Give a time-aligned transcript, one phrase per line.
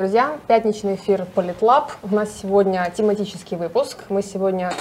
[0.00, 1.90] Друзья, пятничный эфир Политлаб.
[2.04, 4.04] У нас сегодня тематический выпуск.
[4.10, 4.72] Мы сегодня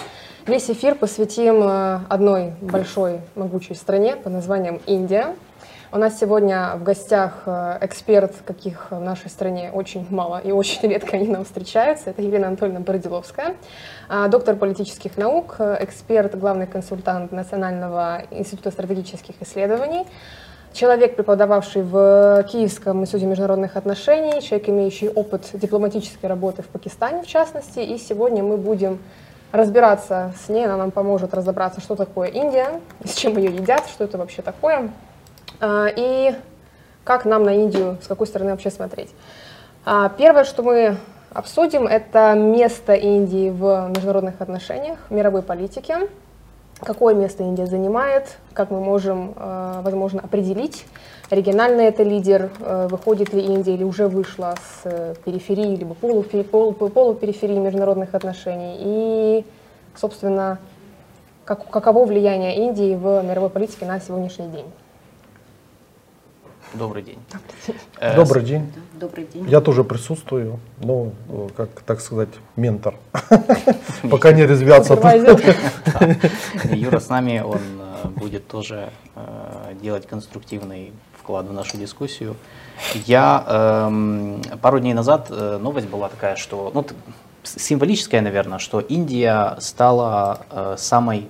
[0.45, 5.35] весь эфир посвятим э, одной большой могучей стране под названием Индия.
[5.91, 10.81] У нас сегодня в гостях э, эксперт, каких в нашей стране очень мало и очень
[10.87, 12.11] редко они нам встречаются.
[12.11, 13.55] Это Елена Анатольевна Бородиловская,
[14.07, 20.05] а, доктор политических наук, э, эксперт, главный консультант Национального института стратегических исследований,
[20.77, 27.25] Человек, преподававший в Киевском институте международных отношений, человек, имеющий опыт дипломатической работы в Пакистане, в
[27.25, 27.79] частности.
[27.79, 28.99] И сегодня мы будем
[29.51, 34.03] разбираться с ней, она нам поможет разобраться, что такое Индия, с чем ее едят, что
[34.03, 34.91] это вообще такое,
[35.59, 36.35] а, и
[37.03, 39.09] как нам на Индию, с какой стороны вообще смотреть.
[39.83, 40.97] А, первое, что мы
[41.33, 46.07] обсудим, это место Индии в международных отношениях, мировой политике
[46.79, 50.85] какое место Индия занимает, как мы можем, э, возможно, определить,
[51.29, 57.57] региональный это лидер, э, выходит ли Индия или уже вышла с э, периферии, либо полупериферии
[57.57, 59.45] международных отношений, и,
[59.95, 60.59] собственно,
[61.45, 64.65] как, каково влияние Индии в мировой политике на сегодняшний день.
[66.73, 67.17] Добрый день.
[68.15, 68.73] Добрый день.
[68.93, 69.49] Добрый день.
[69.49, 71.13] Я тоже присутствую, ну,
[71.55, 72.95] как, так сказать, ментор.
[74.11, 74.93] Пока не резвятся.
[76.73, 82.35] Юра с нами, он э, будет тоже э, делать конструктивный вклад в нашу дискуссию.
[82.93, 86.85] Я эм, пару дней назад э, новость была такая, что, ну,
[87.43, 91.29] символическая, наверное, что Индия стала самой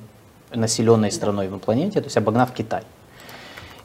[0.52, 2.82] населенной страной на планете, то есть обогнав Китай.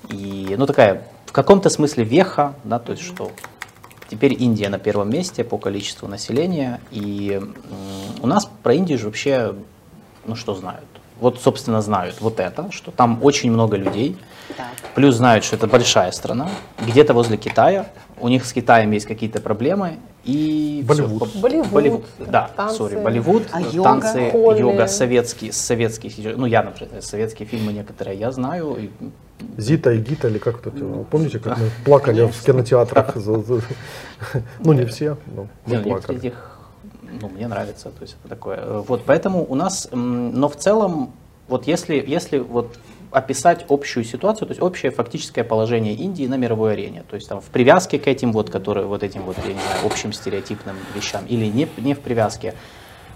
[0.09, 1.03] И, ну, такая
[1.33, 3.31] в каком-то смысле веха, да, то есть что
[4.11, 7.41] теперь Индия на первом месте по количеству населения, и
[8.21, 9.55] у нас про Индию же вообще,
[10.27, 10.85] ну что знают?
[11.21, 14.19] Вот, собственно, знают вот это, что там очень много людей,
[14.59, 14.67] так.
[14.95, 16.51] плюс знают, что это большая страна,
[16.87, 17.87] где-то возле Китая,
[18.21, 21.31] у них с Китаем есть какие-то проблемы, и Болливуд.
[21.31, 22.77] Все, Болливуд, Болливуд, да, танцы.
[22.77, 28.31] сори, Болливуд, а танцы, йога, йога, советские, советские, ну я, например, советские фильмы некоторые я
[28.33, 28.91] знаю, и
[29.57, 30.75] Зита и Гита, или как тут,
[31.11, 33.17] помните, как мы плакали в кинотеатрах?
[34.61, 36.33] Ну, не все, но мы плакали.
[37.21, 38.65] Ну, мне нравится, то есть это такое.
[38.89, 41.13] Вот, поэтому у нас, но в целом,
[41.47, 42.79] вот если, если вот
[43.11, 47.43] описать общую ситуацию, то есть общее фактическое положение Индии на мировой арене, то есть там
[47.43, 51.27] в привязке к этим вот, которые, вот этим вот, я не знаю, общим стереотипным вещам,
[51.27, 52.55] или не, не в привязке,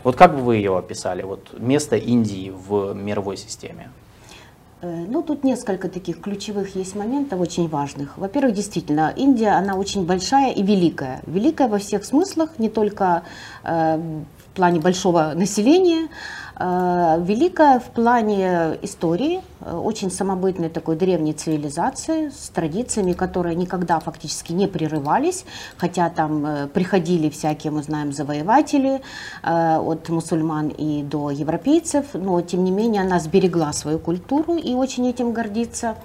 [0.04, 3.91] вот как бы вы ее описали, вот место Индии в мировой системе?
[4.82, 8.19] Э, ну, тут несколько таких ключевых есть моментов, очень важных.
[8.19, 11.22] Во-первых, действительно, Индия, она очень большая и великая.
[11.26, 13.22] Великая во всех смыслах, не только
[13.64, 16.09] э, в плане большого населения,
[16.59, 24.53] великая в плане истории, э, очень самобытной такой древней цивилизации, с традициями, которые никогда фактически
[24.53, 25.44] не прерывались,
[25.77, 29.03] хотя там э, приходили всякие, мы знаем, завоеватели
[29.43, 35.06] от мусульман и до европейцев, но тем не менее она сберегла свою культуру и очень
[35.09, 35.97] этим гордится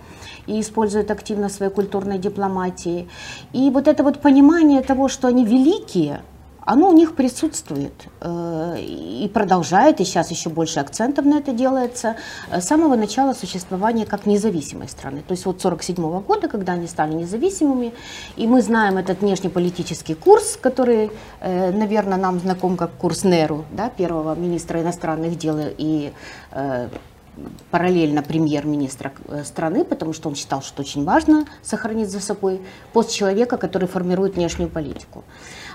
[0.48, 3.08] и использует активно своей культурной дипломатии.
[3.54, 6.22] И вот это вот понимание того, что они великие,
[6.64, 12.16] оно у них присутствует э, и продолжает, и сейчас еще больше акцентов на это делается,
[12.52, 15.24] с самого начала существования как независимой страны.
[15.28, 17.94] То есть вот 1947 года, когда они стали независимыми,
[18.36, 23.90] и мы знаем этот внешнеполитический курс, который, э, наверное, нам знаком как курс НЕРУ, да,
[23.90, 26.14] первого министра иностранных дел и
[26.52, 26.90] э,
[27.72, 29.14] параллельно премьер-министра
[29.46, 32.62] страны, потому что он считал, что очень важно сохранить за собой
[32.94, 35.24] пост человека, который формирует внешнюю политику.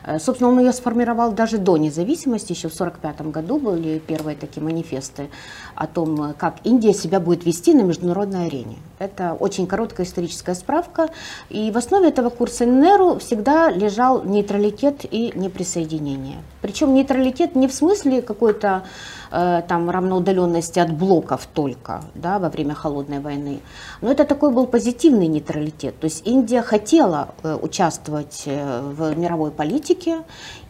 [0.06, 4.62] Э, собственно, он ее сформировал даже до независимости, еще в 1945 году были первые такие
[4.62, 5.28] манифесты
[5.74, 8.76] о том, как Индия себя будет вести на международной арене.
[8.98, 11.10] Это очень короткая историческая справка,
[11.50, 16.38] и в основе этого курса НРУ всегда лежал нейтралитет и неприсоединение.
[16.62, 18.84] Причем нейтралитет не в смысле какой-то
[19.32, 23.60] э, там равноудаленности от блоков только да, во время холодной войны,
[24.00, 25.98] но это такой был позитивный нейтралитет.
[25.98, 29.95] То есть Индия хотела э, участвовать в мировой политике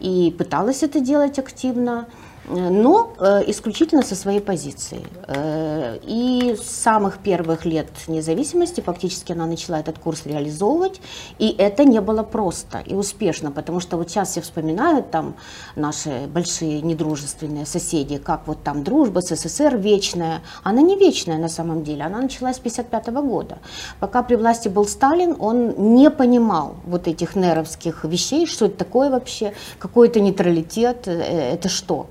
[0.01, 2.07] и пыталась это делать активно
[2.49, 5.05] но э, исключительно со своей позиции.
[5.27, 11.01] Э, и с самых первых лет независимости фактически она начала этот курс реализовывать,
[11.39, 15.35] и это не было просто и успешно, потому что вот сейчас все вспоминают там
[15.75, 20.43] наши большие недружественные соседи, как вот там дружба с СССР вечная.
[20.63, 23.59] Она не вечная на самом деле, она началась с 1955 года.
[24.01, 29.11] Пока при власти был Сталин, он не понимал вот этих неровских вещей, что это такое
[29.11, 32.07] вообще, какой это нейтралитет, э, это что.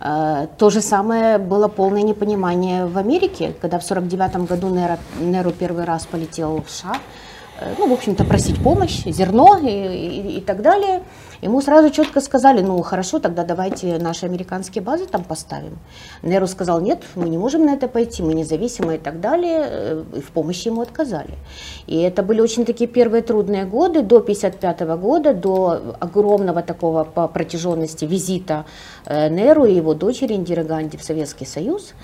[0.00, 4.68] Э, то же самое было полное непонимание в Америке, когда в 1949 году
[5.20, 6.96] Неро, первый раз полетел в США,
[7.78, 11.02] ну, в общем-то, просить помощь, зерно и, и, и так далее.
[11.42, 15.78] Ему сразу четко сказали, ну, хорошо, тогда давайте наши американские базы там поставим.
[16.22, 20.04] Неру сказал, нет, мы не можем на это пойти, мы независимые и так далее, э,
[20.16, 21.34] и в помощи ему отказали.
[21.86, 27.28] И это были очень такие первые трудные годы, до 1955 года, до огромного такого по
[27.28, 28.64] протяженности визита
[29.06, 31.94] Неру и его дочери Индиры Ганди в Советский Союз.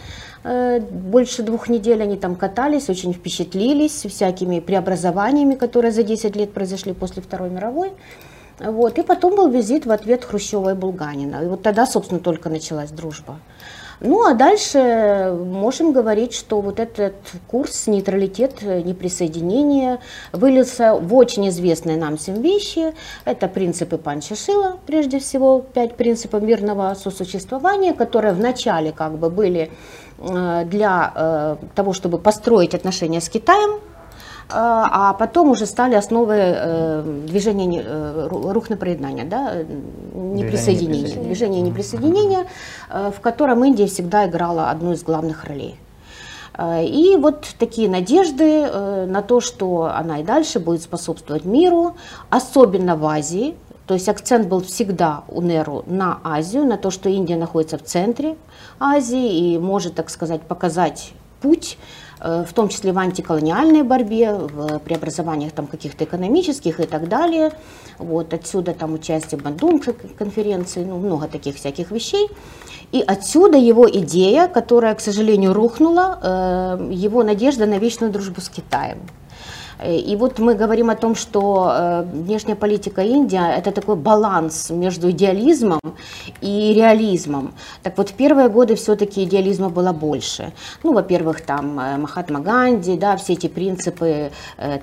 [0.44, 6.52] Э, больше двух недель они там катались, очень впечатлились всякими преобразованиями, которые за 10 лет
[6.52, 7.92] произошли после Второй мировой.
[8.58, 8.98] Вот.
[8.98, 11.44] И потом был визит в ответ Хрущева и Булганина.
[11.44, 13.38] И вот тогда, собственно, только началась дружба.
[14.04, 17.14] Ну а дальше можем говорить, что вот этот
[17.46, 20.00] курс нейтралитет, неприсоединение
[20.32, 22.94] вылился в очень известные нам всем вещи.
[23.24, 29.70] Это принципы Панча Шила, прежде всего, пять принципов мирного сосуществования, которые вначале как бы были
[29.70, 29.70] Э,
[30.22, 33.80] для э, того, чтобы построить отношения с Китаем, э,
[34.54, 37.82] а потом уже стали основы движения
[38.28, 39.54] рух на проеднание, да,
[40.14, 42.46] неприсоединения, движение неприсоединения,
[42.88, 45.76] в котором Индия всегда играла одну из главных ролей.
[46.82, 48.66] И вот такие надежды
[49.06, 51.96] на то, что она и дальше будет способствовать миру,
[52.28, 57.08] особенно в Азии, то есть акцент был всегда у Неру на Азию, на то, что
[57.08, 58.36] Индия находится в центре
[58.78, 61.78] Азии и может, так сказать, показать путь
[62.20, 67.52] э, в том числе в антиколониальной борьбе, в преобразованиях там каких-то экономических и так далее.
[67.98, 72.28] Вот отсюда там участие в Бандунской конференции, ну, много таких всяких вещей.
[72.92, 78.48] И отсюда его идея, которая, к сожалению, рухнула, э, его надежда на вечную дружбу с
[78.48, 78.98] Китаем.
[79.78, 84.70] Э, и вот мы говорим о том, что э, внешняя политика Индии– это такой баланс
[84.70, 85.80] между идеализмом
[86.40, 87.54] и реализмом.
[87.82, 90.52] Так вот, в первые годы все-таки идеализма было больше.
[90.82, 94.30] Ну, во-первых, там э, Махатма Ганди, да, все эти принципы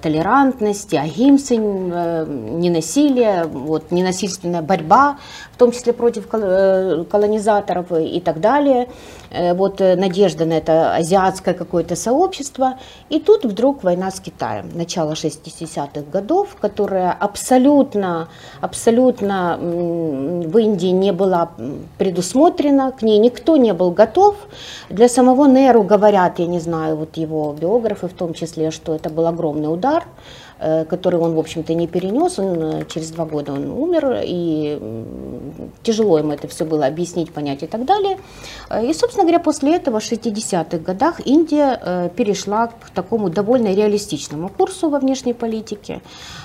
[0.01, 5.17] толерантности, агимсы, ненасилия, вот, ненасильственная борьба,
[5.59, 8.87] том числе против колонизаторов и так далее.
[9.31, 12.79] Вот надежда на это азиатское какое-то сообщество.
[13.09, 18.29] И тут вдруг война с Китаем начала 60-х годов, которая абсолютно,
[18.61, 21.51] абсолютно в Индии не была
[21.97, 24.35] предусмотрена, к ней никто не был готов.
[24.89, 29.09] Для самого Неру говорят, я не знаю, вот его биографы в том числе, что это
[29.09, 32.37] был огромный удар, Э, который он, в общем-то, не перенес.
[32.39, 34.77] Он, э, через два года он умер, и
[35.83, 38.17] тяжело ему это все было объяснить, понять и так далее.
[38.69, 44.49] Э, и, собственно говоря, после этого в 60-х годах Индия перешла к такому довольно реалистичному
[44.49, 46.01] курсу во внешней политике,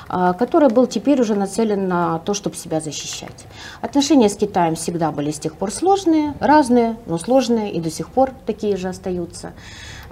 [0.09, 3.47] который был теперь уже нацелен на то, чтобы себя защищать.
[3.81, 8.11] Отношения с Китаем всегда были с тех пор сложные, разные, но сложные, и до сих
[8.11, 9.53] пор такие же остаются.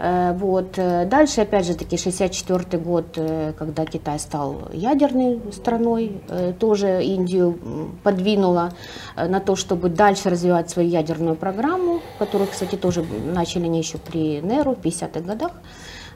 [0.02, 0.78] Э, вот.
[0.78, 6.20] Э, дальше, опять же таки, 64 год, э, когда Китай стал ядерной страной,
[6.58, 7.56] тоже Индию
[8.02, 8.70] подвинула
[9.16, 13.04] на то, чтобы дальше развивать свою ядерную программу, которую, кстати, тоже
[13.34, 15.52] начали они еще при НЕРу в 50-х годах.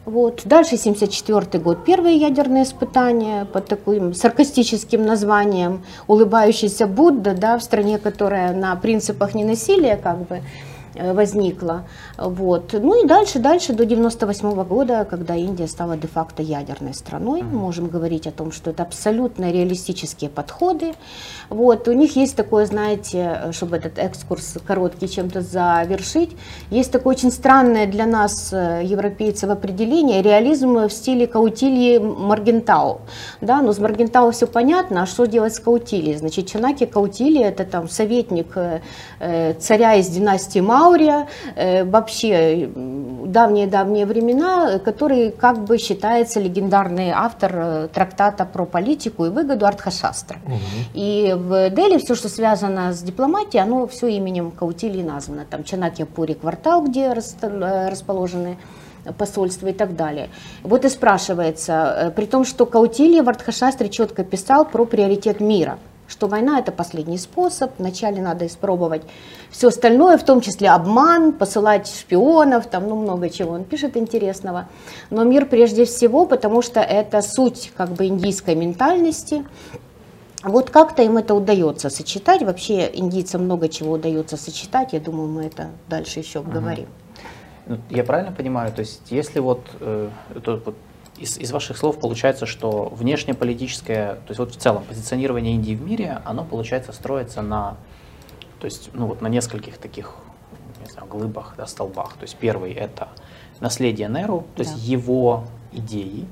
[0.05, 0.43] Вот.
[0.45, 7.99] Дальше 74 год, первые ядерные испытания под таким саркастическим названием «Улыбающийся Будда», да, в стране,
[7.99, 10.41] которая на принципах ненасилия как бы
[10.97, 11.85] возникла.
[12.19, 12.73] Вот.
[12.73, 17.55] Ну и дальше, дальше до 98 -го года, когда Индия стала де-факто ядерной страной, mm-hmm.
[17.55, 20.95] можем говорить о том, что это абсолютно реалистические подходы.
[21.51, 21.89] Вот.
[21.89, 26.31] У них есть такое, знаете, чтобы этот экскурс короткий чем-то завершить,
[26.71, 33.01] есть такое очень странное для нас, э, европейцев, определение реализм в стиле Каутильи Маргентау.
[33.41, 36.17] Да, но с Маргентау все понятно, а что делать с Каутильей?
[36.17, 42.71] Значит, Чанаки Каутили это там советник э, царя из династии Мау, Маурия, э, вообще
[43.27, 50.39] давние-давние времена, который как бы считается легендарный автор э, трактата про политику и выгоду Артхашастра.
[50.45, 50.55] Угу.
[50.95, 55.45] И в Дели все, что связано с дипломатией, оно все именем Каутилии названо.
[55.51, 58.57] Там Чанакья-Пури квартал, где э, расположены
[59.19, 60.29] посольства и так далее.
[60.63, 66.29] Вот и спрашивается, при том, что Каутилия в Артхашастре четко писал про приоритет мира– что
[66.29, 69.03] война это последний способ, вначале надо испробовать
[69.51, 74.69] все остальное, в том числе обман, посылать шпионов, там ну много чего он пишет интересного.
[75.11, 79.45] Но мир прежде всего, потому что это суть как бы индийской ментальности.
[80.43, 82.43] Вот как-то им это удается сочетать.
[82.43, 84.93] Вообще индийцам много чего удается сочетать.
[84.93, 86.87] Я думаю, мы это дальше еще обговорим.
[87.67, 87.79] Угу.
[87.91, 90.77] Я правильно понимаю, то есть если вот, э, это вот
[91.19, 95.83] из, из ваших слов получается, что внешнеполитическое, то есть вот в целом позиционирование Индии в
[95.83, 97.77] мире, оно получается строится на,
[98.61, 100.15] то есть, ну вот на нескольких таких,
[100.85, 102.15] не знаю, глыбах, да, столбах.
[102.15, 103.09] То есть первый это
[103.61, 104.71] наследие Неру, то да.
[104.71, 106.27] есть его идеи,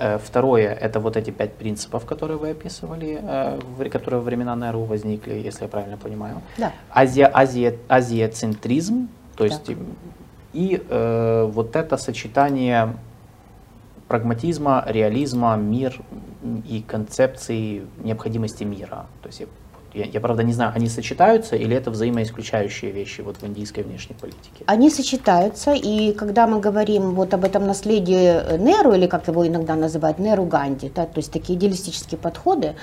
[0.00, 4.84] Э, второе– это вот эти пять принципов, которые вы описывали, э, которые во времена НРУ
[4.84, 6.40] возникли, если я правильно понимаю.
[6.56, 6.72] Да.
[6.90, 9.76] Азия, Азия, азиоцентризм, то есть и,
[10.54, 12.96] и э, вот это сочетание
[14.10, 16.00] прагматизма, реализма, мир
[16.68, 19.06] и концепции необходимости мира.
[19.22, 19.46] То есть я
[19.94, 24.64] я, правда, не знаю, они сочетаются или это взаимоисключающие вещи вот в индийской внешней политике?
[24.66, 29.74] Они сочетаются, и когда мы говорим вот об этом наследии Неру, или как его иногда
[29.74, 32.74] называют, Неру Ганди, да, то есть такие идеалистические подходы,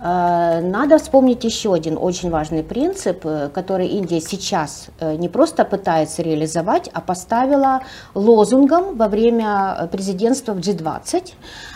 [0.00, 6.22] надо вспомнить еще один очень важный принцип, э, который Индия сейчас э, не просто пытается
[6.22, 7.82] реализовать, а поставила
[8.14, 11.32] лозунгом во время президентства в G20.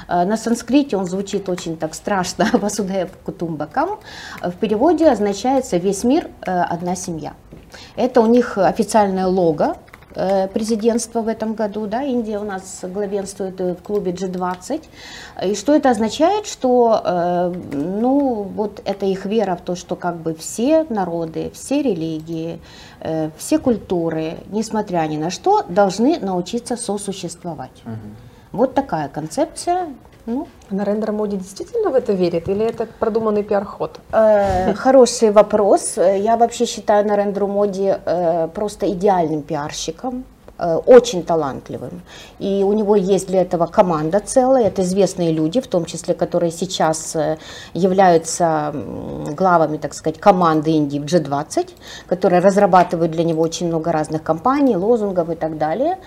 [0.09, 3.99] На санскрите он звучит очень так страшно, Васудеев Кутумбакам.
[4.43, 7.33] В переводе означается «весь мир– одна семья».
[7.97, 9.77] Это у них официальное лого,
[10.15, 11.87] Э, президентства в этом году.
[11.87, 14.83] Да, Индия у нас главенствует в клубе G20.
[15.45, 16.47] И что это означает?
[16.47, 21.83] Что э, ну, вот это их вера в то, что как бы все народы, все
[21.83, 22.61] религии,
[23.01, 27.83] э, все культуры, несмотря ни на что, должны научиться сосуществовать.
[27.85, 28.59] Угу.
[28.59, 29.89] Вот такая концепция.
[30.27, 33.99] Ну, Нарендра Моди действительно в это верит или это продуманный пиар-ход?
[34.13, 35.97] Э, хороший вопрос.
[35.97, 40.25] Я вообще считаю Нарендру Моди э, просто идеальным пиарщиком
[40.59, 42.03] э, очень талантливым.
[42.39, 46.53] И у него есть для этого команда целая, это известные люди, в том числе, которые
[46.53, 47.17] сейчас
[47.75, 48.73] являются
[49.37, 51.69] главами, так сказать, команды Индии в G20,
[52.07, 55.99] которые разрабатывают для него очень много разных компаний, лозунгов и так далее.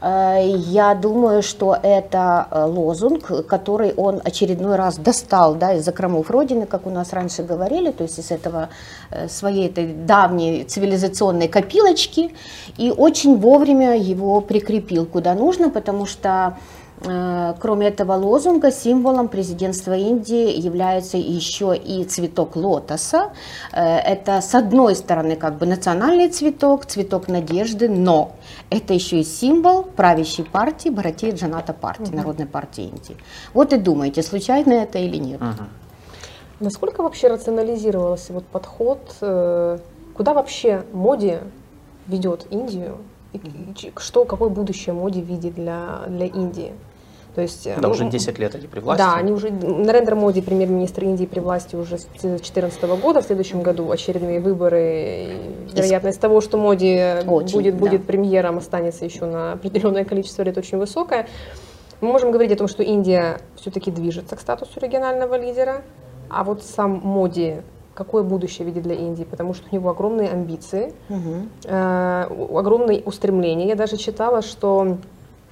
[0.00, 6.30] Э, я думаю, что это э, лозунг, который он очередной раз достал да, из закромов
[6.30, 8.70] Родины, как у нас раньше говорили, то есть из этого
[9.10, 12.34] э, своей этой давней цивилизационной копилочки,
[12.78, 16.56] и очень вовремя его прикрепил куда нужно, потому что
[17.02, 23.32] кроме этого лозунга, символом президентства Индии является еще и цветок лотоса.
[23.72, 28.32] Э, это с одной стороны как бы национальный цветок, цветок надежды, но
[28.68, 32.16] это еще и символ правящей партии Бхаратия Джаната партии, угу.
[32.16, 33.16] Народной партии Индии.
[33.54, 35.40] Вот и думаете, случайно это или нет.
[35.40, 35.64] Угу.
[36.60, 39.78] Насколько вообще рационализировался вот подход, э,
[40.14, 41.38] куда вообще Моди
[42.06, 42.98] ведет Индию?
[43.32, 43.40] И
[43.96, 46.72] что, какое будущее Моди видит для, для Индии?
[47.34, 49.02] То есть, да, ну, уже 10 лет они при власти.
[49.02, 53.62] Да, они уже, Нарендра Моди, премьер-министр Индии, при власти уже с 2014 года, в следующем
[53.62, 55.28] году очередные выборы,
[55.72, 57.80] вероятность того, что Моди очень, будет, да.
[57.80, 61.28] будет премьером, останется еще на определенное количество лет очень высокое.
[62.00, 65.82] Мы можем говорить о том, что Индия все-таки движется к статусу регионального лидера,
[66.28, 67.56] а вот сам Моди
[67.94, 71.48] какое будущее видит для Индии, потому что у него огромные амбиции, угу.
[71.64, 73.66] э, огромные устремления.
[73.66, 74.96] Я даже читала, что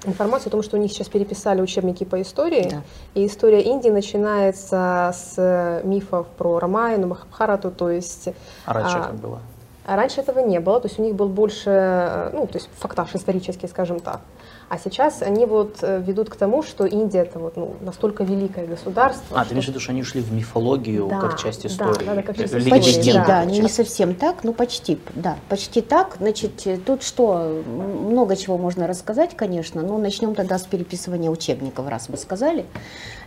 [0.05, 2.83] информацию о том, что у них сейчас переписали учебники по истории, да.
[3.15, 8.29] и история Индии начинается с мифов про Рамайну, Махабхарату, то есть...
[8.65, 9.41] А раньше а, как было?
[9.85, 13.15] А раньше этого не было, то есть у них был больше, ну, то есть фактаж
[13.15, 14.21] исторический, скажем так.
[14.69, 18.67] А сейчас они вот э, ведут к тому, что Индия это вот ну, настолько великое
[18.67, 19.39] государство.
[19.39, 19.49] А, что...
[19.49, 22.05] ты имеешь в виду, что они ушли в мифологию да, как часть истории?
[22.05, 22.71] Да, да, как часть истории.
[22.71, 26.17] Почти, да, да не, не совсем так, но почти, да, почти так.
[26.19, 31.89] Значит, э, тут что, много чего можно рассказать, конечно, но начнем тогда с переписывания учебников,
[31.89, 32.67] раз вы сказали.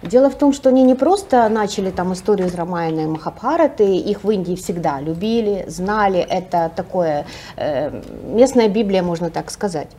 [0.04, 4.24] Дело в том, что они не просто начали там историю из Рамаяна и Махабхараты, их
[4.24, 9.90] в Индии всегда любили, знали, это такое э, местная Библия, можно так сказать.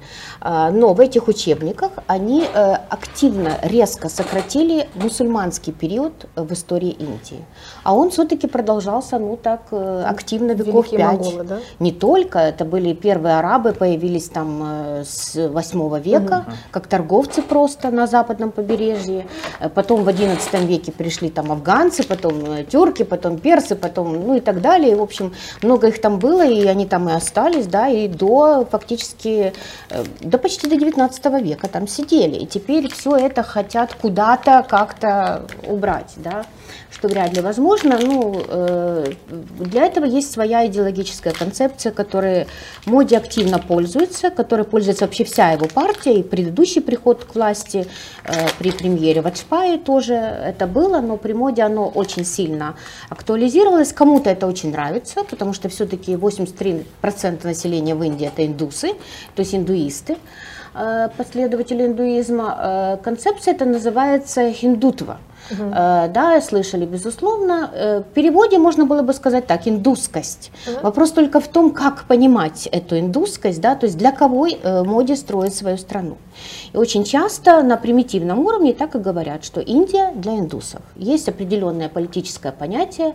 [0.41, 7.45] А, но в этих учебниках они э, активно, резко сократили мусульманский период в истории Индии.
[7.83, 11.21] А он все-таки продолжался, ну так, э, активно веков Великие пять.
[11.21, 11.59] Монголы, да?
[11.81, 16.57] Не только, это были первые арабы, появились там э, с 8 века, угу.
[16.71, 19.27] как торговцы просто на западном побережье.
[19.75, 24.61] Потом в 11 веке пришли там афганцы, потом тюрки, потом персы, потом, ну и так
[24.61, 24.97] далее.
[24.97, 29.53] В общем, много их там было, и они там и остались, да, и до фактически,
[30.21, 35.47] до почти до 19 19 века там сидели, и теперь все это хотят куда-то как-то
[35.67, 36.45] убрать, да,
[36.91, 37.99] что вряд ли возможно.
[37.99, 39.13] Ну, э,
[39.61, 42.47] для этого есть своя идеологическая концепция, которой
[42.87, 47.87] Моди активно пользуется, которой пользуется вообще вся его партия, и предыдущий приход к власти
[48.25, 52.75] э, при премьере Ваджпаи тоже это было, но при Моди оно очень сильно
[53.09, 53.93] актуализировалось.
[53.93, 58.95] Кому-то это очень нравится, потому что все-таки 83% населения в Индии это индусы,
[59.35, 60.17] то есть индуисты.
[60.75, 62.59] Э, последователи индуизма.
[62.59, 65.19] Э, концепция это называется хиндутва.
[65.51, 65.71] Угу.
[65.71, 68.05] Да, слышали, безусловно.
[68.09, 70.53] В переводе можно было бы сказать так, индусскость.
[70.69, 70.81] Угу.
[70.83, 74.47] Вопрос только в том, как понимать эту индусскость, да, то есть для кого
[74.85, 76.17] моде строит свою страну.
[76.73, 80.81] И очень часто на примитивном уровне так и говорят, что Индия для индусов.
[80.95, 83.15] Есть определенное политическое понятие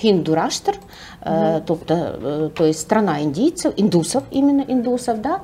[0.00, 0.76] хиндураштр,
[1.20, 1.60] угу.
[1.66, 5.42] то, то, то есть страна индийцев, индусов именно индусов, да,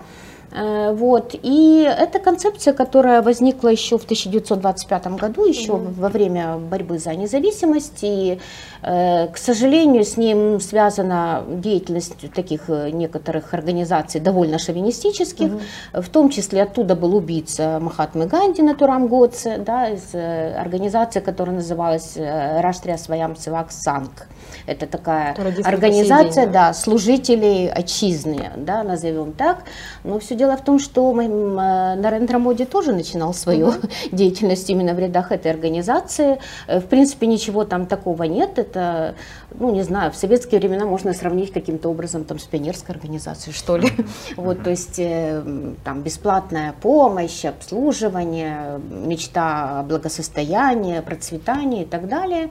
[0.92, 1.34] вот.
[1.42, 7.14] И это концепция, которая возникла еще в 1925 году, еще mm во время борьбы за
[7.14, 8.02] независимость.
[8.02, 8.38] И, э,
[8.82, 15.46] к сожалению, с ним связана деятельность таких э, некоторых организаций довольно шовинистических.
[15.46, 21.20] mm В том числе оттуда был убийца Махатмы Ганди на Турам Гоце, да, из организации,
[21.20, 24.26] которая называлась Раштрия Своям Севак Санг.
[24.66, 25.34] Это такая
[25.64, 29.64] организация да, служителей отчизны, да, назовем так.
[30.04, 31.26] Но все дело в том, что э,
[31.96, 33.78] Нарендра Моди тоже начинал свою угу.
[34.12, 36.38] деятельность именно в рядах этой организации.
[36.66, 38.58] Э, в принципе, ничего там такого нет.
[38.72, 39.14] Это,
[39.58, 43.76] ну, не знаю, в советские времена можно сравнить каким-то образом там с пионерской организацией, что
[43.76, 43.90] ли.
[44.36, 45.42] Вот, то есть э,
[45.84, 52.50] там бесплатная помощь, обслуживание, мечта о благосостоянии, процветании и так далее.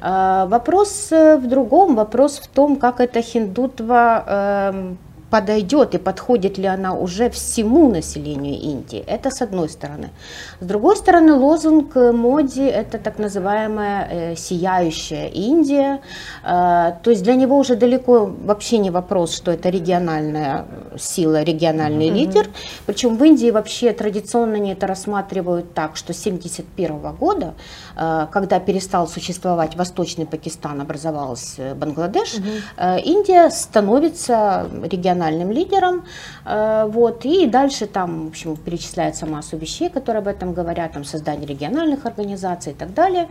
[0.00, 4.98] А, вопрос в другом, вопрос в том, как эта хиндутва эм,
[5.30, 9.04] подойдет и подходит ли она уже всему населению Индии.
[9.06, 10.10] Это с одной стороны.
[10.60, 16.00] С другой стороны, лозунг Моди– это так называемая э, сияющая Индия.
[16.44, 20.64] Э, то есть для него уже далеко вообще не вопрос, что это региональная
[20.98, 22.14] сила, региональный mm-hmm.
[22.14, 22.48] лидер.
[22.86, 27.54] Причем в Индии вообще традиционно они это рассматривают так, что с 1971 года,
[27.94, 33.02] э, когда перестал существовать Восточный Пакистан, образовался Бангладеш, mm-hmm.
[33.02, 36.04] Индия становится региональным лидером.
[36.44, 41.46] Вот, и дальше там, в общем, перечисляется массу вещей, которые об этом говорят, там создание
[41.46, 43.28] региональных организаций и так далее.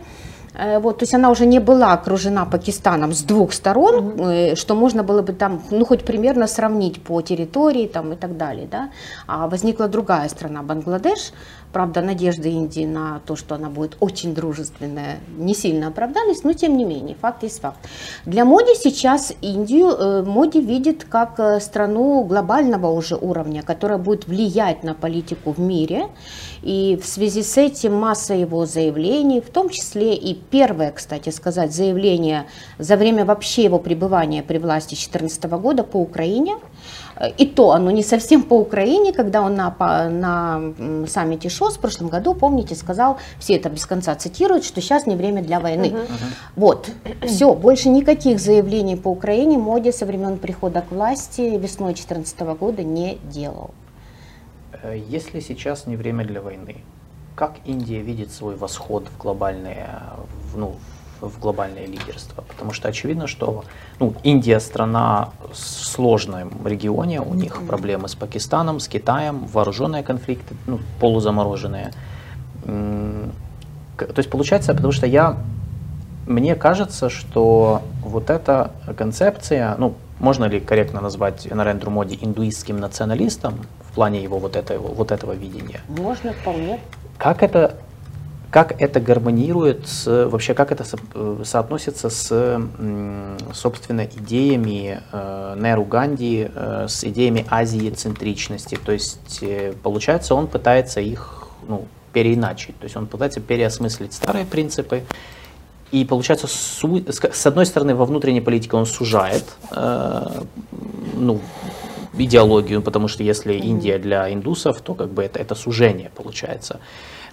[0.54, 4.56] Э, вот, то есть она уже не была окружена Пакистаном с двух сторон, mm-hmm.
[4.56, 8.66] что можно было бы там, ну, хоть примерно сравнить по территории там, и так далее.
[8.70, 8.90] Да?
[9.26, 11.32] А возникла другая страна, Бангладеш,
[11.76, 16.74] Правда, надежды Индии на то, что она будет очень дружественная, не сильно оправдались, но тем
[16.74, 17.76] не менее, факт есть факт.
[18.24, 24.26] Для Моди сейчас Индию э, Моди видит как э, страну глобального уже уровня, которая будет
[24.26, 26.08] влиять на политику в мире.
[26.62, 31.74] И в связи с этим масса его заявлений, в том числе и первое, кстати сказать,
[31.74, 32.46] заявление
[32.78, 36.56] за время вообще его пребывания при власти 2014 года по Украине–
[37.38, 39.74] и то оно не совсем по Украине, когда он на,
[40.10, 45.06] на саммите ШОС в прошлом году, помните, сказал, все это без конца цитируют, что сейчас
[45.06, 45.86] не время для войны.
[45.86, 46.06] Uh-huh.
[46.56, 46.90] Вот,
[47.22, 52.82] все, больше никаких заявлений по Украине Моди со времен прихода к власти весной 2014 года
[52.82, 53.70] не делал.
[54.82, 56.76] Э, если сейчас не время для войны,
[57.34, 60.02] как Индия видит свой восход в глобальное,
[60.54, 62.42] ну, в глобальное лидерство.
[62.42, 63.64] Потому что очевидно, что
[64.00, 70.54] ну, Индия страна в сложном регионе, у них проблемы с Пакистаном, с Китаем, вооруженные конфликты,
[70.66, 71.92] ну, полузамороженные.
[72.64, 75.36] То есть получается, потому что я,
[76.26, 83.54] мне кажется, что вот эта концепция, ну, можно ли корректно назвать Нарендру Моди индуистским националистом
[83.80, 85.80] в плане его вот этого, вот этого видения?
[85.88, 86.80] Можно, вполне.
[87.18, 87.76] Как это
[88.56, 92.58] как это гармонирует, с, вообще как это со, э, соотносится с,
[93.52, 98.78] собственно, идеями э, Неру Ганди, э, с идеями Азии центричности.
[98.82, 104.46] То есть, э, получается, он пытается их ну, переиначить, то есть он пытается переосмыслить старые
[104.46, 105.02] принципы.
[105.92, 110.42] И получается, с одной стороны, во внутренней политике он сужает э,
[111.14, 111.42] ну,
[112.16, 116.80] идеологию, потому что если Индия для индусов, то как бы это, это сужение получается.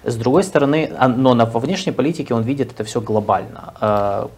[0.04, 3.74] С другой стороны, а, но на, во внешней политике он видит это все глобально.
[3.80, 4.30] А,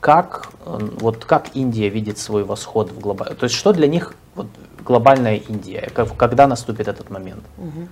[0.00, 3.36] как, вот как Индия видит свой восход в глобальном?
[3.36, 4.48] То есть что для них вот,
[4.84, 5.90] глобальная Индия?
[5.94, 7.44] Когда наступит этот момент?
[7.58, 7.88] Угу.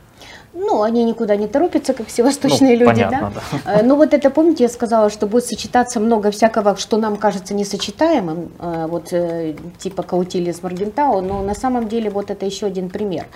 [0.52, 3.58] Ну, они никуда не торопятся, как все восточные ну, люди, понятно, да?
[3.64, 3.80] да.
[3.80, 7.54] Э, ну, вот это, помните, я сказала, что будет сочетаться много всякого, что нам кажется
[7.54, 12.66] несочетаемым, э, вот э, типа Каутили с Маргентау, но на самом деле вот это еще
[12.66, 13.26] один пример.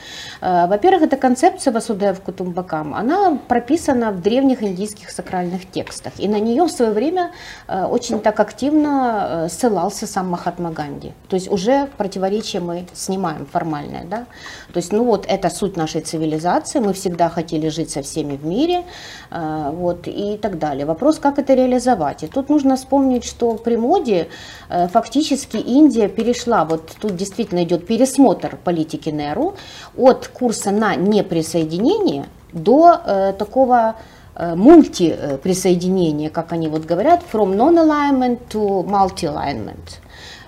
[0.41, 6.65] Во-первых, эта концепция Васудеев Кутумбакам, она прописана в древних индийских сакральных текстах, и на нее
[6.65, 7.31] в свое время
[7.69, 11.13] очень так активно ссылался сам Махатма Ганди.
[11.29, 14.27] То есть уже противоречие мы снимаем формальное, да?
[14.75, 18.37] То есть, ну вот, это суть нашей цивилизации, мы все всегда хотели жить со всеми
[18.37, 18.83] в мире,
[19.31, 20.85] э, вот, и так далее.
[20.87, 22.25] Вопрос, как это реализовать.
[22.25, 24.27] И тут нужно вспомнить, что при моде
[24.71, 29.55] э, фактически Индия перешла, вот тут действительно идет пересмотр политики НЕРУ
[29.97, 33.95] от курса на неприсоединение до э, такого
[34.35, 40.01] э, мультиприсоединения, как они вот говорят, from non-alignment to multi-alignment.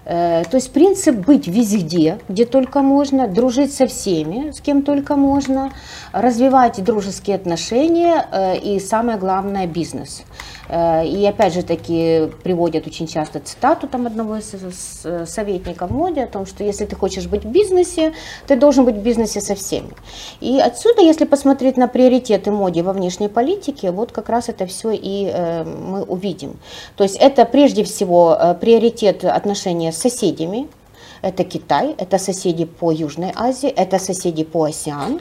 [0.06, 5.16] Э, то есть принцип быть везде, где только можно, дружить со всеми, с кем только
[5.16, 5.72] можно,
[6.12, 10.22] развивать дружеские отношения э, и самое главное бизнес.
[10.68, 14.54] Э, и опять же таки приводят очень часто цитату там одного из
[15.28, 18.12] советников в моде о том, что если ты хочешь быть в бизнесе,
[18.46, 19.90] ты должен быть в бизнесе со всеми.
[20.40, 24.90] И отсюда, если посмотреть на приоритеты моде во внешней политике, вот как раз это все
[24.92, 26.56] и э, мы увидим.
[26.96, 30.68] То есть это прежде всего э, приоритет отношения с соседями,
[31.22, 35.20] это Китай, это соседи по Южной Азии, это соседи по Океану.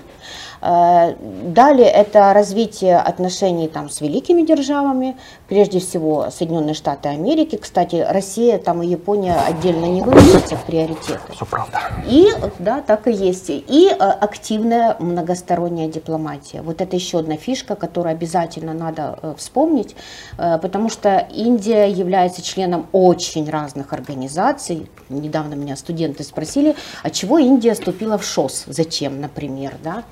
[0.65, 5.15] Э, далее это развитие отношений там, с великими державами,
[5.47, 7.56] прежде всего Соединенные Штаты Америки.
[7.56, 11.19] Кстати, Россия там и Япония отдельно не выносятся в приоритеты.
[11.34, 11.82] Все правда.
[12.08, 13.49] И, да, так и есть.
[13.49, 16.63] И э, активная многосторонняя дипломатия.
[16.63, 19.95] Вот это еще одна фишка, которую обязательно надо э, вспомнить,
[20.38, 24.89] потому что Индия является членом очень разных организаций.
[25.10, 30.04] Недавно меня студенты спросили, а чего Индия вступила в ШОС, зачем, например, да?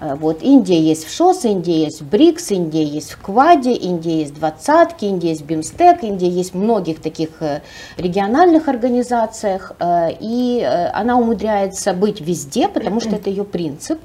[0.00, 4.20] Э, вот Индия есть в ШОС, Индия есть в БРИКС, Индия есть в Кваде, Индия
[4.20, 7.62] есть в двадцатке, Индия есть в БИМСТЕК, Индия есть в многих таких э,
[7.96, 14.00] региональных организациях, э, и она умудряется быть везде, потому что это ее принцип.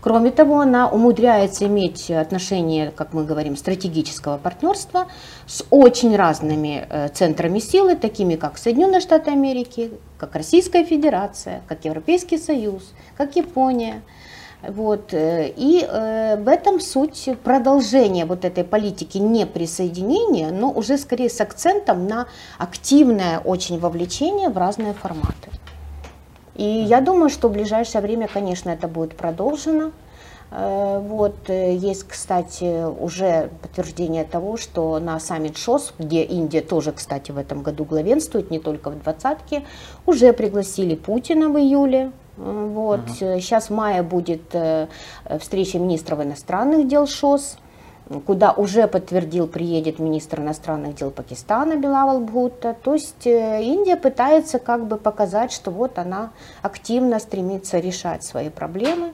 [0.00, 5.06] Кроме того, она умудряется иметь отношения, как мы говорим, стратегического партнерства
[5.46, 12.38] с очень разными центрами силы, такими как Соединенные Штаты Америки, как Российская Федерация, как Европейский
[12.38, 14.02] Союз, как Япония.
[14.62, 15.14] Вот.
[15.14, 21.40] Э, и э, в этом суть продолжения вот этой политики неприсоединения, но уже скорее с
[21.40, 22.26] акцентом на
[22.58, 25.50] активное очень вовлечение в разные форматы.
[26.56, 29.92] И я думаю, что в ближайшее время, конечно, это будет продолжено.
[30.50, 37.30] Э, вот, есть, кстати, уже подтверждение того, что на саммит ШОС, где Индия тоже, кстати,
[37.30, 39.64] в этом году главенствует, не только в двадцатке,
[40.04, 43.00] уже пригласили Путина в июле вот.
[43.00, 43.40] Ага.
[43.40, 44.86] Сейчас в мае будет э,
[45.40, 47.58] встреча министров иностранных дел ШОС,
[48.26, 52.76] куда уже подтвердил, приедет министр иностранных дел Пакистана Билавал Бхутта.
[52.80, 56.30] То есть э, Индия пытается как бы показать, что вот она
[56.62, 59.12] активно стремится решать свои проблемы,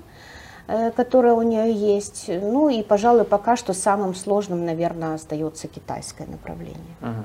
[0.68, 2.26] э, которые у нее есть.
[2.28, 6.96] Ну и, пожалуй, пока что самым сложным, наверное, остается китайское направление.
[7.00, 7.24] Ага.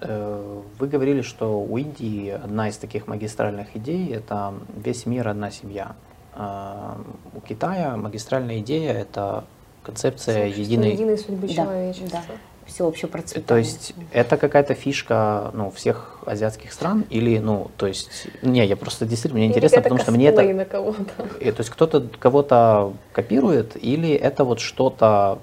[0.00, 5.50] Э, вы говорили, что у Индии одна из таких магистральных идей– это весь мир– одна
[5.50, 5.96] семья.
[6.34, 7.00] А
[7.34, 9.44] у Китая магистральная идея– это
[9.82, 10.92] концепция единой...
[10.92, 12.22] единой судьбы да, человечества.
[12.28, 12.34] Да
[12.68, 13.46] всеобщего процветания.
[13.46, 18.76] То есть это какая-то фишка ну, всех азиатских стран или, ну, то есть, не, я
[18.76, 20.42] просто действительно, мне интересно, потому что мне это...
[20.42, 21.04] На кого-то.
[21.40, 25.38] То есть кто-то кого-то копирует или это вот что-то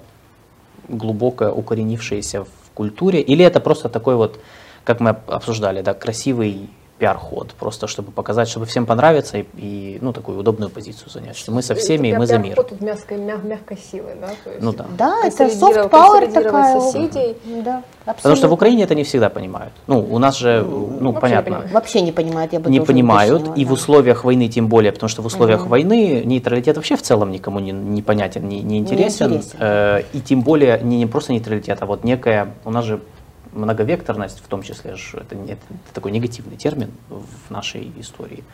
[0.88, 4.38] глубоко укоренившееся в культуре, или это просто такой вот,
[4.84, 10.12] как мы обсуждали, да, красивый пиар-ход, просто чтобы показать, чтобы всем понравиться и, и ну,
[10.12, 12.56] такую удобную позицию занять, что мы со всеми, это мы за мир.
[12.56, 14.28] Тут мягкой, мяг, мягкой силы, да?
[14.44, 14.86] То есть, ну да.
[14.96, 16.80] Да, это soft power такая.
[16.80, 17.36] соседей.
[17.62, 19.72] Да, Потому что в Украине это не всегда понимают.
[19.86, 21.64] Ну, у нас же, ну, вообще понятно.
[21.66, 23.70] Не вообще не понимают, я бы Не понимают, уточнила, и да.
[23.70, 25.70] в условиях войны тем более, потому что в условиях угу.
[25.70, 29.30] войны нейтралитет вообще в целом никому не, не понятен, не, не интересен.
[29.30, 29.58] Не интересен.
[29.60, 33.00] Э, и тем более не, не просто нейтралитет, а вот некая, у нас же
[33.56, 35.60] многовекторность, в том числе, это, это
[35.92, 38.44] такой негативный термин в нашей истории.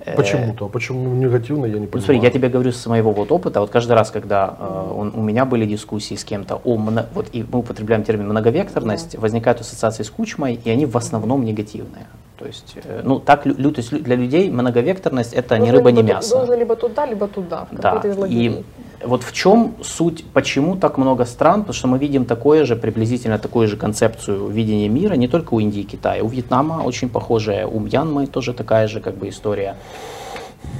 [0.00, 2.02] Э, Почему-то, а почему негативно, я не понимаю.
[2.02, 5.22] Смотри, я тебе говорю с моего вот опыта, вот каждый раз, когда э, он, у
[5.22, 6.76] меня были дискуссии с кем-то о,
[7.14, 9.20] вот и мы употребляем термин многовекторность, да.
[9.20, 12.06] возникают ассоциации с кучмой, и они в основном негативные.
[12.38, 15.90] То есть, э, ну, так лю, то есть для людей многовекторность это должен ни рыба,
[15.90, 16.36] ни мясо.
[16.36, 18.00] Должно либо туда, либо туда, в да.
[18.04, 18.64] из И
[19.04, 23.38] вот в чем суть, почему так много стран, потому что мы видим такое же, приблизительно
[23.38, 27.66] такую же концепцию видения мира, не только у Индии и Китая, у Вьетнама очень похожая,
[27.66, 29.76] у Мьянмы тоже такая же как бы история.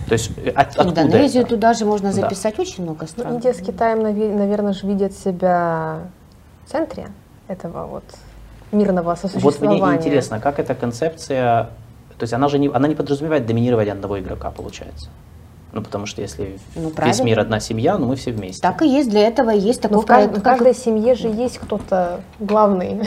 [0.09, 1.55] То есть э, от, Индонезию это?
[1.55, 2.63] туда же можно записать да.
[2.63, 3.29] очень много стран.
[3.29, 6.01] Ну, Индия с Китаем, наверное, же видят себя
[6.67, 7.09] в центре
[7.47, 8.05] этого вот
[8.73, 9.81] мирного сосуществования.
[9.81, 11.71] Вот мне интересно, как эта концепция,
[12.19, 15.09] то есть она же не, она не подразумевает доминирование одного игрока, получается.
[15.73, 18.63] Ну, потому что если ну, весь мир одна семья, ну мы все вместе.
[18.63, 21.59] Так и есть, для этого есть такой Но в, кажд, в каждой семье же есть
[21.59, 23.01] кто-то главный.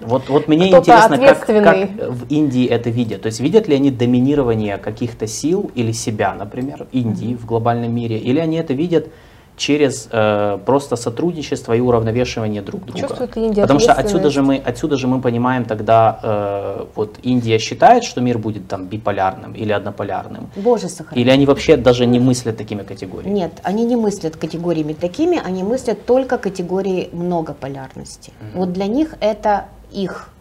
[0.00, 3.22] Вот, вот мне интересно, как, как в Индии это видят.
[3.22, 7.38] То есть видят ли они доминирование каких-то сил или себя, например, Индии mm-hmm.
[7.38, 9.08] в глобальном мире, или они это видят
[9.56, 13.00] через э, просто сотрудничество и уравновешивание друг друга.
[13.00, 17.58] Чувствует Индия Потому что отсюда же мы отсюда же мы понимаем тогда э, вот Индия
[17.58, 21.22] считает, что мир будет там биполярным или однополярным, Боже сохрани.
[21.22, 23.34] или они вообще даже не мыслят такими категориями.
[23.34, 28.32] Нет, они не мыслят категориями такими, они мыслят только категорией многополярности.
[28.54, 30.33] Вот для них это их.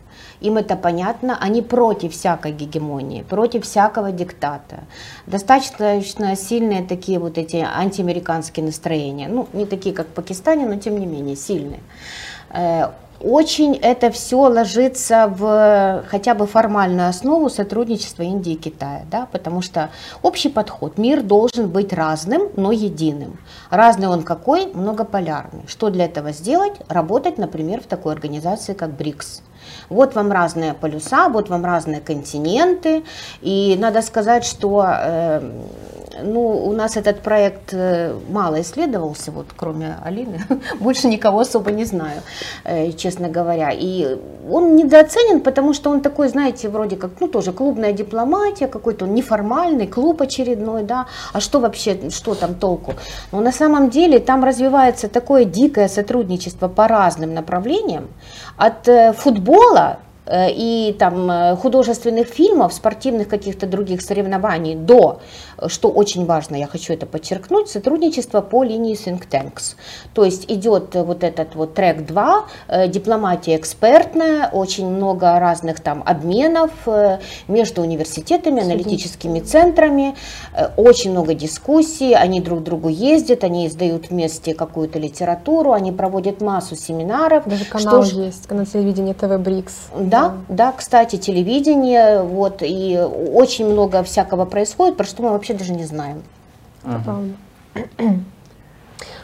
[0.43, 4.83] Им это понятно, они против всякой гегемонии, против всякого диктата.
[5.25, 9.29] Достаточно сильные такие вот эти антиамериканские настроения.
[9.29, 11.79] Ну, не такие, как в Пакистане, но тем не менее сильные.
[12.49, 12.89] Э,
[13.21, 19.61] Очень это все ложится в хотя бы формальную основу сотрудничества Индии и Китая, да, потому
[19.61, 19.89] что
[20.21, 23.39] общий подход, мир должен быть разным, но единым.
[23.69, 24.65] Разный он какой?
[24.73, 25.63] Многополярный.
[25.67, 26.73] Что для этого сделать?
[26.89, 29.41] Работать, например, в такой организации, как БРИКС.
[29.89, 33.03] Вот вам разные полюса, вот вам разные континенты.
[33.41, 35.41] И надо сказать, что э,
[36.21, 40.41] ну, у нас этот проект э, мало исследовался, вот кроме Алины,
[40.79, 42.21] больше никого особо не знаю,
[42.63, 43.71] э, честно говоря.
[43.71, 44.17] И
[44.49, 49.87] он недооценен, потому что он такой, знаете, вроде как, ну, тоже клубная дипломатия, какой-то неформальный,
[49.87, 51.07] клуб очередной, да.
[51.33, 52.93] А что вообще, что там толку?
[53.31, 58.07] Но на самом деле там развивается такое дикое сотрудничество по разным направлениям,
[58.57, 59.99] от э, футбола
[60.31, 65.19] и там э, художественных фильмов, спортивных каких-то других соревнований до,
[65.57, 69.75] э, что очень важно, я хочу это подчеркнуть, сотрудничество по линии think tanks.
[70.13, 75.81] То есть идет э, вот этот вот трек 2, э, дипломатия экспертная, очень много разных
[75.81, 80.15] там обменов э, между университетами, аналитическими центрами,
[80.55, 85.91] э, очень много дискуссий, они друг к другу ездят, они издают вместе какую-то литературу, они
[85.91, 87.43] проводят массу семинаров.
[87.45, 89.73] Даже Что канал ж- есть, канал телевидения ТВ Брикс.
[90.13, 95.73] Да, да, кстати, телевидение, вот, и очень много всякого происходит, про что мы вообще даже
[95.73, 96.23] не знаем.
[96.83, 97.23] Правда.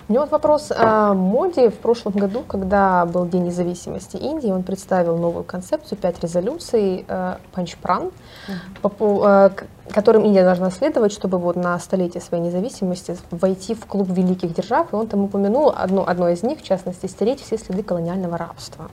[0.10, 1.69] У меня вот вопрос о моде.
[1.69, 7.36] В прошлом году, когда был День независимости Индии, он представил новую концепцию, пять резолюций, э,
[7.52, 8.10] панчпран,
[8.84, 9.49] э,
[9.91, 14.91] которым Индия должна следовать, чтобы вот на столетие своей независимости войти в клуб великих держав.
[14.93, 18.89] И он там упомянул одно, одно из них, в частности, стереть все следы колониального рабства.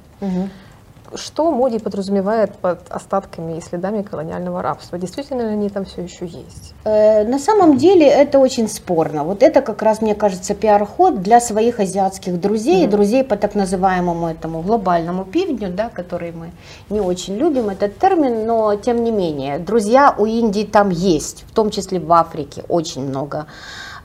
[1.14, 4.99] Что Моди подразумевает под остатками и следами колониального рабства?
[4.99, 6.75] Действительно ли они там все еще есть?
[6.85, 9.25] Э, На самом деле это очень спорно.
[9.25, 13.55] Вот это как раз, мне кажется, пиар-ход для своих азиатских друзей, и друзей по так
[13.55, 16.51] называемому этому глобальному пивню, да, который мы
[16.90, 21.55] не очень любим этот термин, но тем не менее, друзья у Индии там есть, в
[21.55, 23.47] том числе в Африке очень много.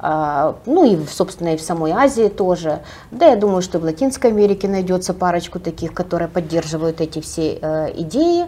[0.04, 2.80] А, Ну и, собственно, и в самой Азии тоже.
[3.12, 7.92] Да, я думаю, что в Латинской Америке найдется парочку таких, которые поддерживают эти все э,
[8.02, 8.48] идеи.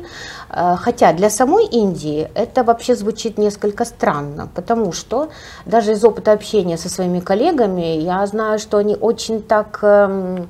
[0.50, 5.30] Э, Хотя для самой Индии это вообще звучит несколько странно, потому что
[5.68, 10.48] даже из опыта общения со своими коллегами я знаю, что они очень так, эм,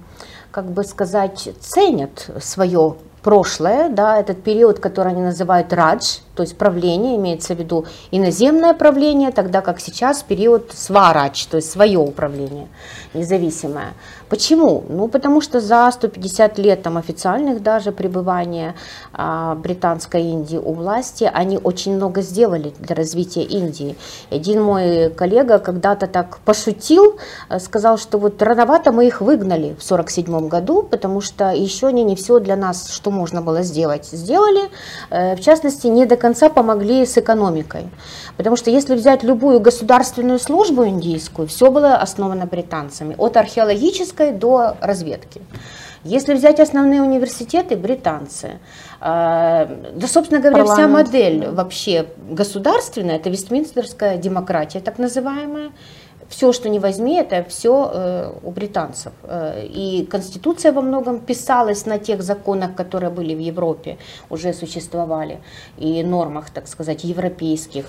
[0.52, 6.58] как бы сказать, ценят свое прошлое, да, этот период, который они называют радж, то есть
[6.58, 12.68] правление, имеется в виду иноземное правление, тогда как сейчас период сварадж, то есть свое управление
[13.14, 13.94] независимое.
[14.30, 14.84] Почему?
[14.90, 18.74] Ну, потому что за 150 лет там официальных даже пребывания
[19.14, 23.96] а, британской Индии у власти, они очень много сделали для развития Индии.
[24.32, 27.20] Один мой коллега когда-то так пошутил,
[27.50, 32.04] э, сказал, что вот рановато мы их выгнали в 47 году, потому что еще они
[32.04, 34.70] не все для нас, что можно было сделать, сделали.
[35.12, 37.90] Э, В частности, не до конца помогли с экономикой.
[38.38, 44.78] Потому что если взять любую государственную службу индийскую, все было основано британцами, от археологической до
[44.82, 45.42] разведки.
[46.06, 48.48] Если взять основные университеты, британцы.
[49.02, 55.72] Э, Да, собственно говоря, вся Парламент, модель вообще государственная, это вестминстерская демократия, так называемая.
[56.30, 59.14] Все, что не возьми, это все у британцев.
[59.24, 63.98] Э, И Конституция во многом писалась на тех законах, которые были в Европе,
[64.30, 65.40] уже существовали,
[65.78, 67.86] и нормах, так сказать, европейских.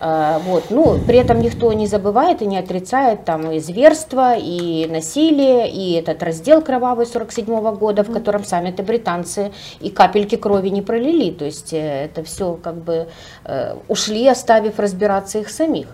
[0.00, 0.64] Э, Вот.
[0.70, 5.92] Ну, при этом никто не забывает и не отрицает там и зверство, и насилие, и
[5.92, 11.30] этот раздел кровавый 47 года, в котором сами-то британцы и капельки крови не пролили.
[11.30, 13.08] То есть э, это все как бы
[13.44, 15.88] э, ушли, оставив разбираться их самих.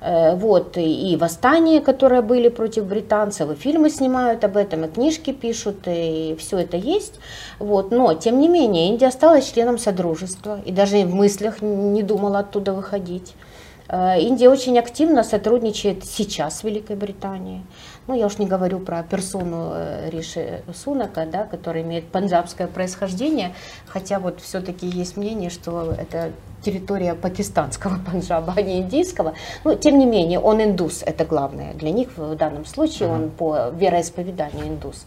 [0.00, 5.32] Э, Вот, и восстания, которые были против британцев, и фильмы снимают об этом, и книжки
[5.32, 7.20] пишут, и все это есть.
[7.58, 12.38] Вот, но, тем не менее, Индия стала членом Содружества, и даже в мыслях не думала
[12.38, 13.34] оттуда выходить.
[13.88, 17.62] Э, Индия очень активно сотрудничает сейчас с Великой Британией.
[18.10, 23.52] Ну, я уж не говорю про персону э, Риши Сунака, да, который имеет панджабское происхождение,
[23.86, 29.34] хотя вот все-таки есть мнение, что это территория пакистанского Панджаба, а не индийского.
[29.62, 33.68] Но, тем не менее, он индус, это главное для них в данном случае, он по
[33.68, 35.06] вероисповеданию индус.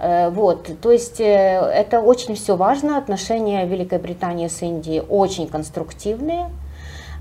[0.00, 5.46] Э, Вот, то есть э, это очень все важно, отношения Великой Британии с Индией очень
[5.46, 6.50] конструктивные.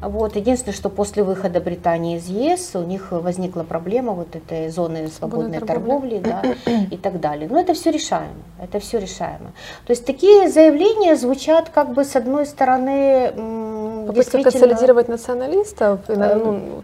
[0.02, 0.36] Вот.
[0.36, 5.60] Единственное, что после выхода Британии из ЕС у них возникла проблема вот этой зоны свободной
[5.60, 6.20] торговли.
[6.20, 7.48] торговли, да, и так далее.
[7.52, 8.28] Но это все решаемо,
[8.62, 9.52] это все решаемо.
[9.86, 13.32] То есть такие заявления звучат как бы с одной стороны
[14.08, 16.82] Попытка действительно- консолидировать националистов, ну,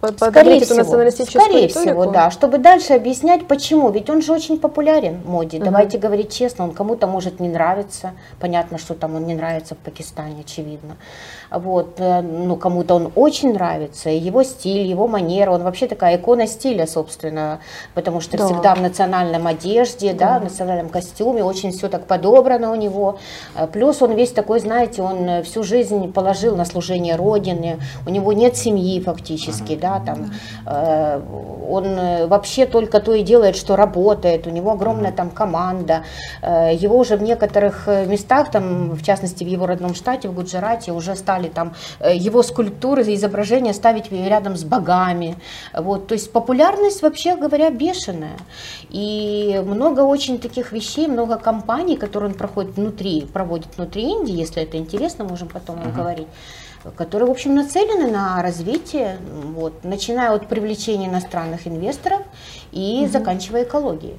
[0.00, 1.90] вот, по- Скорее всего, националистическую скорее риторику.
[2.00, 3.90] всего, да, чтобы дальше объяснять, почему.
[3.90, 5.58] Ведь он же очень популярен, Моди.
[5.58, 8.12] Давайте говорить честно, он кому-то может не нравиться.
[8.40, 10.96] Понятно, что там он не нравится в Пакистане, очевидно.
[11.50, 16.46] Вот, э, ну, кому-то он очень нравится, его стиль, его манера, он вообще такая икона
[16.46, 17.60] стиля, собственно,
[17.94, 18.46] потому что Да.
[18.46, 23.18] всегда в национальном одежде, да, в национальном костюме, очень все так подобрано у него.
[23.54, 28.10] Э, Плюс он весь такой, знаете, он э, всю жизнь положил на служение Родине, у
[28.10, 30.30] него нет семьи фактически, да, там,
[30.66, 31.20] э,
[31.70, 36.02] он вообще только то и делает, что работает, у него огромная там команда,
[36.42, 40.92] Э, его уже в некоторых местах, там, в частности в его родном штате, в Гуджарате,
[40.92, 45.36] уже стали там э, его скульптуры, изображения ставить рядом с богами,
[45.72, 48.36] вот, то есть популярность, вообще говоря, бешеная,
[48.90, 54.64] и много очень таких вещей, много компаний, которые он проходит внутри, проводит внутри Индии, если
[54.64, 56.26] это интересно, можем потом говорить,
[56.96, 62.22] которые, в общем, нацелены на развитие, вот, начиная от привлечения иностранных инвесторов
[62.72, 64.16] и заканчивая экологией.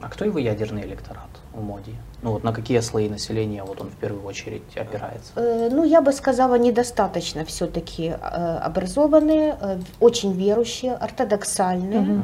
[0.00, 1.94] А кто его ядерный электорат у Моди?
[2.22, 5.32] Ну вот на какие слои населения вот он в первую очередь опирается?
[5.34, 12.00] Э, Ну, я бы сказала, недостаточно все-таки образованные, э, очень верующие, ортодоксальные.
[12.00, 12.20] Э,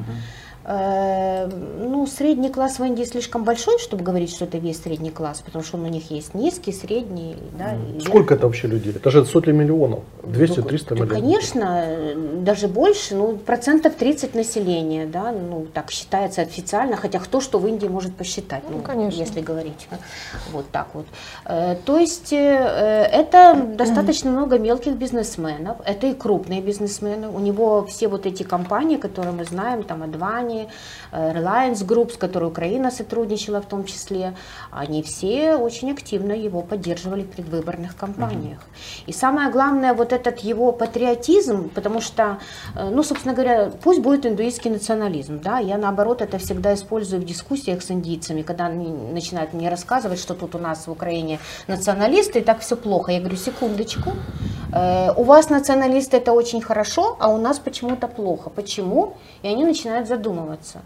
[0.69, 5.65] Ну, средний класс в Индии слишком большой, чтобы говорить, что это весь средний класс, потому
[5.65, 8.93] что он у них есть низкий, средний, да, и Сколько это вообще людей?
[8.95, 10.01] Это же сотни миллионов.
[10.25, 11.09] 200-300 Ну, миллионов.
[11.09, 11.85] Конечно,
[12.43, 17.67] даже больше, ну, процентов 30 населения, да, ну, так считается официально, хотя кто что в
[17.67, 19.21] Индии может посчитать, ну, конечно.
[19.21, 19.89] если говорить
[20.53, 21.07] вот так вот.
[21.47, 27.87] Э, То есть э, это достаточно много мелких бизнесменов, это и крупные бизнесмены, у него
[27.87, 30.68] все вот эти компании, которые мы знаем, там, Advani, 对。
[31.12, 34.35] Reliance Group, с которой Украина сотрудничала в том числе,
[34.71, 38.61] они все очень активно его поддерживали в предвыборных кампаниях.
[39.07, 42.38] И самое главное, вот этот его патриотизм, потому что,
[42.75, 47.25] э, ну, собственно говоря, пусть будет индуистский национализм, да, я наоборот это всегда использую в
[47.25, 52.40] дискуссиях с индийцами, когда они начинают мне рассказывать, что тут у нас в Украине националисты,
[52.40, 53.12] и так все плохо.
[53.12, 54.12] Я говорю, секундочку,
[54.73, 58.51] э, у вас националисты это очень хорошо, а у нас почему-то плохо.
[58.51, 59.14] Почему?
[59.42, 60.81] И они начинают задумываться.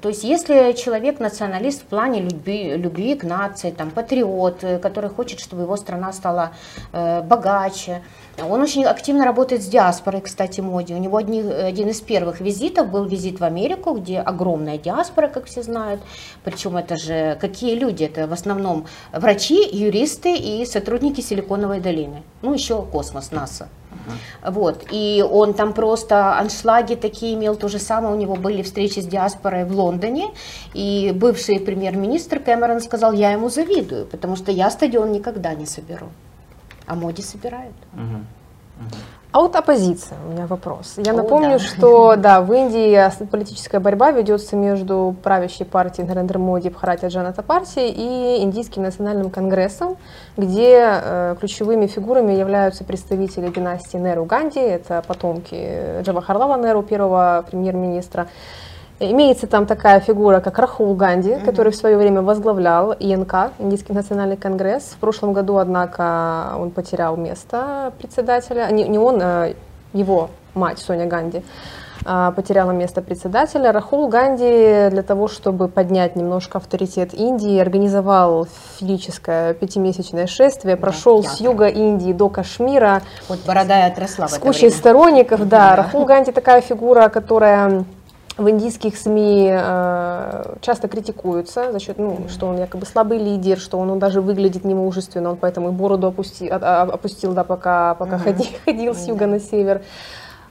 [0.00, 5.10] То есть, если человек националист в плане любви, любви к нации, там, патриот, э, который
[5.10, 6.52] хочет, чтобы его страна стала
[6.92, 8.02] э, богаче,
[8.38, 10.94] он очень активно работает с диаспорой, кстати, Моди.
[10.94, 15.44] У него одни- один из первых визитов был визит в Америку, где огромная диаспора, как
[15.46, 16.00] все знают.
[16.44, 18.04] Причем это же какие люди?
[18.04, 22.22] Это в основном врачи, юристы и сотрудники Силиконовой долины.
[22.42, 23.68] Ну, еще космос, НАСА.
[24.44, 24.86] Вот.
[24.90, 28.14] И он там просто аншлаги такие имел, то же самое.
[28.14, 30.30] У него были встречи с диаспорой в Лондоне.
[30.74, 36.08] И бывший премьер-министр Кэмерон сказал, я ему завидую, потому что я стадион никогда не соберу.
[36.86, 37.74] А Моди собирают.
[37.92, 38.26] Мгм.
[39.32, 40.94] А вот оппозиция, у меня вопрос.
[40.98, 41.58] Я О, напомню, да.
[41.58, 47.92] что да, в Индии политическая борьба ведется между правящей партией Нарендра Моди Бхаратия Джаната партией
[47.92, 49.96] и Индийским национальным конгрессом,
[50.36, 58.28] где э, ключевыми фигурами являются представители династии Неру Ганди, это потомки Джавахарлала Неру, первого премьер-министра.
[59.10, 64.36] Имеется там такая фигура, как Рахул Ганди, который в свое время возглавлял ИНК, Индийский национальный
[64.36, 64.84] конгресс.
[64.96, 68.68] В прошлом году, однако, он потерял место председателя.
[68.70, 69.52] Не, не он, а
[69.92, 71.42] его мать Соня Ганди
[72.04, 73.72] а, потеряла место председателя.
[73.72, 78.46] Рахул Ганди для того, чтобы поднять немножко авторитет Индии, организовал
[78.78, 81.44] физическое пятимесячное шествие, прошел с ясно.
[81.44, 84.76] юга Индии до Кашмира, Вот борода и отросла с кучей время.
[84.76, 85.70] сторонников, да.
[85.70, 85.76] Да.
[85.76, 87.84] Рахул Ганди такая фигура, которая
[88.38, 93.78] в индийских СМИ э, часто критикуется за счет, ну, что он якобы слабый лидер, что
[93.78, 97.94] он, он даже выглядит немужественно, он поэтому и бороду опусти- а- а- опустил, да, пока,
[97.94, 99.82] пока ходи- ходил с юга на север.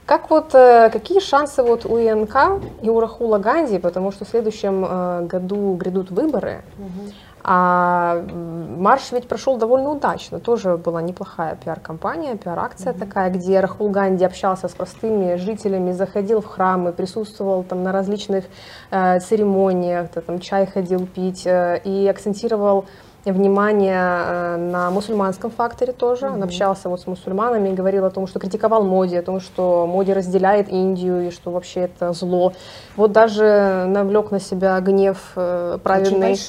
[0.06, 4.30] Как вот, э, какие шансы вот у ИНК и у Рахула Ганди, потому что в
[4.30, 6.62] следующем э, году грядут выборы,
[7.44, 8.22] а
[8.78, 13.00] марш ведь прошел довольно удачно, тоже была неплохая пиар-компания, пиар-акция mm-hmm.
[13.00, 18.46] такая, где Рахул Ганди общался с простыми жителями, заходил в храмы, присутствовал там на различных
[18.92, 22.86] э, церемониях, там чай ходил пить э, и акцентировал
[23.26, 26.26] внимание э, на мусульманском факторе тоже.
[26.26, 26.34] Mm-hmm.
[26.34, 29.86] Он общался вот с мусульманами и говорил о том, что критиковал Моди, о том, что
[29.86, 32.54] Моди разделяет Индию и что вообще это зло.
[32.96, 36.40] Вот даже навлек на себя гнев э, праведный.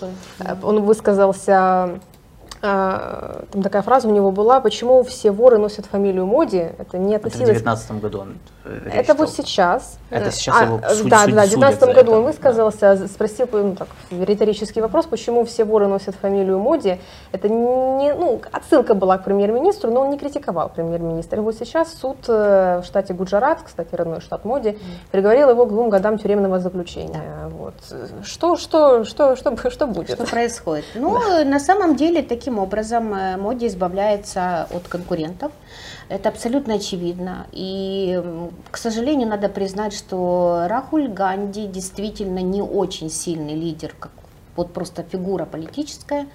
[0.41, 2.01] Э, он высказался
[2.65, 7.17] а, там такая фраза у него была, почему все воры носят фамилию Моди, это не
[7.17, 7.49] относилось...
[7.49, 9.99] Это в 2019 году он э, Это вот сейчас.
[10.11, 13.09] Это сейчас а, его суд, Да, суд, да, в 2019 году он высказался, да.
[13.09, 17.01] спросил ну, так, риторический вопрос, почему все воры носят фамилию Моди.
[17.33, 21.39] Это не, ну, отсылка была к премьер-министру, но он не критиковал премьер-министра.
[21.39, 24.79] И вот сейчас суд э, в штате Гуджарат, кстати, родной штат Моди,
[25.11, 27.25] приговорил его к двум годам тюремного заключения.
[27.43, 27.49] Да.
[27.49, 27.75] Вот.
[28.25, 30.15] Что, что, что, что, что будет?
[30.15, 30.85] Что происходит?
[30.95, 31.45] Ну, да.
[31.45, 35.53] на самом деле, таким таким образом э, Моди избавляется от конкурентов.
[36.09, 37.47] Это абсолютно очевидно.
[37.53, 38.23] И,
[38.71, 44.11] к сожалению, надо признать, что Рахуль Ганди действительно не очень сильный лидер, как
[44.57, 46.27] вот просто фигура политическая.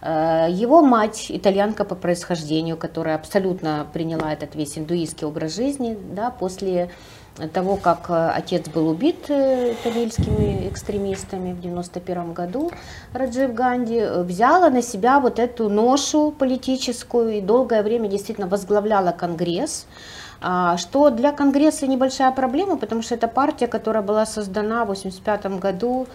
[0.00, 6.30] Э, его мать, итальянка по происхождению, которая абсолютно приняла этот весь индуистский образ жизни, да,
[6.30, 6.90] после
[7.52, 12.70] того, как э, отец был убит э, тамильскими экстремистами в 91 году,
[13.12, 19.10] Раджив Ганди, э, взяла на себя вот эту ношу политическую и долгое время действительно возглавляла
[19.12, 19.86] Конгресс.
[20.46, 25.58] А, что для Конгресса небольшая проблема, потому что это партия, которая была создана в 1985
[25.58, 26.06] году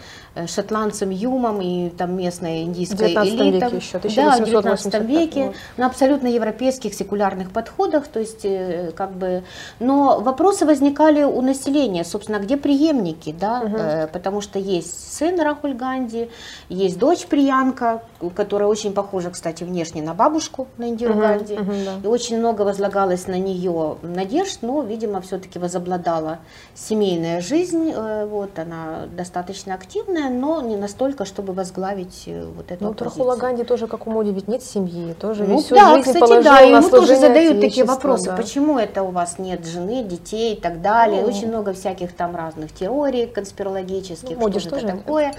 [0.47, 3.77] шотландцем Юмом и там местной индийской элитой.
[3.77, 9.43] Еще, да, в 19 веке, на абсолютно европейских секулярных подходах, то есть э, как бы,
[9.79, 13.77] но вопросы возникали у населения, собственно, где преемники, да, угу.
[14.11, 16.29] потому что есть сын Рахуль Ганди,
[16.69, 18.03] есть дочь Приянка,
[18.35, 22.07] которая очень похожа, кстати, внешне на бабушку, на Индиру угу, Ганди, угу, да.
[22.07, 26.39] и очень много возлагалось на нее надежд, но, видимо, все-таки возобладала
[26.75, 27.91] семейная жизнь.
[27.93, 33.35] Э, вот, она достаточно активная, но не настолько, чтобы возглавить э, вот эту Ну, Трахула
[33.35, 36.59] Ганди тоже, как у Моди, ведь нет семьи, тоже ну, всю да, жизнь кстати, да,
[36.59, 38.35] ему тоже задают такие вопросы, да.
[38.35, 41.21] почему это у вас нет жены, детей и так далее.
[41.21, 45.27] Ну, Очень много всяких там разных теорий конспирологических, ну, Моди что же это такое.
[45.27, 45.37] Нет.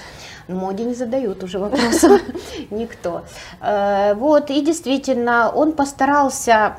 [0.48, 2.20] Моди не задают уже вопросов
[2.70, 3.22] никто.
[3.60, 6.76] Э, вот, и действительно, он постарался,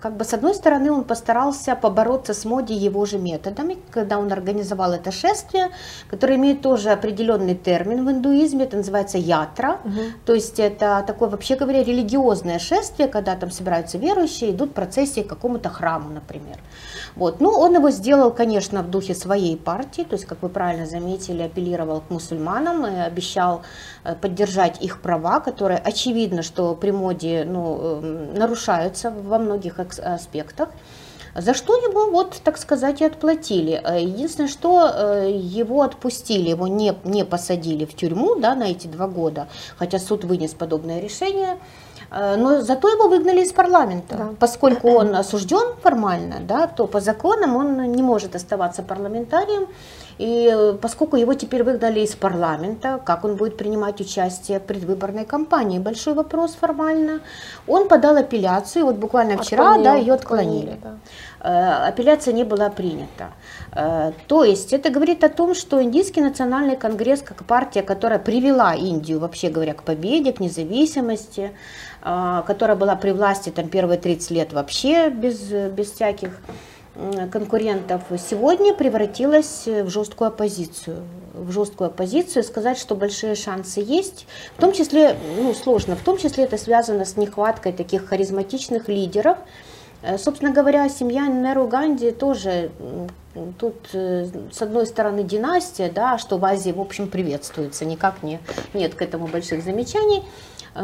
[0.00, 4.32] как бы с одной стороны, он постарался побороться с Моди его же методами, когда он
[4.32, 5.70] организовал это шествие,
[6.08, 10.00] которое имеет тоже определенный термин в индуизме, это называется ятра, угу.
[10.24, 15.28] то есть это такое, вообще говоря, религиозное шествие, когда там собираются верующие, идут процессии к
[15.28, 16.58] какому-то храму, например.
[17.14, 17.40] Вот.
[17.40, 21.42] Ну, он его сделал, конечно, в духе своей партии, то есть, как вы правильно заметили,
[21.42, 23.62] апеллировал к мусульманам и обещал
[24.04, 30.68] э, поддержать их права, которые очевидно, что при моде ну, эм, нарушаются во многих аспектах.
[31.38, 33.80] За что ему, вот, так сказать, и отплатили.
[33.84, 38.86] Э, единственное, что э, его отпустили, его не, не посадили в тюрьму да, на эти
[38.86, 41.58] два года, хотя суд вынес подобное решение.
[42.10, 44.16] Э, но зато его выгнали из парламента.
[44.16, 44.28] Да.
[44.38, 49.66] Поскольку он осужден формально, да, то по законам он не может оставаться парламентарием.
[50.18, 55.24] И э, поскольку его теперь выгнали из парламента, как он будет принимать участие в предвыборной
[55.24, 55.78] кампании?
[55.78, 57.20] Большой вопрос формально.
[57.66, 60.70] Он подал апелляцию, вот буквально вчера Отклонил, да, ее отклонили.
[60.70, 60.98] отклонили
[61.42, 61.84] да.
[61.84, 63.32] Э, апелляция не была принята.
[64.26, 69.18] То есть это говорит о том, что Индийский национальный конгресс, как партия, которая привела Индию,
[69.18, 71.50] вообще говоря, к победе, к независимости,
[72.00, 76.30] которая была при власти там первые 30 лет вообще без, без всяких
[77.30, 81.02] конкурентов, сегодня превратилась в жесткую оппозицию.
[81.34, 84.26] В жесткую оппозицию сказать, что большие шансы есть,
[84.56, 89.38] в том числе, ну сложно, в том числе это связано с нехваткой таких харизматичных лидеров.
[90.02, 92.70] Э, собственно говоря, семья Неру Ганди тоже
[93.58, 98.40] Тут, э, с одной стороны, династия, да, что в Азии, в общем, приветствуется, никак не,
[98.72, 100.22] нет к этому больших замечаний.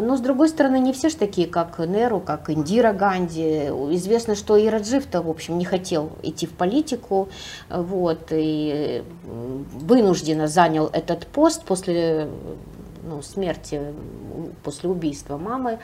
[0.01, 3.69] Но, с другой стороны, не все же такие, как Неру, как Индира Ганди.
[3.95, 7.29] Известно, что и Раджив-то, в общем, не хотел идти в политику,
[7.69, 12.29] вот, и вынужденно занял этот пост после
[13.03, 13.81] ну, смерти
[14.63, 15.79] после убийства мамы.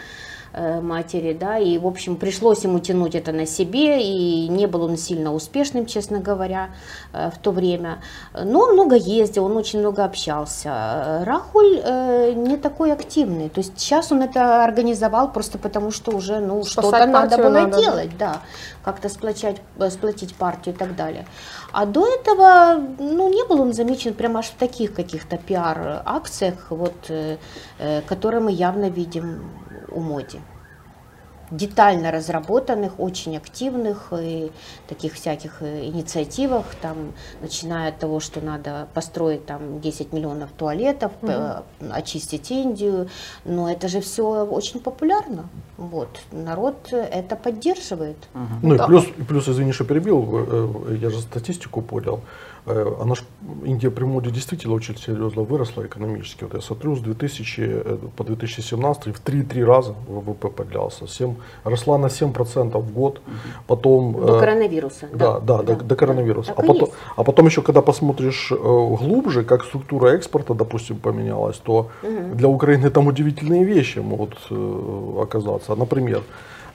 [0.55, 4.83] Э, матери, да, и, в общем, пришлось ему тянуть это на себе, и не был
[4.83, 6.71] он сильно успешным, честно говоря,
[7.13, 7.99] э, в то время.
[8.33, 11.23] Но он много ездил, он очень много общался.
[11.27, 16.41] Рахуль э, не такой активный, то есть сейчас он это организовал просто потому, что уже,
[16.41, 17.79] ну, что-то надо было надо.
[17.79, 18.41] делать, да,
[18.83, 19.57] как-то сплочать,
[19.91, 21.27] сплотить партию и так далее.
[21.73, 27.13] А до этого, ну, не был он замечен прямо аж в таких каких-то пиар-акциях, вот,
[28.07, 29.43] которые мы явно видим
[29.99, 30.41] у моди
[31.51, 34.53] детально разработанных, очень активных и
[34.89, 41.13] таких всяких э, инициативах, там, начиная от того, что надо построить там 10 миллионов туалетов,
[41.23, 41.33] угу.
[41.91, 43.09] очистить Индию,
[43.45, 48.17] но это же все очень популярно, вот, народ это поддерживает.
[48.35, 48.43] Угу.
[48.63, 52.21] Ну и плюс, плюс, извини, что перебил, э, я же статистику понял,
[53.01, 53.25] она ж,
[53.65, 56.45] Индия при моде действительно очень серьезно выросла экономически.
[56.45, 61.07] Вот я смотрю, с 2000 э, по 2017 в 3-3 раза ВВП поднялся.
[61.07, 61.35] 7,
[61.65, 63.21] росла на 7% в год.
[63.67, 64.41] Потом, до э,
[64.81, 65.09] коронавируса.
[65.13, 66.55] Да, да, да, да до, до коронавируса.
[66.57, 71.91] Да, а, потом, а потом еще, когда посмотришь глубже, как структура экспорта, допустим, поменялась, то
[72.03, 72.35] угу.
[72.35, 74.39] для Украины там удивительные вещи могут
[75.21, 75.75] оказаться.
[75.75, 76.23] Например,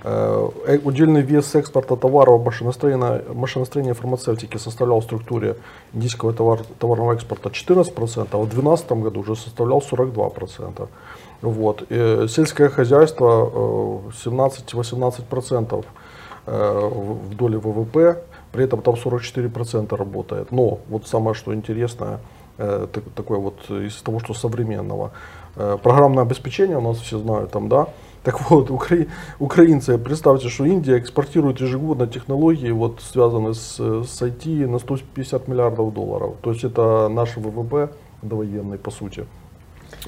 [0.05, 5.55] Э, э, удельный вес экспорта товаров машиностроения, машиностроения фармацевтики составлял в структуре
[5.93, 10.87] индийского товар, товарного экспорта 14%, а в 2012 году уже составлял 42%.
[11.41, 11.81] Вот.
[11.83, 13.49] И э, сельское хозяйство
[14.25, 15.85] 17-18%
[16.45, 20.51] в доле ВВП, при этом там 44% работает.
[20.51, 22.19] Но вот самое что интересное,
[22.57, 25.11] такое вот из того, что современного,
[25.55, 27.87] программное обеспечение у нас все знают там, да,
[28.23, 29.05] так вот, укра...
[29.39, 35.93] украинцы, представьте, что Индия экспортирует ежегодно технологии, вот, связанные с, с IT, на 150 миллиардов
[35.93, 36.35] долларов.
[36.41, 37.89] То есть это наш ВВП
[38.21, 39.25] довоенный, по сути.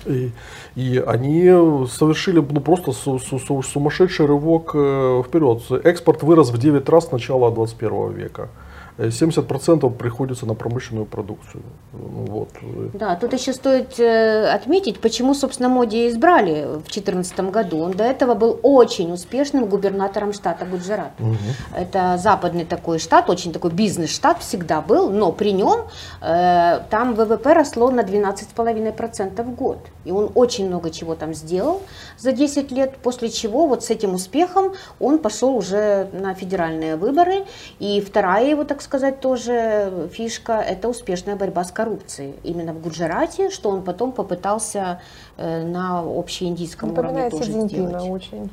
[0.06, 0.32] И,
[0.76, 1.44] и они
[1.88, 5.62] совершили ну, просто су, су, сумасшедший рывок э, вперед.
[5.84, 8.50] Экспорт вырос в 9 раз с начала 21 века.
[8.98, 11.64] 70% приходится на промышленную продукцию.
[11.92, 12.50] Ну, вот.
[12.94, 17.80] Да, тут еще стоит э, отметить, почему, собственно, Моди избрали в 2014 году.
[17.80, 21.12] Он до этого был очень успешным губернатором штата Гуджарат.
[21.20, 21.36] Угу.
[21.78, 25.88] Это западный такой штат, очень такой бизнес-штат всегда был, но при нем
[26.22, 29.80] э, там ВВП росло на 12,5% в год.
[30.06, 31.82] И он очень много чего там сделал
[32.18, 37.46] за 10 лет, после чего вот с этим успехом он пошел уже на федеральные выборы.
[37.80, 42.36] И вторая его, так сказать, тоже фишка– это успешная борьба с коррупцией.
[42.44, 45.02] Именно в Гуджарате, что он потом попытался
[45.38, 48.10] э, на общеиндийском уровне тоже сделать.
[48.10, 48.50] очень.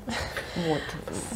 [0.67, 0.83] Вот.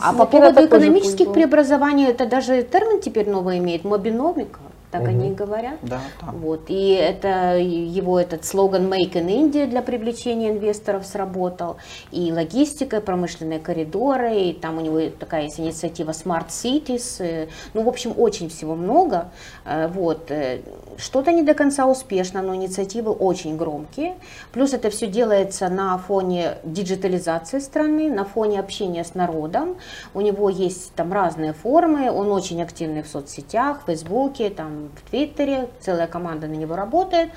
[0.01, 4.61] А по поводу экономических преобразований, это даже термин теперь новый имеет– мобиномика
[4.91, 5.11] так угу.
[5.11, 5.79] они и говорят.
[5.83, 6.33] Да, да.
[6.33, 6.65] Вот.
[6.69, 11.77] И это его этот слоган Make in India для привлечения инвесторов сработал.
[12.13, 17.17] И логистика, и промышленные коридоры, и там у него такая есть инициатива Smart Cities.
[17.21, 19.31] Э, ну, в общем, очень всего много.
[19.65, 20.31] Э, вот.
[20.31, 20.61] Э,
[20.99, 24.15] что-то не до конца успешно, но инициативы очень громкие.
[24.53, 29.77] Плюс это все делается на фоне диджитализации страны, на фоне общения с народом.
[30.15, 35.11] У него есть там разные формы, он очень активный в соцсетях, в Фейсбуке, там, в
[35.11, 37.31] Твиттере, целая команда на него работает.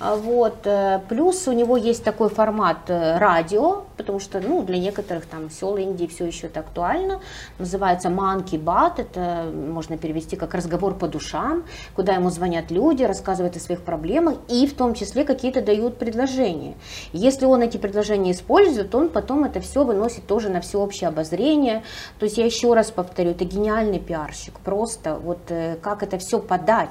[0.00, 0.66] А, вот.
[0.66, 5.50] Э, плюс у него есть такой формат э, радио, потому что ну, для некоторых там
[5.50, 7.20] сел Индии все еще это актуально.
[7.58, 13.56] Называется Monkey Bat, это можно перевести как разговор по душам, куда ему звонят люди, рассказывают
[13.56, 16.74] о своих проблемах и в том числе какие-то дают предложения.
[17.12, 21.82] Если он эти предложения использует, он потом это все выносит тоже на всеобщее обозрение.
[22.18, 26.38] То есть я еще раз повторю, это гениальный пиарщик, просто вот э, как это все
[26.38, 26.85] подать.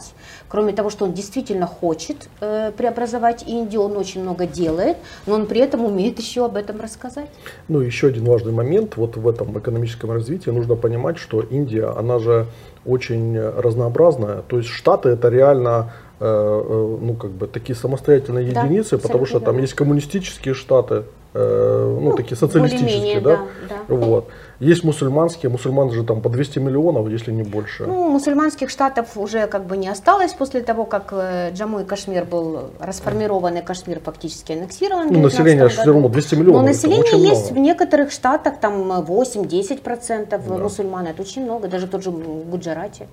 [0.48, 5.46] Кроме того, что он действительно хочет э, преобразовать Индию, он очень много делает, но он
[5.46, 7.30] при этом умеет еще об этом рассказать.
[7.68, 10.50] Ну, еще один важный момент вот в этом экономическом развитии.
[10.50, 12.48] Нужно понимать, что Индия, она же
[12.86, 14.44] очень разнообразная.
[14.48, 19.26] То есть Штаты это реально Э, э, ну, как бы такие самостоятельные да, единицы, потому
[19.26, 23.40] что там есть коммунистические штаты, э, ну, ну такие социалистические, да?
[23.68, 23.96] Да, да.
[23.96, 24.30] Вот.
[24.60, 27.86] Есть мусульманские, мусульман же там по 200 миллионов, если не больше.
[27.86, 31.14] Ну, мусульманских штатов уже как бы не осталось после того, как
[31.54, 35.08] Джаму и Кашмир был расформирован, и Кашмир фактически аннексирован.
[35.12, 36.62] Ну, население все равно 200 миллионов.
[36.62, 37.60] Но население есть много.
[37.60, 40.58] в некоторых штатах, там 8-10% да.
[40.58, 43.08] мусульман, это очень много, даже тот же Гуджарате.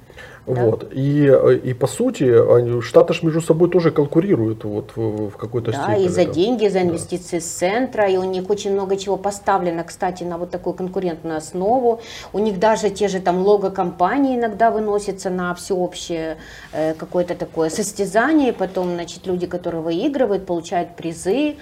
[0.46, 0.80] Вот.
[0.80, 0.86] Да.
[0.92, 1.30] И,
[1.64, 6.04] и по сути, штаты же между собой тоже конкурируют вот, в, в какой-то да, степени.
[6.04, 7.44] и за деньги, за инвестиции да.
[7.44, 12.00] с центра, и у них очень много чего поставлено, кстати, на вот такую конкурентную основу.
[12.32, 16.36] У них даже те же там лого компании иногда выносятся на всеобщее
[16.72, 21.56] э, какое-то такое состязание, потом, значит, люди, которые выигрывают, получают призы.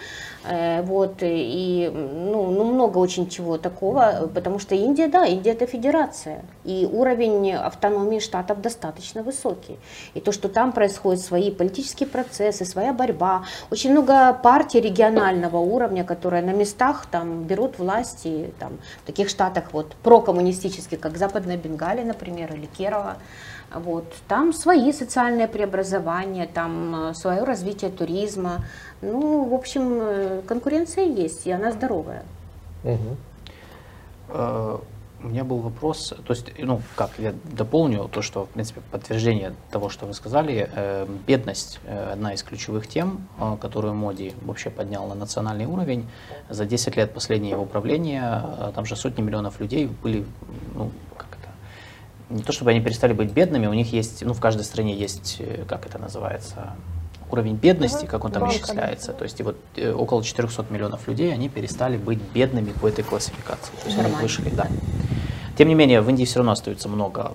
[0.44, 5.66] Э, вот, и ну, ну, много очень чего такого, потому что Индия, да, Индия это
[5.66, 9.78] федерация, и уровень автономии штатов достаточно высокий.
[10.14, 16.04] И то, что там происходят свои политические процессы, своя борьба, очень много партий регионального уровня,
[16.04, 21.58] которые на местах там берут власть, и там в таких штатах вот прокоммунистических, как Западная
[21.58, 23.18] Бенгалия, например, или Керала,
[23.74, 28.64] вот, там свои социальные преобразования, там э, свое развитие туризма,
[29.02, 32.24] ну, в общем, э, конкуренция есть, и она здоровая.
[32.84, 33.16] Угу.
[35.22, 39.52] У меня был вопрос, то есть, ну, как, я дополню то, что, в принципе, подтверждение
[39.70, 44.70] того, что вы сказали, э, бедность э, одна из ключевых тем, э, которую Моди вообще
[44.70, 46.08] поднял на национальный уровень.
[46.48, 50.24] За 10 лет последнего его правления э, там же сотни миллионов людей были,
[50.74, 50.90] ну,
[52.30, 55.36] не то чтобы они перестали быть бедными, у них есть, ну, в каждой стране есть,
[55.40, 56.74] э, как это называется,
[57.30, 59.12] уровень бедности, как он там Банка, исчисляется.
[59.12, 63.04] То есть и вот э, около 400 миллионов людей, они перестали быть бедными по этой
[63.04, 63.72] классификации.
[63.72, 64.22] То есть они Нормально.
[64.22, 64.68] вышли, да.
[65.60, 67.34] Тем не менее, в Индии все равно остается много,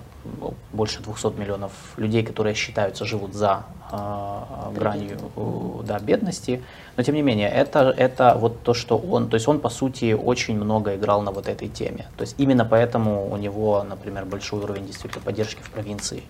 [0.72, 3.62] больше 200 миллионов людей, которые считаются живут за
[3.92, 6.60] э, гранью э, да, бедности.
[6.96, 10.12] Но тем не менее, это, это вот то, что он, то есть он по сути
[10.12, 12.08] очень много играл на вот этой теме.
[12.16, 16.24] То есть именно поэтому у него, например, большой уровень действительно поддержки в провинции.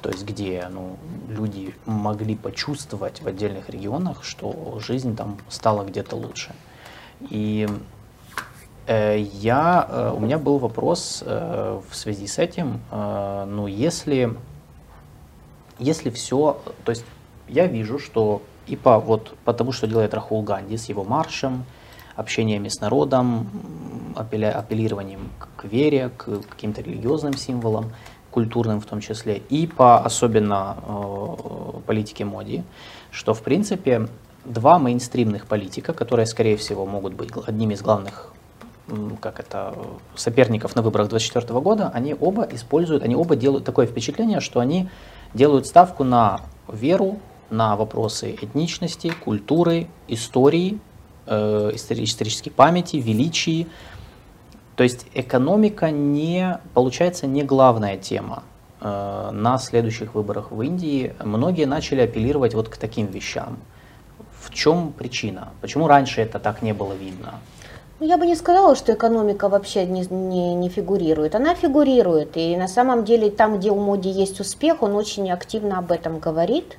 [0.00, 0.96] То есть где ну,
[1.28, 6.54] люди могли почувствовать в отдельных регионах, что жизнь там стала где-то лучше.
[7.28, 7.68] И
[8.88, 14.34] я, э, у меня был вопрос э, в связи с этим, э, ну если,
[15.78, 17.04] если все, то есть
[17.48, 21.64] я вижу, что и по, вот, по тому, что делает Рахул Ганди с его маршем,
[22.16, 23.48] общениями с народом,
[24.14, 27.92] апелля- апеллированием к, вере, к каким-то религиозным символам,
[28.30, 32.62] культурным в том числе, и по особенно э, политике моди,
[33.10, 34.08] что в принципе
[34.44, 38.32] два мейнстримных политика, которые, скорее всего, могут быть одними из главных
[39.20, 39.74] как это,
[40.14, 44.88] соперников на выборах 2024 года, они оба используют, они оба делают такое впечатление, что они
[45.34, 47.18] делают ставку на веру,
[47.50, 50.80] на вопросы этничности, культуры, истории,
[51.26, 53.66] э, истори- исторической памяти, величии.
[54.76, 58.42] То есть экономика не, получается, не главная тема
[58.80, 61.14] э, на следующих выборах в Индии.
[61.22, 63.58] Многие начали апеллировать вот к таким вещам.
[64.40, 65.52] В чем причина?
[65.60, 67.34] Почему раньше это так не было видно?
[68.00, 71.34] Ну, я бы не сказала, что экономика вообще не, не, не фигурирует.
[71.34, 75.78] Она фигурирует, и на самом деле там, где у Моди есть успех, он очень активно
[75.78, 76.78] об этом говорит.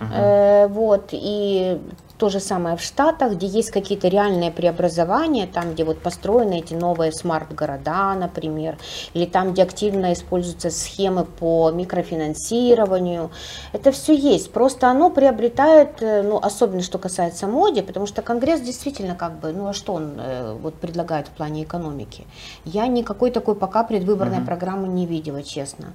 [0.00, 1.80] Э, вот, и
[2.22, 6.72] то же самое в Штатах, где есть какие-то реальные преобразования, там, где вот построены эти
[6.72, 8.78] новые смарт-города, например,
[9.12, 13.30] или там, где активно используются схемы по микрофинансированию.
[13.72, 18.60] Это все есть, просто оно приобретает, э, ну, особенно что касается моды, потому что Конгресс
[18.60, 22.24] действительно как бы, ну, а что он э, вот предлагает в плане экономики?
[22.64, 24.46] Я никакой такой пока предвыборной Мгм.
[24.46, 25.86] программы не видела, честно.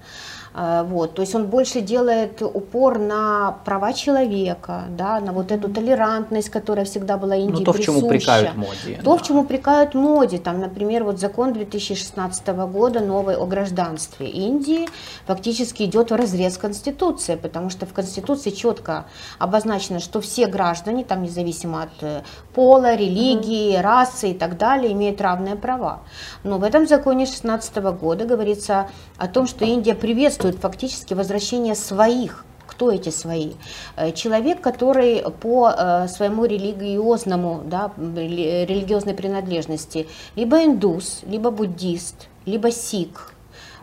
[0.54, 5.70] А, Вот, то есть он больше делает упор на права человека, да, на вот эту
[5.70, 6.17] толерантность,
[6.50, 8.06] которая всегда была Индии Ну, то, в чем присуща.
[8.06, 8.96] упрекают моди.
[9.04, 9.18] То, да.
[9.18, 14.88] в чем упрекают моди, там, например, вот закон 2016 года новый о гражданстве Индии
[15.26, 19.06] фактически идет в разрез Конституции, потому что в Конституции четко
[19.40, 22.22] обозначено, что все граждане, там независимо от э,
[22.54, 26.02] пола, религии, расы и так далее, имеют равные права.
[26.44, 32.46] Но в этом законе 2016 года говорится о том, что Индия приветствует фактически возвращение своих
[32.78, 33.54] кто эти свои?
[33.96, 42.28] Э, Человек, который по э, своему религиозному, да, рели- религиозной принадлежности, либо индус, либо буддист,
[42.46, 43.34] либо сик,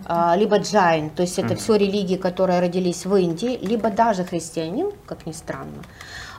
[0.07, 4.91] а, либо джайн, то есть это все религии, которые родились в Индии, либо даже христианин,
[5.07, 5.83] как ни странно,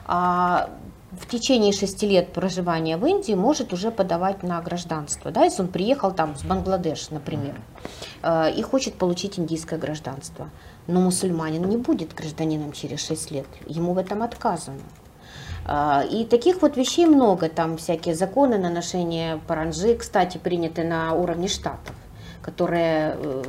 [0.06, 0.68] а,
[1.12, 5.30] в течение шести лет проживания в Индии может уже подавать на гражданство.
[5.30, 7.54] Да, если он приехал там с Бангладеш, например,
[8.22, 10.50] э, и хочет получить индийское гражданство.
[10.86, 13.46] Но мусульманин не будет гражданином через 6 лет.
[13.66, 14.82] Ему в этом отказано.
[15.64, 17.48] А, И таких вот вещей много.
[17.48, 21.94] Там всякие законы на ношение паранджи, кстати, приняты на уровне штатов
[22.46, 23.42] которые э,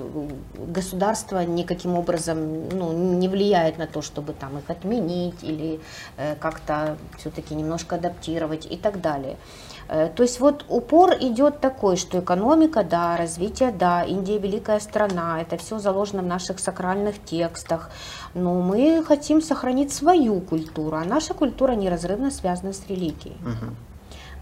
[0.74, 5.80] государство никаким образом ну, не влияет на то, чтобы там их отменить или
[6.18, 9.38] э, как-то все-таки немножко адаптировать и так далее.
[9.90, 15.42] Э, То есть вот упор идет такой, что экономика, да, развитие, да, Индия великая страна,
[15.42, 17.90] это все заложено в наших сакральных текстах,
[18.34, 23.38] но мы хотим сохранить свою культуру, а наша культура неразрывно связана с религией.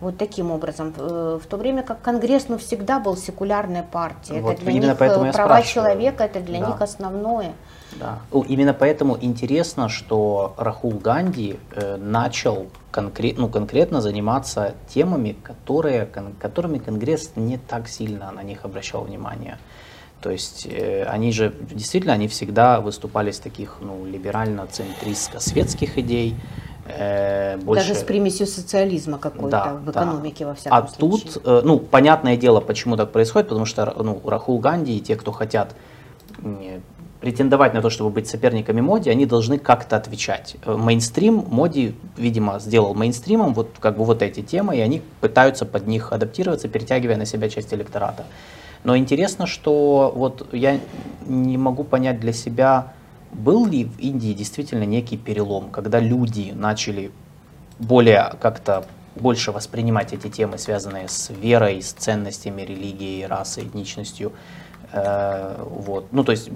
[0.02, 0.94] Вот таким образом.
[0.98, 4.42] Э, в то время как Конгресс ну, всегда был секулярной партией.
[4.42, 5.64] Вот это для них э, права спрашиваю.
[5.64, 6.68] человека, это для Да.
[6.68, 7.54] них основное.
[8.00, 8.20] Да.
[8.32, 16.06] Ну, Именно поэтому интересно, что Рахул Ганди э, начал конкрет, ну, конкретно заниматься темами, которые,
[16.06, 19.58] кон- которыми Конгресс не так сильно на них обращал внимание.
[20.22, 26.36] То есть э, они же действительно они всегда выступали с таких ну, либерально-центристско-светских идей.
[26.88, 27.88] э, больше...
[27.88, 29.92] Даже с примесью социализма какой-то Да, в да.
[29.92, 31.32] экономике, во всяком А случае.
[31.32, 35.16] тут, э, ну, понятное дело, почему так происходит, потому что ну, Рахул Ганди и те,
[35.16, 35.76] кто хотят
[37.26, 40.58] претендовать на то, чтобы быть соперниками моди, они должны как-то отвечать.
[40.64, 45.66] Э, Мейнстрим, моди, видимо, сделал мейнстримом вот как бы вот эти темы, и они пытаются
[45.66, 48.26] под них адаптироваться, перетягивая на себя часть электората.
[48.84, 50.80] Но интересно, что вот я
[51.26, 52.94] не могу понять для себя,
[53.32, 57.12] был ли в Индии действительно некий перелом, когда люди начали
[57.80, 64.32] более как-то больше воспринимать эти темы, связанные с верой, с ценностями, религией, расой, этничностью.
[64.92, 66.06] Э, вот.
[66.12, 66.52] Ну, то есть,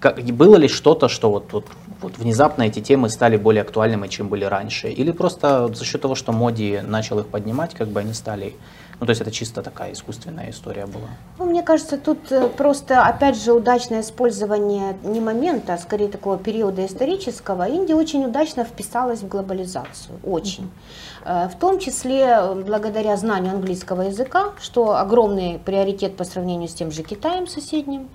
[0.00, 1.66] как, было ли что-то, что вот, вот,
[2.00, 4.88] вот внезапно эти темы стали более актуальными, чем были раньше?
[4.88, 8.54] Или просто за счет того, что Моди начал их поднимать, как бы они стали...
[8.98, 11.08] Ну, то есть это чисто такая искусственная история была.
[11.38, 16.38] Ну, мне кажется, тут э, просто, опять же, удачное использование не момента, а скорее такого
[16.38, 17.68] периода исторического.
[17.68, 20.64] Индия очень удачно вписалась в глобализацию, очень.
[20.64, 26.74] Э, В том числе э, благодаря знанию английского языка, что огромный приоритет по сравнению с
[26.74, 28.08] тем же Китаем соседним.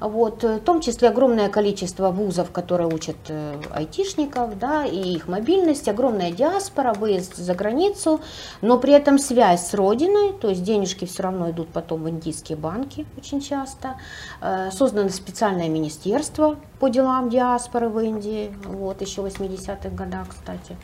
[0.00, 5.28] Вот, э, в том числе огромное количество вузов, которые учат э, айтишников, да, и их
[5.28, 8.20] мобильность, огромная диаспора, выезд за границу,
[8.62, 12.56] но при этом связь с родиной, то есть денежки все равно идут потом в индийские
[12.56, 13.96] банки очень часто.
[14.40, 20.76] Э, Создано специальное министерство по делам диаспоры в Индии, вот, еще в 80-х годах, кстати.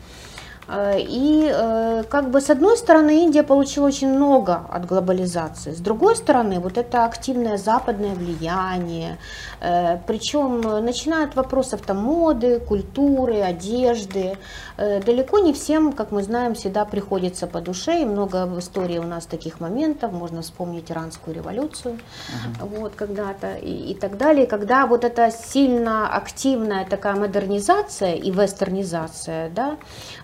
[0.69, 5.81] Э, И э, как бы с одной стороны Индия получила очень много от глобализации, с
[5.81, 9.19] другой стороны вот это активное западное влияние,
[9.61, 14.37] э, причем начиная от вопросов там моды, культуры, одежды,
[14.77, 19.07] далеко не всем, как мы знаем, всегда приходится по душе, и много в истории у
[19.07, 21.99] нас таких моментов, можно вспомнить иранскую революцию,
[22.61, 29.51] вот когда-то и, и так далее, когда вот эта сильно активная такая модернизация и вестернизация,
[29.51, 29.77] да,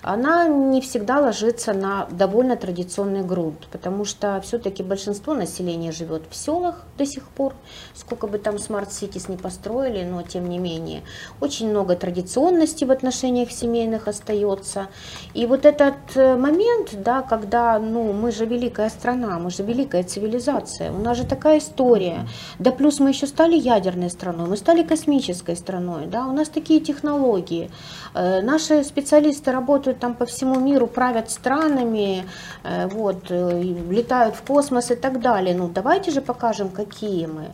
[0.02, 6.34] она не всегда ложится на довольно традиционный грунт, потому что все-таки большинство населения живет в
[6.34, 7.54] селах до сих пор,
[7.94, 11.02] сколько бы там smart cities не построили, но тем не менее
[11.40, 14.88] очень много традиционности в отношениях семейных остается.
[15.34, 20.02] И вот этот э, момент, да, когда, ну, мы же великая страна, мы же великая
[20.02, 22.28] цивилизация, у нас же такая история,
[22.58, 26.80] да плюс мы еще стали ядерной страной, мы стали космической страной, да, у нас такие
[26.80, 27.70] технологии,
[28.14, 32.24] Э, наши специалисты работают там по всему миру, правят странами,
[32.62, 35.52] э, вот, э, летают в космос и так далее.
[35.52, 37.50] Ну, давайте же покажем, какие мы.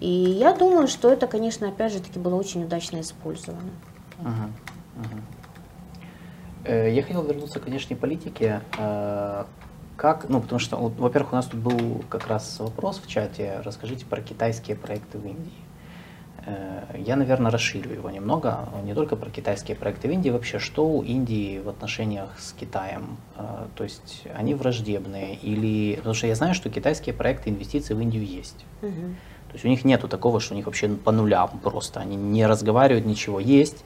[0.00, 3.70] И я думаю, что это, конечно, опять же таки было очень удачно использовано.
[4.18, 4.52] Мгм,
[4.96, 5.24] мгм.
[6.64, 8.60] Э, Я хотел вернуться к внешней политике.
[9.96, 13.62] Как, ну, потому что, во-первых, у нас тут был как раз вопрос в чате.
[13.64, 15.69] Расскажите про китайские проекты в Индии.
[16.46, 18.68] Э, Я, наверное, расширю его немного.
[18.84, 20.30] Не только про китайские проекты в Индии.
[20.30, 23.16] Вообще, что у Индии в отношениях с Китаем?
[23.36, 25.34] Э, То есть они враждебные?
[25.36, 25.96] Или...
[25.96, 28.64] Потому что я знаю, что китайские проекты инвестиций в Индию есть.
[28.80, 32.00] То есть у них нету такого, что у них вообще по нулям просто.
[32.00, 33.40] Они не разговаривают, ничего.
[33.40, 33.84] Есть.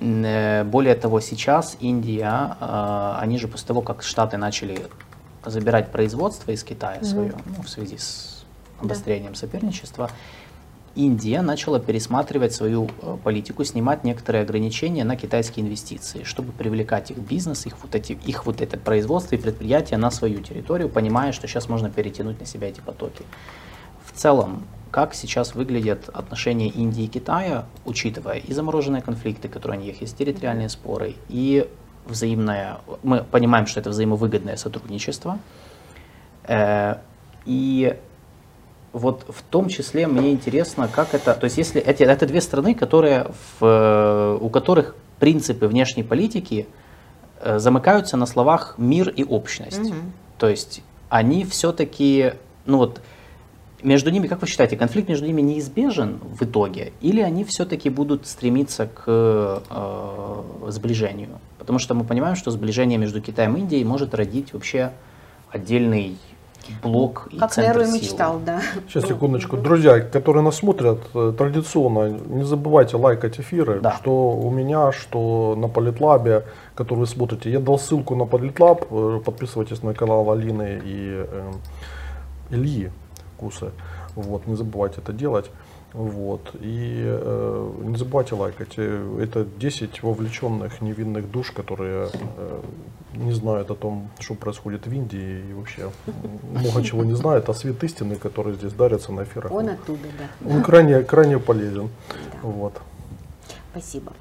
[0.00, 2.56] Э, Более того, сейчас Индия,
[3.20, 4.78] они же после того, как Штаты начали
[5.44, 8.44] забирать производство из Китая свое, ну, в связи с
[8.80, 10.10] обострением соперничества,
[10.98, 17.18] Индия начала пересматривать свою э, политику, снимать некоторые ограничения на китайские инвестиции, чтобы привлекать их
[17.18, 21.46] бизнес, их вот, эти, их вот это производство и предприятия на свою территорию, понимая, что
[21.46, 23.24] сейчас можно перетянуть на себя эти потоки.
[24.04, 29.82] В целом, как сейчас выглядят отношения Индии и Китая, учитывая и замороженные конфликты, которые у
[29.84, 31.68] них есть, территориальные споры, и
[32.06, 35.38] взаимное, мы понимаем, что это взаимовыгодное сотрудничество,
[36.48, 36.96] Э,
[37.44, 37.96] и
[38.92, 42.74] вот в том числе мне интересно, как это, то есть если эти, это две страны,
[42.74, 43.26] которые
[43.60, 46.66] в, э, у которых принципы внешней политики
[47.40, 49.92] э, замыкаются на словах мир и общность.
[50.38, 52.34] То есть они все-таки,
[52.64, 53.00] ну вот,
[53.82, 58.26] между ними, как вы считаете, конфликт между ними неизбежен в итоге, или они все-таки будут
[58.26, 61.38] стремиться к э, сближению?
[61.58, 64.92] Потому что мы понимаем, что сближение между Китаем и Индией может родить вообще
[65.50, 66.18] отдельный
[66.82, 67.98] блок и Как центр Неру и силы.
[67.98, 68.60] мечтал, да.
[68.88, 69.56] Сейчас, секундочку.
[69.56, 73.92] Друзья, которые нас смотрят, э, традиционно не забывайте лайкать эфиры, Да.
[73.96, 76.44] что у меня, что на Политлабе,
[76.74, 77.50] который вы смотрите.
[77.50, 81.52] Я дал ссылку на Политлаб, э, подписывайтесь на канал Алины и э,
[82.50, 82.90] Ильи
[83.36, 83.70] Кусы.
[84.14, 85.50] Вот, не забывайте это делать.
[85.94, 86.54] Вот.
[86.60, 88.74] И э, не забывайте лайкать.
[88.76, 92.60] Э, Это 10 вовлеченных невинных душ, которые э,
[93.14, 95.90] не знают о том, что происходит в Индии и вообще
[96.52, 99.50] много чего не знают, а свет истины, который здесь дарится на эфирах.
[99.50, 100.50] Он оттуда, да.
[100.50, 101.88] Он крайне, крайне полезен.
[102.42, 102.74] Вот.
[103.70, 104.12] Спасибо.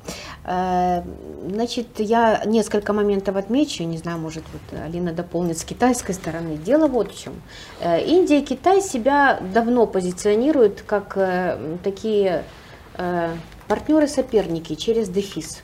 [0.45, 1.03] Э,
[1.49, 6.57] Значит, я несколько моментов отмечу, не знаю, может, вот Алина дополнит с китайской стороны.
[6.57, 7.33] Дело вот в чем.
[7.79, 12.43] Э, Индия и Китай себя давно позиционируют как э, такие
[13.67, 15.61] партнеры-соперники через дефис.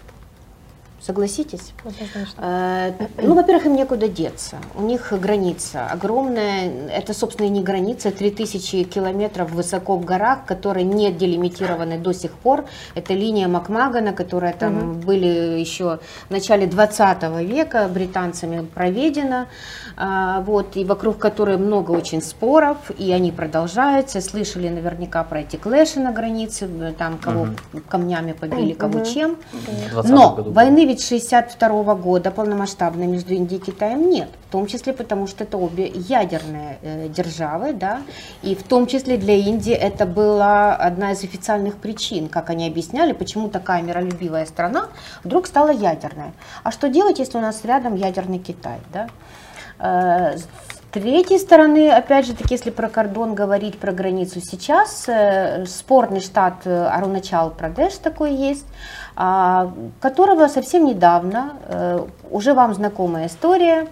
[1.06, 1.74] Согласитесь?
[1.84, 2.38] Однозначно.
[2.38, 4.58] Э, Ну, во-первых, им некуда деться.
[4.76, 6.72] У них граница огромная.
[6.89, 8.12] Это, собственно, и не граница.
[8.12, 12.66] 3000 километров высоко в горах, которые не делимитированы до сих пор.
[12.95, 15.99] Это линия Макмагана, которая там были еще
[16.30, 19.47] в начале 20 века британцами проведена.
[19.97, 24.22] А, Вот, и вокруг которой много очень споров, и они продолжаются.
[24.22, 27.47] Слышали наверняка про эти клэши на границе, э, там кого
[27.89, 29.06] камнями побили, кого Мгм.
[29.06, 29.36] чем.
[29.51, 34.29] В 2020 Но году войны ведь 62 года полномасштабной между Индией и Китаем нет.
[34.47, 38.03] В том числе потому, что это обе ядерные э, державы, да,
[38.43, 43.13] и в том числе для Индии это была одна из официальных причин, как они объясняли,
[43.13, 44.89] почему такая миролюбивая страна
[45.23, 46.33] вдруг стала ядерной.
[46.61, 49.07] А что делать, если у нас рядом ядерный Китай, да?
[50.93, 56.65] Третьей стороны, опять же таки, если про кордон говорить, про границу сейчас, э, спорный штат
[56.65, 58.67] э, Аруначал Прадеш такой есть,
[59.15, 63.87] а, которого совсем недавно, э, уже вам знакомая история,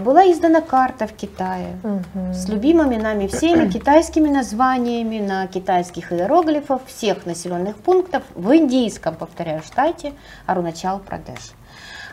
[0.00, 2.34] была издана карта в Китае Мгм.
[2.34, 9.62] с любимыми нами всеми китайскими названиями на китайских иероглифов всех населенных пунктов в индийском, повторяю,
[9.62, 10.14] штате
[10.46, 11.52] Аруначал Прадеш.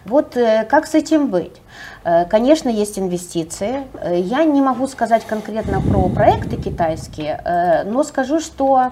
[0.05, 1.55] Вот э, как с этим быть?
[2.03, 3.83] Э, Конечно, есть инвестиции.
[3.99, 8.91] Э, Я не могу сказать конкретно про проекты китайские, но скажу, что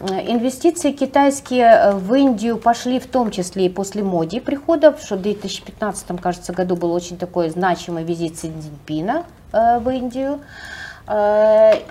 [0.00, 6.20] инвестиции китайские в Индию пошли в том числе и после Моди приходов, что в 2015,
[6.20, 10.40] кажется, году был очень такой значимый визит Си Цзиньпина в Индию.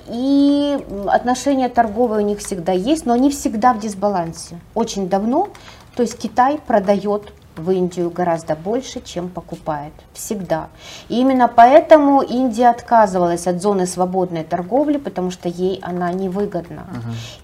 [0.09, 4.59] И отношения торговые у них всегда есть, но они всегда в дисбалансе.
[4.73, 5.49] Очень давно.
[5.95, 9.93] То есть Китай продает в Индию гораздо больше, чем покупает.
[10.13, 10.67] Всегда.
[11.09, 16.87] И именно поэтому Индия отказывалась от зоны свободной торговли, потому что ей она невыгодна.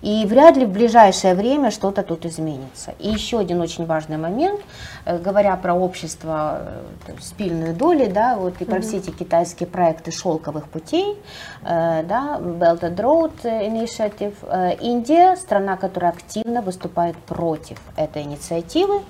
[0.01, 2.93] И вряд ли в ближайшее время что-то тут изменится.
[2.99, 4.61] И еще один очень важный момент,
[5.05, 6.61] э, говоря про общество
[7.07, 11.17] э, спильную доли, да, вот и про все эти китайские проекты шелковых путей,
[11.63, 19.01] э, да, Belt and Road Initiative, э, Индия, страна, которая активно выступает против этой инициативы,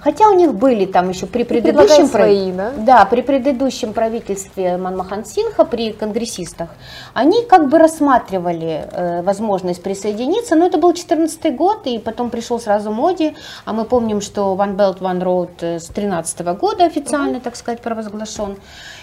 [0.00, 2.72] хотя у них были там еще при предыдущем свои, да?
[2.76, 6.70] да, при предыдущем правительстве Манмохан Синха, при конгрессистах,
[7.14, 12.60] они как бы рассматривали э, возможность присоединиться, но это был 2014 год, и потом пришел
[12.60, 13.34] сразу Моди,
[13.64, 17.80] а мы помним, что One Belt, One Road э, с 2013 года официально, так сказать,
[17.80, 18.56] провозглашен.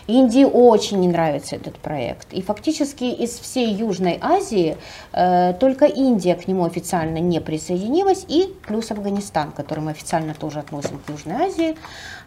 [0.10, 4.78] Индии очень не нравится этот проект, и фактически из всей Южной Азии
[5.14, 10.60] э, только Индия к нему официально не присоединилась, и плюс Афганистан, который мы официально тоже
[10.60, 11.78] относим к Южной Азии.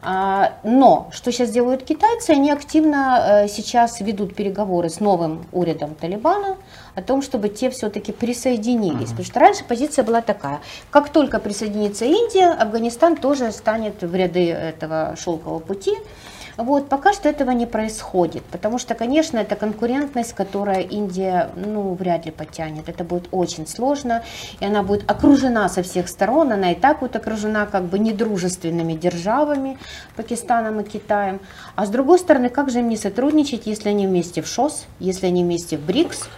[0.00, 2.30] А, Но что сейчас делают китайцы?
[2.30, 6.56] Они активно э, сейчас ведут переговоры с новым урядом Талибана
[6.94, 9.10] о том, чтобы те все-таки присоединились.
[9.10, 10.60] Потому что раньше позиция была такая.
[10.90, 15.96] Как только присоединится Индия, Афганистан тоже станет в ряды этого шелкового пути.
[16.56, 22.26] Вот, пока что этого не происходит, потому что, конечно, это конкурентность, которая Индия, ну, вряд
[22.26, 22.88] ли потянет.
[22.88, 24.22] Это будет очень сложно,
[24.60, 28.92] и она будет окружена со всех сторон, она и так будет окружена как бы недружественными
[28.94, 29.78] державами,
[30.16, 31.40] Пакистаном и Китаем.
[31.74, 35.26] А с другой стороны, как же им не сотрудничать, если они вместе в ШОС, если
[35.26, 36.28] они вместе в БРИКС,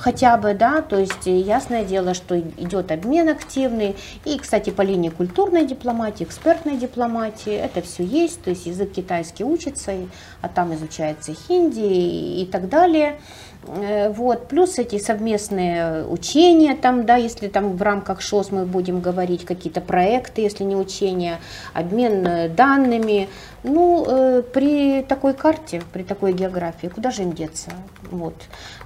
[0.00, 5.08] хотя бы, да, то есть ясное дело, что идет обмен активный, и, кстати, по линии
[5.08, 9.92] культурной дипломатии, экспертной дипломатии, это все есть, то есть язык китайский учится,
[10.40, 13.20] а там изучается хинди и так далее.
[13.66, 19.00] Э, Вот, плюс эти совместные учения, там, да, если там в рамках ШОС мы будем
[19.00, 21.38] говорить, какие-то проекты, если не учения,
[21.74, 23.28] обмен э, данными,
[23.62, 27.70] ну, э, при такой карте, при такой географии, куда же им деться?
[28.10, 28.34] Вот.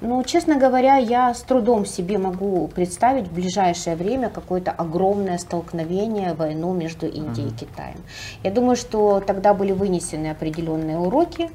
[0.01, 6.35] Ну, честно говоря, я с трудом себе могу представить в ближайшее время какое-то огромное столкновение,
[6.35, 7.99] войну между Индией и Китаем.
[8.45, 11.51] Я думаю, что тогда были вынесены определенные уроки,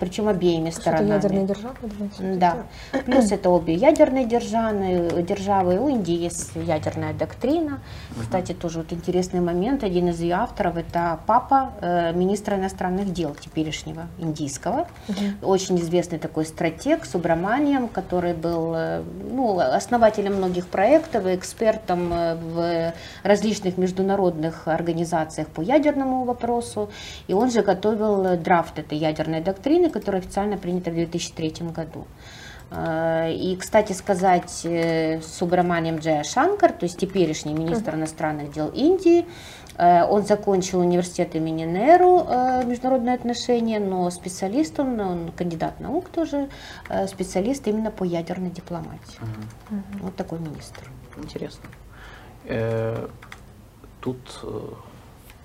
[0.00, 1.14] причем обеими Что это сторонами.
[1.14, 1.74] ядерные державы?
[1.82, 2.56] давайте Да.
[3.04, 5.78] Плюс это обе ядерные державы, державы.
[5.78, 7.80] У Индии есть ядерная доктрина.
[8.20, 9.84] Кстати, тоже вот интересный момент.
[9.84, 14.86] Один из ее авторов это папа э, министра иностранных дел теперешнего индийского.
[15.42, 22.34] Очень известный такой стратег Субраманием, который был э, ну, основателем многих проектов и экспертом э,
[22.36, 26.90] в различных международных организациях по ядерному вопросу.
[27.28, 32.06] И он же готовил э, драфт этой ядерной доктрины, которая официально принята в 2003 году.
[32.70, 39.24] Э, И, кстати сказать, э, Субраманием Джая Шанкар, то есть теперешний министр иностранных дел Индии,
[39.78, 42.26] э, он закончил университет имени Неру,
[42.66, 46.48] международные отношения, но специалист он, он кандидат наук тоже,
[47.06, 49.18] специалист именно по ядерной дипломатии.
[50.02, 50.90] Вот такой министр.
[51.16, 51.68] Интересно.
[54.00, 54.44] Тут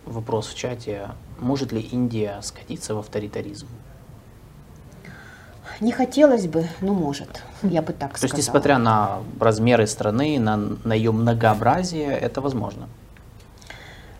[0.06, 1.10] вопрос в чате.
[1.40, 3.68] Может ли Индия скатиться в авторитаризм?
[5.82, 8.38] Не хотелось бы, но может, я бы так То есть, сказала.
[8.40, 12.88] несмотря на размеры страны, на, на ее многообразие, это возможно.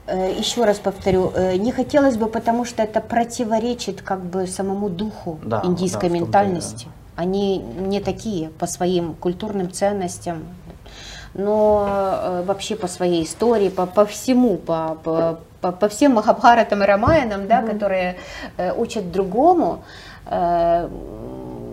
[0.08, 4.90] Э, Еще раз повторю, э, не хотелось бы, потому что это противоречит как бы самому
[4.90, 6.88] духу Да, индийской да, ментальности.
[7.18, 10.46] Они не такие по своим культурным ценностям,
[11.34, 16.82] но э, вообще по своей истории, по, по всему, по, по, по- по всем Махабхаратам
[16.84, 18.16] и Рамаянам, да, которые
[18.58, 19.84] э, учат другому.
[20.26, 20.88] э,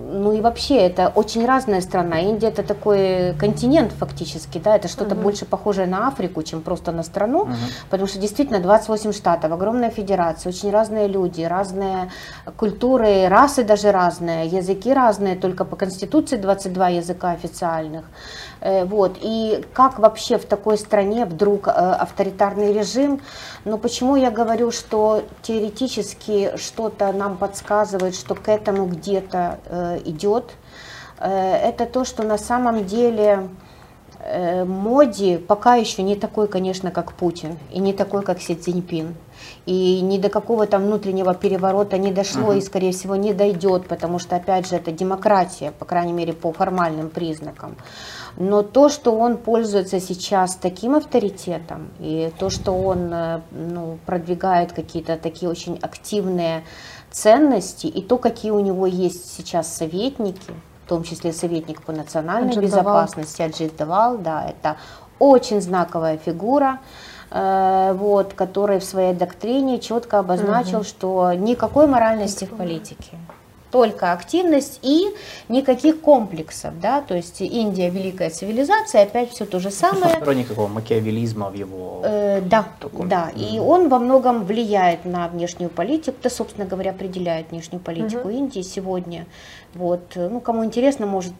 [0.08, 2.20] ну и вообще, это очень разная страна.
[2.20, 7.02] Индия это такой континент фактически, да, это что-то больше похожее на Африку, чем просто на
[7.02, 7.48] страну,
[7.90, 12.10] потому что действительно 28 штатов, огромная федерация, очень разные люди, разные
[12.56, 18.04] культуры, расы даже разные, языки разные, только по конституции 22 языка официальных.
[18.66, 19.18] Э, Вот.
[19.20, 23.20] И как вообще в такой стране вдруг э, авторитарный режим?
[23.64, 30.44] Но почему я говорю, что теоретически что-то нам подсказывает, что к этому где-то э, идет?
[31.18, 33.48] Это то, что на самом деле
[34.66, 39.14] Моди пока еще не такой, конечно, как Путин, и не такой, как Си Цзиньпин.
[39.64, 44.18] И ни до какого там внутреннего переворота не дошло и, скорее всего, не дойдет, потому
[44.18, 47.76] что, опять же, это демократия, по крайней мере, по формальным признакам.
[48.36, 54.72] Но то, что он пользуется сейчас таким авторитетом, и то, что он э, ну, продвигает
[54.72, 56.62] какие-то такие очень активные
[57.10, 60.52] ценности, и то, какие у него есть сейчас советники,
[60.84, 64.76] в том числе советник по национальной Аджит безопасности Аджит Давал, да, это
[65.18, 66.80] очень знаковая фигура,
[67.30, 73.16] э, вот, который в своей доктрине четко обозначил, что никакой моральности в политике
[73.70, 75.06] только активность и
[75.48, 80.18] никаких комплексов, да, то есть Индия великая цивилизация, опять все то же самое.
[80.20, 82.00] Вроде никакого макиавелизма в его...
[82.04, 83.08] Э, да, таком.
[83.08, 88.28] да, и он во многом влияет на внешнюю политику, да, собственно говоря, определяет внешнюю политику
[88.28, 89.26] Индии сегодня.
[89.74, 91.34] Вот, ну, кому интересно, может,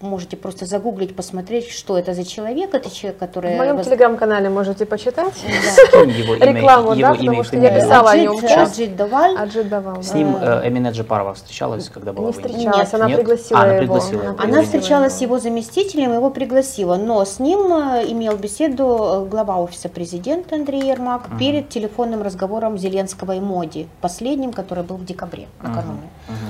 [0.00, 3.54] можете просто загуглить, посмотреть, что это за человек, это человек, который...
[3.54, 5.32] В моем воз- телеграм-канале можете почитать.
[5.34, 8.50] Скинь его имя, Рекламу, его да, имя потому что я писала о нем Аджит.
[8.50, 9.00] Аджит.
[9.38, 10.02] Аджит Довал.
[10.02, 13.18] С ним э, Эмине Джапарова встречалась, когда была Не встречалась, она Нет?
[13.20, 13.80] пригласила А, она его.
[13.80, 14.42] пригласила Она его.
[14.42, 15.38] Она встречалась с его.
[15.38, 21.22] заместителем, его пригласила, но с ним э, имел беседу э, глава офиса президента Андрей Ермак
[21.38, 26.08] перед телефонным разговором Зеленского и Моди, последним, который был в декабре, накануне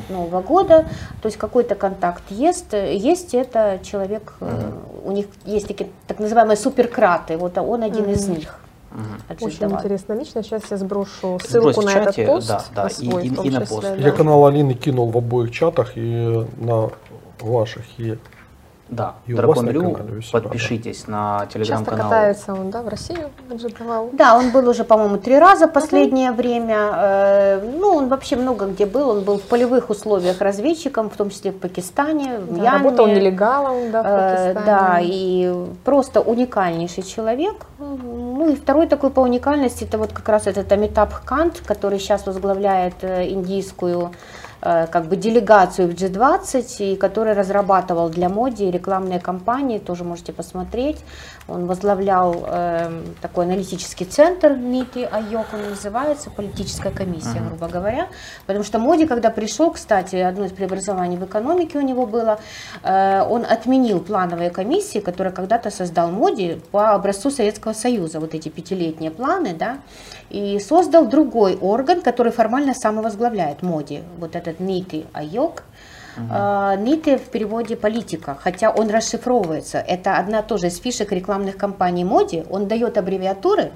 [0.08, 0.86] Нового года.
[1.22, 2.72] То есть какой-то контакт есть.
[2.72, 4.72] Есть это человек, э,
[5.04, 8.58] у них есть такие так называемые суперкраты, вот он один из них.
[9.28, 9.78] Аджит Очень Даваль.
[9.78, 10.48] интересная личность.
[10.48, 12.48] Сейчас я сброшу Сбрось ссылку в на чате, этот пост.
[12.48, 13.88] да, да, на и- свой, и- том и на числе, пост.
[13.88, 13.94] да.
[13.96, 16.90] Я канал Алины кинул в обоих чатах и на
[17.40, 17.84] ваших.
[17.98, 18.16] И
[18.88, 22.04] Да, И Дракон себя, подпишитесь на Часто телеграм-канал.
[22.10, 23.30] катается он, да, в Россию
[23.78, 24.10] давал.
[24.12, 26.76] Да, он был уже, по-моему, три раза последнее время.
[26.94, 29.10] Э, Ну, он вообще много где был.
[29.10, 32.70] Он был в полевых условиях разведчиком, в том числе в Пакистане, в Да, Мьянме.
[32.78, 34.66] работал нелегалом, да, в Э, Пакистане.
[34.66, 35.52] Да, и
[35.84, 37.66] просто уникальнейший человек.
[37.78, 42.24] Ну и второй такой по уникальности, это вот как раз этот Амитабх Кант, который сейчас
[42.26, 44.12] возглавляет э, индийскую
[44.60, 50.98] как бы делегацию в G20, и который разрабатывал для Моди рекламные кампании, тоже можете посмотреть.
[51.48, 58.08] Он возглавлял э, такой аналитический центр НИТИ АЙОК, он называется, политическая комиссия, грубо говоря.
[58.46, 62.40] Потому что Моди, когда пришел, кстати, одно из преобразований в экономике у него было,
[62.82, 68.48] э, он отменил плановые комиссии, которые когда-то создал Моди по образцу Советского Союза, вот эти
[68.48, 69.78] пятилетние планы, да,
[70.30, 75.62] и создал другой орган, который формально сам и возглавляет Моди, вот этот НИТИ АЙОК.
[76.16, 79.78] НИТИ в переводе политика, хотя он расшифровывается.
[79.78, 82.44] Это одна тоже из фишек рекламных кампаний Моди.
[82.50, 83.72] Он дает аббревиатуры,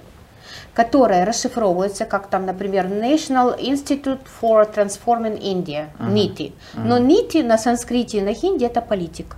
[0.73, 6.53] которая расшифровывается как там, например, National Institute for Transforming India, NITI.
[6.75, 9.37] Но NITI на санскрите и на хинди это политика.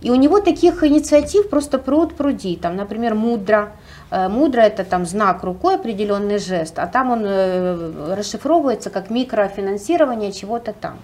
[0.00, 2.56] И у него таких инициатив просто пруд пруди.
[2.56, 3.72] Там, например, мудра.
[4.12, 10.32] Э, Мудра это там знак рукой, определенный жест, а там он э, расшифровывается как микрофинансирование
[10.32, 10.98] чего-то там.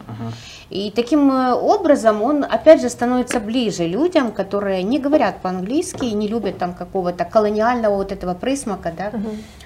[0.68, 6.12] И таким э, образом он опять же становится ближе людям, которые не говорят по-английски и
[6.12, 9.10] не любят там какого-то колониального вот этого присмака, да,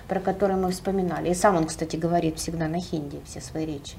[0.06, 1.30] про который мы вспоминали.
[1.30, 3.96] И сам он, кстати, говорит всегда на хинди все свои речи.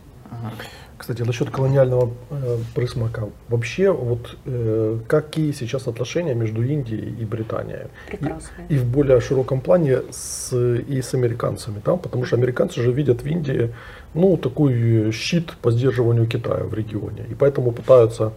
[1.04, 3.28] Кстати, насчет колониального э, присмака.
[3.50, 7.88] Вообще, вот э, какие сейчас отношения между Индией и Британией?
[8.08, 8.68] Прекрасные.
[8.70, 11.98] И, и в более широком плане с, и с американцами, да?
[11.98, 13.74] потому что американцы же видят в Индии
[14.14, 17.26] ну, такой щит по сдерживанию Китая в регионе.
[17.30, 18.32] И поэтому пытаются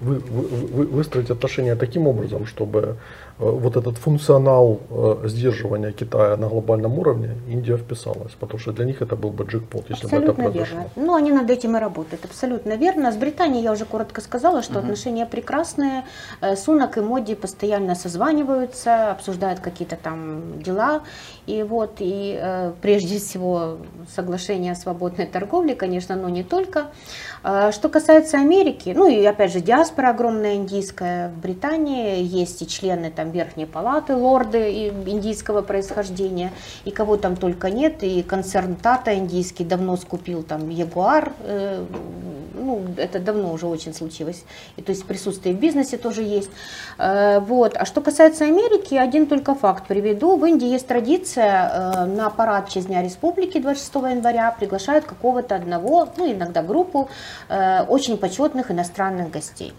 [0.00, 2.96] вы, вы- вы- выстроить отношения таким образом, чтобы
[3.38, 9.02] вот этот функционал э, сдерживания Китая на глобальном уровне Индия вписалась, потому что для них
[9.02, 10.78] это был бы джекпот, если бы это Абсолютно произошло.
[10.78, 10.90] верно.
[10.96, 13.12] Ну, они над этим и работают, абсолютно верно.
[13.12, 16.04] С Британией я уже коротко сказала, что отношения прекрасные.
[16.40, 21.02] Э, Сунак и Моди постоянно созваниваются, обсуждают какие-то там дела.
[21.46, 23.76] И вот, и э, прежде всего
[24.14, 26.86] соглашение о свободной торговле, конечно, но не только.
[27.44, 32.66] Э, Что касается Америки, ну и опять же диаспора огромная индийская в Британии, есть и
[32.66, 36.52] члены там верхней палаты, лорды индийского происхождения,
[36.84, 41.84] и кого там только нет, и концерн Тата индийский давно скупил там Ягуар, э,
[42.54, 44.44] ну это давно уже очень случилось,
[44.76, 46.50] и то есть присутствие в бизнесе тоже есть.
[46.98, 47.76] Э, Вот.
[47.76, 50.36] А что касается Америки, один только факт приведу.
[50.36, 55.54] В Индии есть традиция э, на парад в честь Дня Республики 26 января приглашают какого-то
[55.54, 57.08] одного, ну иногда группу
[57.48, 59.72] э, очень почетных иностранных гостей.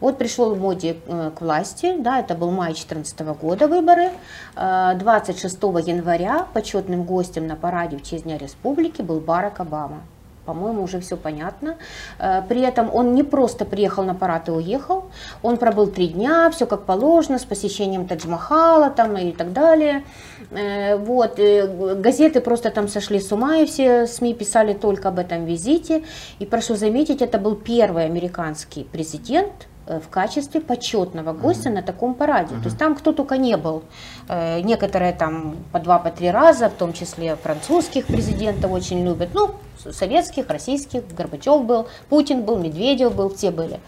[0.00, 4.10] Вот пришел Моди э, к власти, да, это был май 2014 года выборы.
[4.56, 5.56] Э, 26
[5.86, 10.02] января почетным гостем на параде в честь Дня Республики был Барак Обама.
[10.44, 11.76] По-моему, уже все понятно.
[12.18, 15.04] Э, При этом он не просто приехал на парад и уехал,
[15.42, 20.04] он пробыл три дня, все как положено, с посещением Тадж-Махала там и так далее.
[20.50, 25.18] Э, Вот, э, газеты просто там сошли с ума, и все СМИ писали только об
[25.18, 26.02] этом визите.
[26.38, 29.52] И прошу заметить, это был первый американский президент,
[29.86, 32.54] э, в качестве почетного гостя на таком параде.
[32.56, 33.82] То есть там кто только не был.
[34.28, 39.28] Э, Некоторые там по два, по три раза, в том числе французских президентов очень любят.
[39.34, 39.50] Ну,
[39.92, 43.80] советских, российских, Горбачев был, Путин был, Медведев был, все были.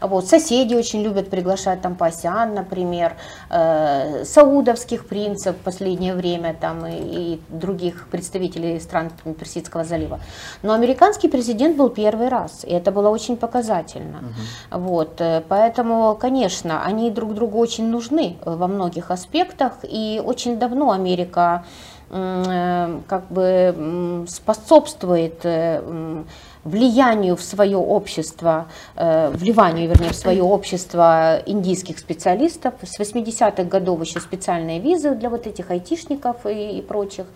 [0.00, 3.16] А Вот, соседи очень любят приглашать, там Пасян, например,
[3.50, 10.20] э, саудовских принцев в последнее время, там и, и других представителей стран Персидского залива.
[10.62, 14.22] Но американский президент был первый раз, и это было очень показательно.
[14.70, 20.92] Вот, э, поэтому, конечно, они друг другу очень нужны во многих аспектах, и очень давно
[20.92, 21.64] Америка
[22.10, 26.24] э, как бы способствует э,
[26.68, 32.74] влиянию в свое общество, э, вливанию, вернее, в свое общество индийских специалистов.
[32.82, 37.26] С 80-х годов еще специальные визы для вот этих айтишников и, и прочих.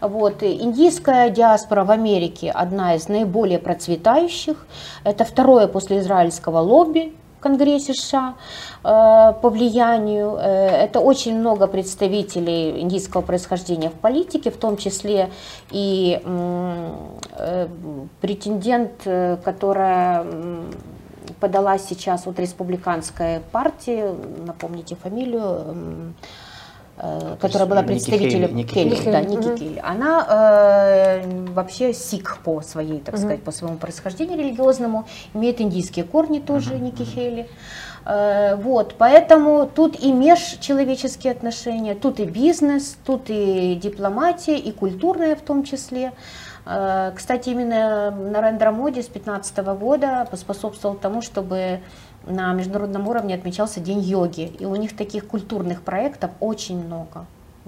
[0.00, 0.42] Вот.
[0.42, 4.66] Индийская диаспора в Америке одна из наиболее процветающих.
[5.04, 8.34] Это второе после израильского лобби в Конгрессе США
[8.82, 10.36] э, по влиянию.
[10.36, 15.30] Э, Это очень много представителей индийского происхождения в политике, в том числе
[15.70, 17.68] и э,
[18.20, 18.90] претендент,
[19.44, 20.26] которая
[21.40, 24.04] подала сейчас от республиканской партии,
[24.44, 26.14] напомните фамилию,
[27.40, 29.10] которая была представителем Ники Келли, Хейли.
[29.12, 29.20] да.
[29.20, 29.80] Ники Келли.
[29.84, 36.40] Она э, вообще сикх по своей, так сказать, по своему происхождению религиозному, имеет индийские корни
[36.40, 37.48] тоже, Ники Хейли.
[38.04, 45.36] Э, Вот, поэтому тут и межчеловеческие отношения, тут и бизнес, тут и дипломатия, и культурная
[45.36, 46.12] в том числе.
[46.66, 51.80] Э, Кстати, именно Нарендра Моди с 2015 года поспособствовал тому, чтобы
[52.28, 54.52] на международном уровне отмечался День йоги.
[54.58, 57.26] И у них таких культурных проектов очень много.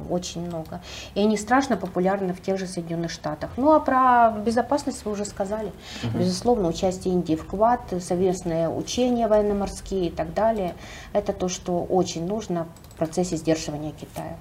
[0.08, 0.80] Очень много.
[1.14, 3.50] И они страшно популярны в тех же Соединенных Штатах.
[3.56, 5.72] Ну а про безопасность вы уже сказали.
[6.14, 10.74] Безусловно, участие Индии в Квад, совместные учения военно-морские и так далее.
[11.12, 14.36] Это то, что очень нужно в процессе сдерживания Китая.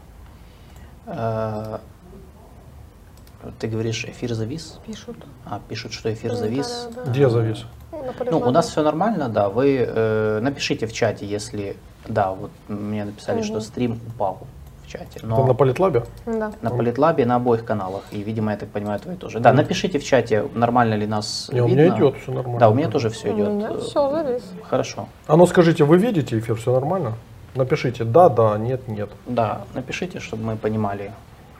[3.59, 4.79] Ты говоришь, эфир завис?
[4.85, 5.15] Пишут.
[5.45, 6.89] А, пишут, что эфир завис.
[6.93, 7.09] Да.
[7.11, 7.65] Где завис?
[7.91, 9.49] Ну, Ну, у нас все нормально, да.
[9.49, 11.77] Вы э, напишите в чате, если...
[12.07, 13.61] Да, вот мне написали, что Мгм.
[13.61, 14.39] стрим упал
[14.83, 15.05] в чате.
[15.15, 16.03] Это Но на Политлабе?
[16.25, 16.51] Да.
[16.61, 18.03] на Политлабе, на обоих каналах.
[18.11, 19.39] И, видимо, я так понимаю, твои тоже.
[19.39, 21.81] Да, напишите в чате, нормально ли нас Не, у видно.
[21.81, 22.59] меня идет все нормально.
[22.59, 23.49] Да, у меня тоже все У идет.
[23.49, 24.43] меня все завис.
[24.69, 25.07] Хорошо.
[25.27, 27.13] А ну скажите, вы видите эфир, все нормально?
[27.55, 29.09] Напишите да, да, нет, нет.
[29.27, 31.11] Да, напишите, чтобы мы понимали.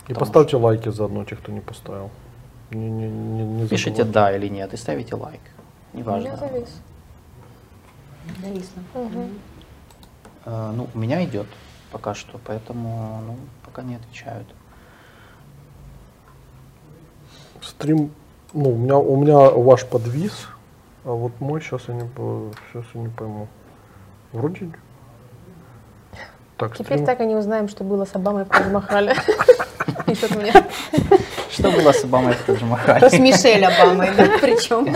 [0.10, 2.10] Потому поставьте лайки заодно, те, кто не поставил.
[2.72, 5.40] Не, не, не, не Пишите да или нет и ставите лайк.
[5.94, 6.28] Неважно.
[6.28, 6.82] Я завис.
[8.42, 8.82] Зависло.
[8.96, 9.30] Мгм.
[10.46, 11.46] Э, ну, у меня идет
[11.92, 14.48] пока что, поэтому ну, пока не отвечают.
[17.62, 18.12] Стрим,
[18.54, 20.48] ну, у меня, у меня ваш подвис,
[21.06, 22.10] а вот мой сейчас я не,
[22.72, 23.48] сейчас я не пойму.
[24.32, 24.72] Вроде...
[26.58, 29.16] Так, Теперь стрим- так и не узнаем, что было с Обамой в Тадж-Махале.
[30.06, 30.54] Пишет мне.
[31.52, 33.20] Что было с Обамой в С Махале?
[33.20, 34.88] Мишель Обамой, да, причем.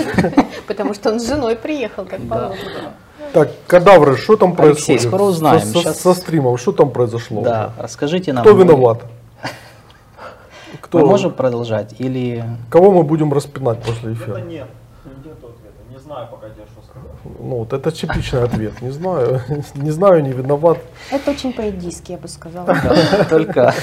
[0.67, 2.93] Потому что он с женой приехал, как Да, положено.
[3.33, 5.01] Так, кадавры, что там Алексей, происходит?
[5.01, 5.59] скоро узнаем.
[5.61, 7.41] Со, со- Щас- со стримом, что там произошло?
[7.41, 7.73] да.
[7.79, 8.43] Расскажите нам.
[8.43, 9.03] Кто виноват?
[10.81, 14.37] Кто, Мы можем продолжать или Кого мы будем распинать после Ответа эфира?
[14.39, 14.67] нет.
[15.05, 15.79] Нету ответа.
[15.91, 16.62] Не знаю пока сказать.
[17.43, 18.81] Ну, вот это типичный ответ.
[18.81, 19.41] Не знаю,
[19.75, 20.77] не знаю, не виноват.
[21.11, 22.65] Это очень по-эдийски, я бы сказала.
[22.65, 23.73] Да, только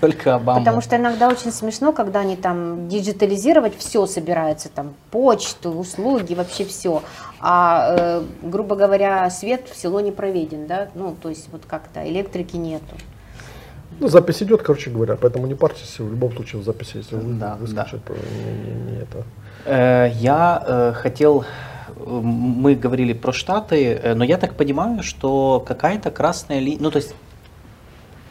[0.00, 0.60] только Обама?
[0.60, 6.64] Потому что иногда очень смешно, когда они там диджитализировать все собираются, там почту, услуги, вообще
[6.64, 7.02] все.
[7.40, 12.08] А, э, грубо говоря, свет в село не проведен, да, ну, то есть вот как-то
[12.08, 12.94] электрики нету.
[14.00, 17.32] Ну, запись идет, короче говоря, поэтому не парьтесь, в любом случае в записи, если вы,
[17.34, 19.24] Да, выскочит, то не, не- не это.
[19.64, 21.44] Э, Я э, хотел,
[21.96, 26.98] мы говорили про Штаты, э, но я так понимаю, что какая-то красная линия, ну то
[26.98, 27.14] есть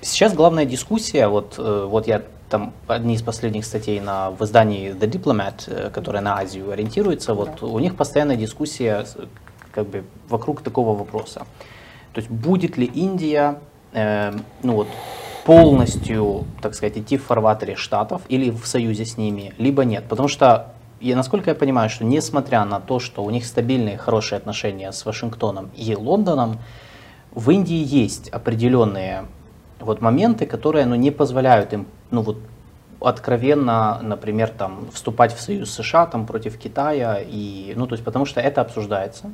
[0.02, 4.92] сейчас главная дискуссия, вот, э, вот я там одни из последних статей на, в издании
[4.92, 9.06] The Diplomat, э, которая на Азию ориентируется, вот у них постоянная дискуссия
[9.72, 11.46] как бы вокруг такого вопроса.
[12.14, 13.60] То есть будет ли Индия
[13.94, 14.88] э, ну вот,
[15.46, 20.06] полностью, так сказать, идти в фарватере Штатов или в союзе с ними, либо нет.
[20.10, 24.38] Потому что, я, насколько я понимаю, что несмотря на то, что у них стабильные, хорошие
[24.38, 26.60] отношения с Вашингтоном и Лондоном,
[27.32, 29.26] в Индии есть определенные
[29.80, 32.38] вот моменты, которые ну, не позволяют им ну, вот,
[33.00, 37.20] откровенно, например, там, вступать в союз США там, против Китая.
[37.24, 39.32] И, ну, то есть, потому что это обсуждается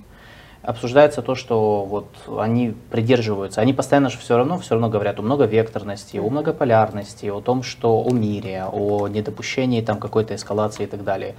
[0.63, 2.07] обсуждается то, что вот
[2.39, 7.41] они придерживаются, они постоянно же все равно, все равно говорят о многовекторности, о многополярности, о
[7.41, 11.35] том, что о мире, о недопущении там какой-то эскалации и так далее.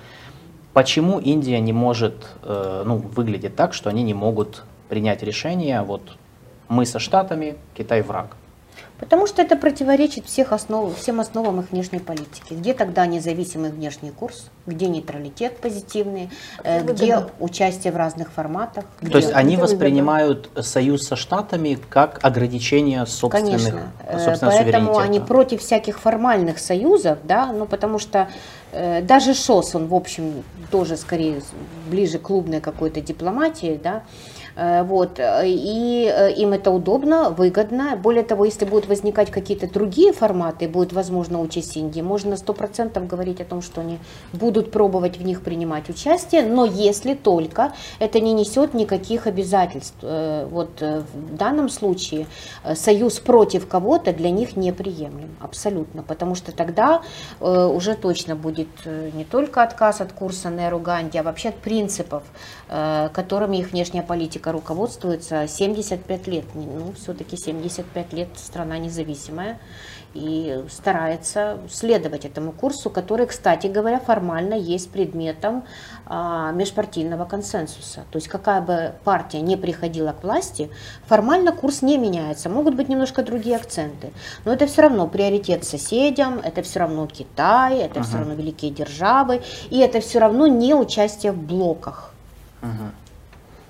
[0.74, 6.02] Почему Индия не может, э, ну, выглядит так, что они не могут принять решение, вот
[6.68, 8.36] мы со Штатами, Китай враг?
[9.04, 12.54] Потому что это противоречит всех основ, всем основам их внешней политики.
[12.54, 16.30] Где тогда независимый внешний курс, где нейтралитет позитивный,
[16.62, 16.92] э, Выгодно.
[16.94, 18.84] где участие в разных форматах.
[19.00, 23.92] То где- есть они воспринимают союз со Штатами как ограничение собственных, Конечно.
[24.06, 28.28] Э, собственного Поэтому они против всяких формальных союзов, да, ну потому что
[28.72, 31.42] э, даже ШОС, он в общем тоже скорее
[31.90, 34.02] ближе к клубной какой-то дипломатии, да,
[34.56, 37.96] вот, э, и э, им это удобно, выгодно.
[37.96, 43.06] Более того, если будут возникать какие-то другие форматы, будет возможно участь Индии, можно на 100%
[43.06, 43.98] говорить о том, что они
[44.32, 49.96] будут пробовать в них принимать участие, но если только это не несет никаких обязательств.
[50.02, 52.26] Э, Вот э, в данном случае
[52.64, 57.02] э, союз против кого-то для них неприемлем, абсолютно, потому что тогда
[57.40, 61.56] э, уже точно будет э, не только отказ от курса Неру Ганди, а вообще от
[61.56, 62.22] принципов,
[62.63, 62.63] э,
[63.12, 66.44] которыми их внешняя политика руководствуется 75 лет.
[66.54, 69.58] Ну, все-таки 75 лет страна независимая
[70.14, 75.64] и старается следовать этому курсу, который, кстати говоря, формально есть предметом
[76.06, 78.04] а, межпартийного консенсуса.
[78.10, 80.70] То есть какая бы партия не приходила к власти,
[81.06, 82.48] формально курс не меняется.
[82.48, 84.12] Могут быть немножко другие акценты,
[84.44, 89.42] но это все равно приоритет соседям, это все равно Китай, это все равно великие державы,
[89.70, 92.13] и это все равно не участие в блоках.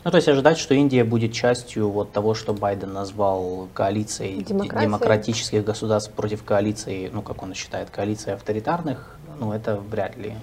[0.04, 4.44] Ну, то есть ожидать, что Индия будет частью вот того, что Байден назвал коалицией д-
[4.44, 4.84] Демократии.
[4.84, 10.34] демократических государств против коалиции, ну, как он считает, коалиции авторитарных, ну, это вряд ли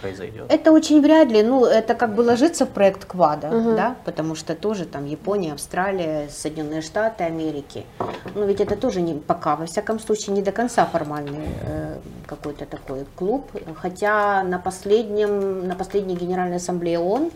[0.00, 0.46] произойдет.
[0.48, 3.76] Это очень вряд ли, ну, это как бы ложится в проект Квада, Мгм.
[3.76, 7.84] да, потому что тоже там Япония, Австралия, Соединенные Штаты Америки.
[8.34, 12.64] Но ведь это тоже не, пока, во всяком случае, не до конца формальный э, какой-то
[12.64, 13.50] такой клуб.
[13.76, 17.30] Хотя на, последнем, на последней Генеральной Ассамблее ООН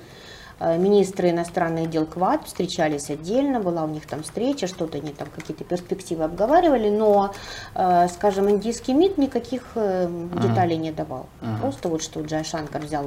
[0.61, 5.65] министры иностранных дел КВАД встречались отдельно, была у них там встреча, что-то они там какие-то
[5.65, 7.33] перспективы обговаривали, но,
[7.75, 10.09] э, скажем, индийский МИД никаких э,
[10.43, 11.27] деталей не давал.
[11.61, 13.05] Просто вот что Джай Шанкар взял,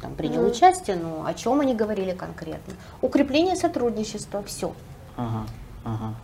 [0.00, 2.74] там, принял участие, но о чем они говорили конкретно?
[3.00, 4.72] Укрепление сотрудничества, все.
[5.16, 5.46] Ага,
[5.84, 6.14] ага.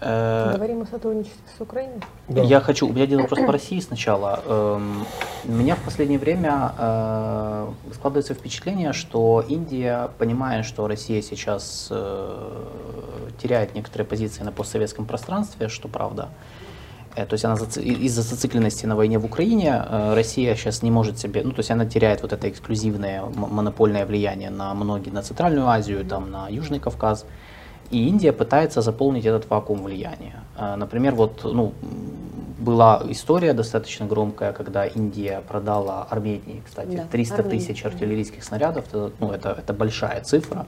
[0.00, 2.00] Э, Говорим о сотрудничестве с Украиной.
[2.28, 2.42] Да.
[2.42, 4.42] Я хочу, у меня один вопрос по России сначала.
[4.46, 5.04] Эм,
[5.44, 12.64] У меня в последнее время э, складывается впечатление, что Индия, понимая, что Россия сейчас э,
[13.42, 16.28] теряет некоторые позиции на постсоветском пространстве, что правда,
[17.14, 19.82] то есть она из-за зацикленности на войне в Украине
[20.14, 24.50] Россия сейчас не может себе, ну то есть она теряет вот это эксклюзивное монопольное влияние
[24.50, 27.24] на многие, на Центральную Азию, там на Южный Кавказ.
[27.90, 30.42] И Индия пытается заполнить этот вакуум влияния.
[30.56, 31.72] Э, Например, вот ну,
[32.58, 38.84] была история достаточно громкая, когда Индия продала Армении, кстати, Да, 300 Армении, тысяч артиллерийских снарядов.
[38.88, 40.66] Это, ну, это, это большая цифра,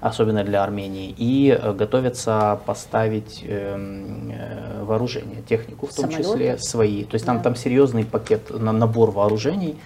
[0.00, 1.14] особенно для Армении.
[1.18, 6.22] И э, готовятся поставить эм, э, вооружение, технику в том Самолеты?
[6.22, 7.04] числе свои.
[7.04, 7.42] То есть там, Да.
[7.42, 9.76] там серьезный пакет, на, набор вооружений.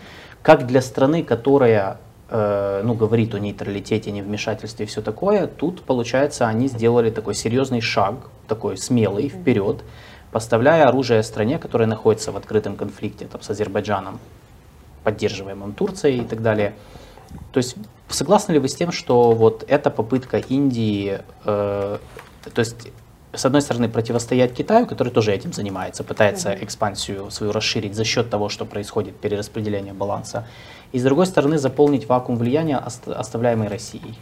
[0.43, 1.99] Как для страны, которая
[2.29, 8.17] ну, говорит о нейтралитете, невмешательстве и все такое, тут, получается, они сделали такой серьезный шаг,
[8.49, 9.85] такой смелый вперед,
[10.33, 14.19] поставляя оружие стране, которая находится в открытом конфликте там, с Азербайджаном,
[15.05, 16.75] поддерживаемым Турцией и так далее.
[17.53, 17.77] То есть
[18.09, 21.99] согласны ли вы с тем, что вот эта попытка Индии, э,
[22.55, 22.89] то есть
[23.33, 28.31] с одной стороны противостоять Китаю, который тоже этим занимается, пытается экспансию свою расширить за счет
[28.31, 30.47] того, что происходит перераспределение баланса,
[30.93, 34.15] и с другой стороны заполнить вакуум влияния, ост- оставляемый Россией?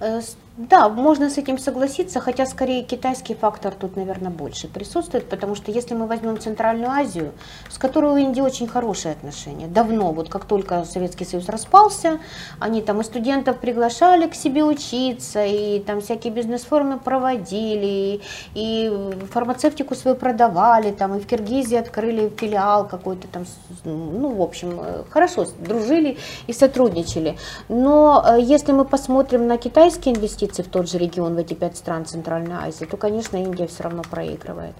[0.00, 0.20] Э,
[0.58, 5.70] Да, можно с этим согласиться, хотя скорее китайский фактор тут, наверное, больше присутствует, потому что
[5.70, 7.32] если мы возьмем Центральную Азию,
[7.70, 12.20] с которой у Индии очень хорошие отношения, давно, вот как только Советский Союз распался,
[12.58, 18.20] они там и студентов приглашали к себе учиться, и там всякие бизнес-форумы проводили,
[18.52, 18.92] и
[19.30, 23.46] фармацевтику свою продавали, там и в Киргизии открыли филиал какой-то там,
[23.84, 27.38] ну, в общем, э, хорошо дружили и сотрудничали.
[27.70, 31.76] Но э, если мы посмотрим на китайские инвестиции в тот же регион, в эти пять
[31.76, 34.74] стран Центральной Азии, то, конечно, Индия все равно проигрывает.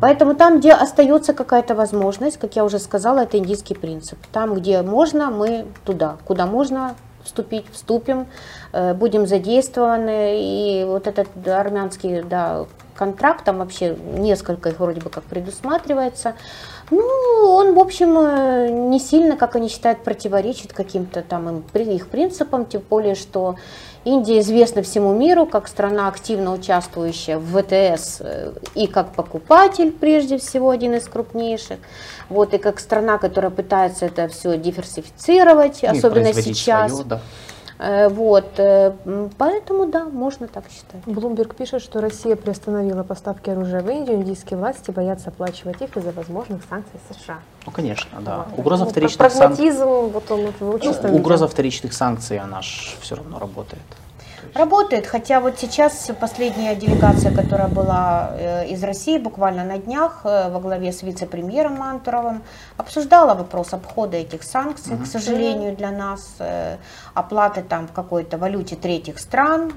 [0.00, 4.18] Поэтому там, где остается какая-то возможность, как я уже сказала, это индийский принцип.
[4.32, 6.16] Там, где можно, мы туда.
[6.24, 8.26] Куда можно вступить, вступим,
[8.72, 10.38] э, будем задействованы.
[10.40, 12.66] И вот этот армянский да,
[12.98, 16.34] контракт, там вообще несколько их вроде бы как предусматривается.
[16.90, 17.04] Ну,
[17.44, 22.64] он, в общем, э, не сильно, как они считают, противоречит каким-то там им, их принципам,
[22.66, 23.56] тем более, что
[24.08, 30.38] Индия известна всему миру как страна, активно участвующая в ВТС э, и как покупатель, прежде
[30.38, 31.78] всего, один из крупнейших,
[32.30, 36.90] вот, и как страна, которая пытается это все диверсифицировать, и особенно сейчас.
[36.90, 37.20] своё, да.
[37.78, 38.92] Э, Вот, э,
[39.38, 41.00] поэтому да, можно так считать.
[41.06, 44.16] Блумберг пишет, что Россия приостановила поставки оружия в Индию.
[44.16, 47.38] Индийские власти боятся оплачивать их из-за возможных санкций США.
[47.66, 48.46] Ну, конечно, да.
[48.50, 48.58] Вот.
[48.58, 49.56] Угроза Ну, вторичных санкций.
[49.56, 51.20] Прагматизм, вот он в его чистом виде.
[51.22, 53.82] Угроза вторичных санкций, она ж все равно работает.
[54.54, 60.50] Работает, хотя вот сейчас последняя делегация, которая была э, из России буквально на днях э,
[60.50, 62.42] во главе с вице-премьером Мантуровым,
[62.76, 66.76] обсуждала вопрос обхода этих санкций, к сожалению, для нас, э,
[67.14, 69.72] оплаты там в какой-то валюте третьих стран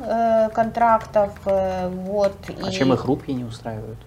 [0.53, 1.31] контрактов.
[1.45, 3.97] Вот, А и, чем их рупии не устраивают?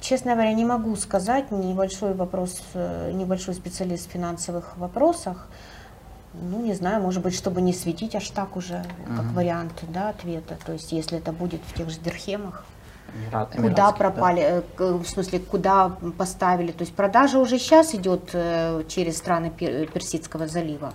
[0.00, 2.62] Честно говоря, не могу сказать, небольшой вопрос,
[3.12, 5.48] небольшой специалист в финансовых вопросах.
[6.42, 8.84] Ну, не знаю, может быть, чтобы не светить аж так уже,
[9.16, 10.56] как вариант да, ответа.
[10.64, 12.64] То есть, если это будет в тех же дирхемах,
[13.14, 13.92] Эмира- куда эмиратских, да.
[13.92, 16.72] пропали, э, в смысле, куда поставили.
[16.72, 20.92] То есть, продажа уже сейчас идет э, через страны Пер- Персидского залива.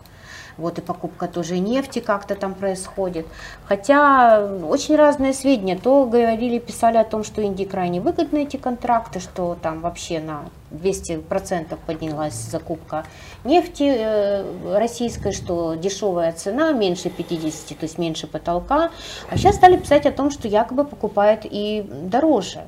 [0.57, 3.25] Вот и покупка тоже нефти как-то там происходит.
[3.65, 5.77] Хотя очень разные сведения.
[5.77, 10.43] То говорили, писали о том, что Индии крайне выгодны эти контракты, что там вообще на
[10.71, 13.05] 200% поднялась закупка
[13.43, 18.91] нефти э, российской, что дешевая цена, меньше 50, то есть меньше потолка.
[19.29, 22.61] А сейчас стали писать о том, что якобы покупает и дороже.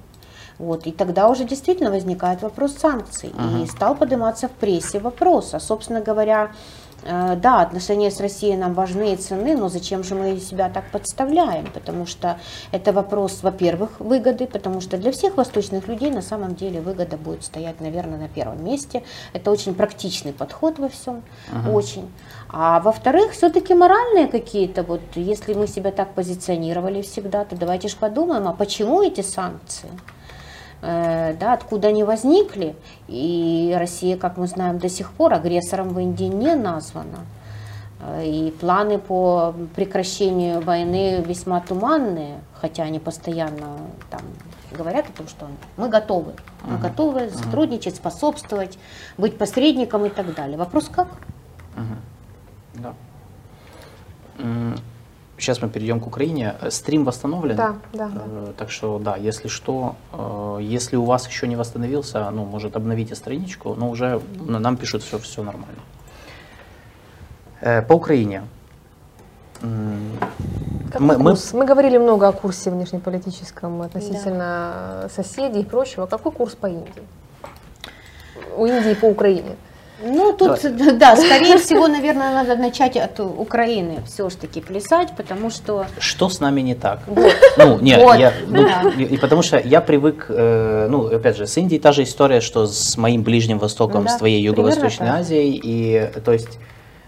[0.60, 3.34] Вот, и тогда уже действительно возникает вопрос санкций.
[3.62, 5.54] И стал подниматься в прессе вопрос.
[5.54, 6.52] А, собственно говоря,
[7.06, 11.68] да, отношения с Россией нам важны и ценны, но зачем же мы себя так подставляем?
[11.74, 12.40] Потому что
[12.72, 17.44] это вопрос, во-первых, выгоды, потому что для всех восточных людей на самом деле выгода будет
[17.44, 19.04] стоять, наверное, на первом месте.
[19.34, 21.24] Это очень практичный подход во всем,
[21.72, 22.12] очень.
[22.50, 27.98] А во-вторых, все-таки моральные какие-то, вот если мы себя так позиционировали всегда, то давайте же
[27.98, 29.90] подумаем, а почему эти санкции?
[30.86, 32.76] Э, да, откуда они возникли.
[33.08, 37.20] И Россия, как мы знаем, до сих пор агрессором в Индии не названа.
[38.02, 43.78] Э, И планы по прекращению войны весьма туманные, хотя они постоянно
[44.10, 44.22] там
[44.78, 45.48] говорят о том, что
[45.78, 46.34] мы готовы.
[46.64, 48.78] Мы готовы сотрудничать, способствовать,
[49.18, 50.58] быть посредником и так далее.
[50.58, 51.08] Вопрос как?
[52.74, 52.94] Да.
[55.38, 56.56] Сейчас мы перейдем к Украине.
[56.62, 57.56] Э, Стрим восстановлен.
[57.56, 58.22] Да, да, да.
[58.26, 62.76] Э, Так что, да, если что, э, если у вас еще не восстановился, ну, может,
[62.76, 65.80] обновите страничку, но уже нам пишут все, все нормально.
[67.62, 68.44] Э, По Украине.
[71.00, 71.54] Мы- мы- курс?
[71.54, 76.06] Мы говорили много о курсе внешнеполитическом относительно соседей и прочего.
[76.06, 77.04] Какой курс по Индии?
[78.58, 79.56] У Индии по Украине.
[80.06, 80.60] Ну, тут,
[80.98, 86.62] да, скорее всего, наверное, надо начать от Украины все-таки плясать, потому что Что с нами
[86.62, 87.00] не так?
[87.58, 88.20] Ну, не, Вот.
[88.20, 88.90] я, ну, Да.
[89.02, 92.68] и, потому что я привык, э, ну, опять же, с Индией та же история, что
[92.68, 95.08] с моим Ближним Востоком, Да, с твоей Юго-Восточной.
[95.10, 96.60] Азией, и, то есть,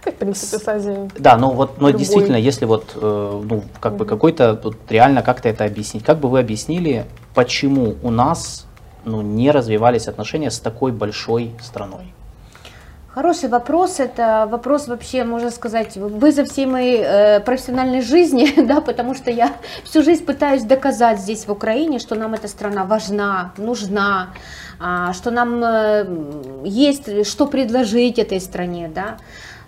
[0.02, 1.10] Как, в принципе, с Азией.
[1.18, 2.00] да, ну вот, но Любой.
[2.00, 6.30] действительно, если вот, э, ну, как бы какой-то, вот реально как-то это объяснить, как бы
[6.30, 8.68] вы объяснили, почему у нас,
[9.04, 12.14] ну, не развивались отношения с такой большой страной?
[13.16, 14.02] Хороший вопрос.
[14.02, 19.54] Это вопрос вообще, можно сказать, вызов всей моей э, профессиональной жизни, да, потому что я
[19.86, 24.34] всю жизнь пытаюсь доказать здесь в Украине, что нам эта страна важна, нужна,
[24.82, 26.06] а, что нам э,
[26.66, 29.16] есть что предложить этой стране, да.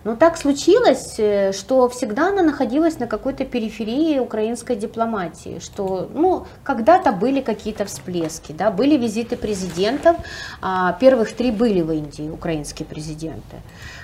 [0.08, 6.46] Но так случилось, э, что всегда она находилась на какой-то периферии украинской дипломатии, что, ну,
[6.64, 10.16] когда-то были какие-то всплески, да, были визиты президентов,
[10.62, 13.58] а, первых три были в Индии, украинские президенты.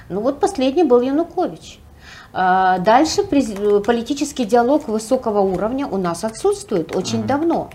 [0.09, 1.79] Ну вот последний был Янукович.
[2.33, 7.69] А, Дальше политический диалог высокого уровня у нас отсутствует очень давно.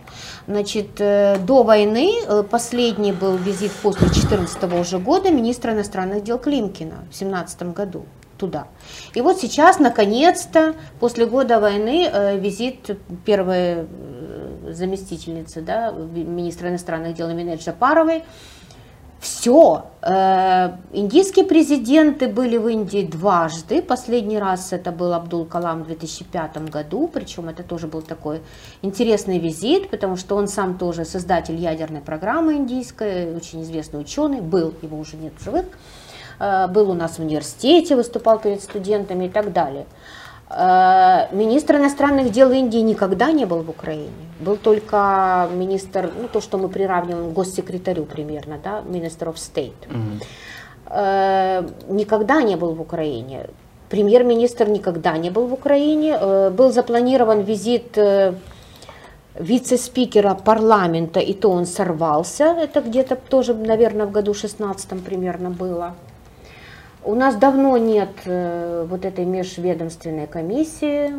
[0.46, 6.38] Значит, э, до войны э, последний был визит после 2014 уже года министра иностранных дел
[6.38, 8.05] Климкина в 2017 году
[8.39, 8.69] туда.
[9.15, 17.15] И вот сейчас, наконец-то, после года войны, э, визит первой э, заместительницы да, министра иностранных
[17.15, 18.23] дел Аминет Джапаровой,
[19.20, 19.86] все.
[20.93, 23.82] Индийские президенты были в Индии дважды.
[23.82, 27.10] Последний раз это был Абдул Калам в 2005 году.
[27.12, 28.43] Причем это тоже был такой
[28.81, 34.73] интересный визит, потому что он сам тоже создатель ядерной программы индийской, очень известный ученый, был,
[34.82, 35.66] его уже нет в живых.
[36.39, 39.86] Э, Был у нас в университете, выступал перед студентами и так далее.
[40.51, 44.10] Э, Министр иностранных дел Индии никогда не был в Украине.
[44.40, 49.73] Был только министр, ну то, что мы приравниваем к госсекретарю примерно, да, Minister of State.
[50.86, 53.47] Э, Никогда не был в Украине.
[53.90, 56.51] Премьер-министр никогда не был в Украине.
[56.51, 57.98] Был запланирован визит
[59.35, 62.44] вице-спикера парламента, и то он сорвался.
[62.44, 65.94] Это где-то тоже, наверное, в году 16 примерно было.
[67.09, 71.10] У нас давно нет э, вот этой межведомственной комиссии,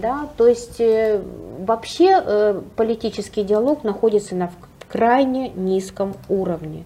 [0.00, 1.20] да, то есть э,
[1.60, 4.50] вообще э, политический диалог находится на
[4.88, 6.84] крайне низком уровне.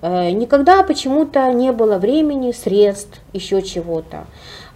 [0.00, 4.24] Никогда почему-то не было времени, средств, еще чего-то.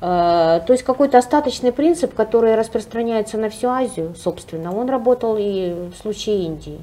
[0.01, 5.95] То есть какой-то остаточный принцип, который распространяется на всю Азию, собственно, он работал и в
[6.03, 6.81] случае Индии.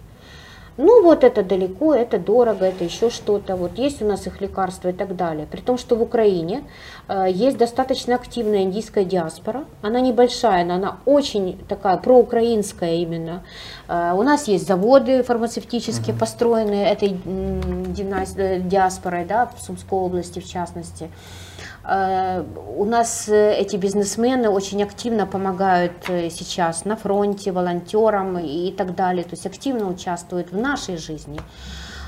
[0.78, 4.90] Ну вот это далеко, это дорого, это еще что-то, вот есть у нас их лекарства
[4.90, 5.46] и так далее.
[5.46, 6.64] При том, что в Украине
[7.10, 13.44] э, есть достаточно активная индийская диаспора, она небольшая, но она очень такая проукраинская именно.
[13.90, 20.48] Э, у нас есть заводы фармацевтические, построенные этой э, диаспорой, да, в Сумской области в
[20.48, 21.10] частности.
[21.92, 22.44] Э,
[22.78, 28.96] У нас э, эти бизнесмены очень активно помогают э, сейчас на фронте, волонтерам и так
[28.96, 31.40] далее, то есть активно участвуют в нашей жизни.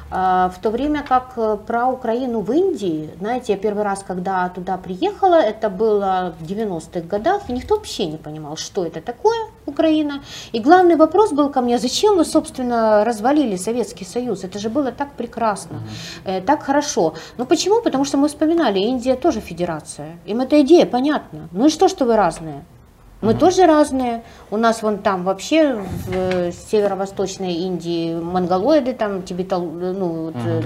[0.09, 5.41] В то время как про Украину в Индии, знаете, я первый раз, когда туда приехала,
[5.41, 10.21] это было в 90-х годах, и никто вообще не понимал, что это такое Украина.
[10.51, 14.43] И главный вопрос был ко мне, зачем вы, собственно, развалили Советский Союз?
[14.43, 15.79] Это же было так прекрасно,
[16.25, 17.13] э, так хорошо.
[17.37, 17.81] Ну почему?
[17.81, 20.17] Потому что мы вспоминали, Индия тоже федерация.
[20.25, 21.49] Им эта идея понятна.
[21.51, 22.63] Ну и что, что вы разные?
[23.23, 24.21] Мы тоже разные.
[24.51, 30.61] У нас вон там вообще в э, северо-восточной Индии монголоиды, там тибетал, ну, э,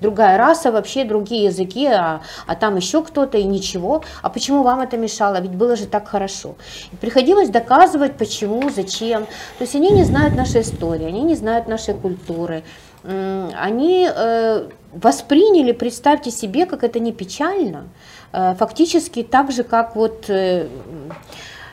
[0.00, 4.02] другая раса, вообще другие языки, а, а там еще кто-то и ничего.
[4.22, 5.38] А почему вам это мешало?
[5.42, 6.54] Ведь было же так хорошо.
[6.92, 9.26] И приходилось доказывать, почему, зачем.
[9.58, 12.62] То есть они не знают нашей истории, они не знают нашей культуры.
[13.04, 17.88] Они э, восприняли, представьте себе, как это не печально,
[18.32, 20.30] фактически так же, как вот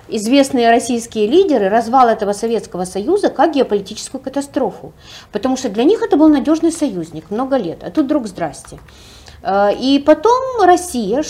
[0.07, 4.93] известные российские лидеры развал этого Советского Союза как геополитическую катастрофу.
[5.31, 8.79] Потому что для них это был надежный союзник много лет, а тут вдруг здрасте.
[9.45, 11.23] Э, И потом Россия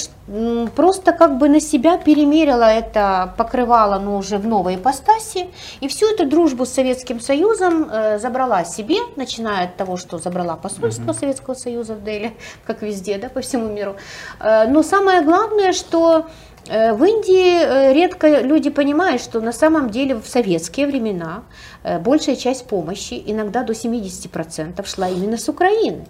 [0.76, 5.50] просто как бы на себя перемерила это покрывало, но уже в новой ипостаси,
[5.82, 10.56] и всю эту дружбу с Советским Союзом э, забрала себе, начиная от того, что забрала
[10.56, 12.36] посольство Советского Союза в Дели,
[12.66, 13.96] как везде, да, по всему миру.
[14.40, 16.26] Э, Но самое главное, что
[16.68, 21.44] в Индии э, редко люди понимают, что на самом деле в советские времена
[21.84, 26.06] э, большая часть помощи, иногда до 70%, шла именно с Украины.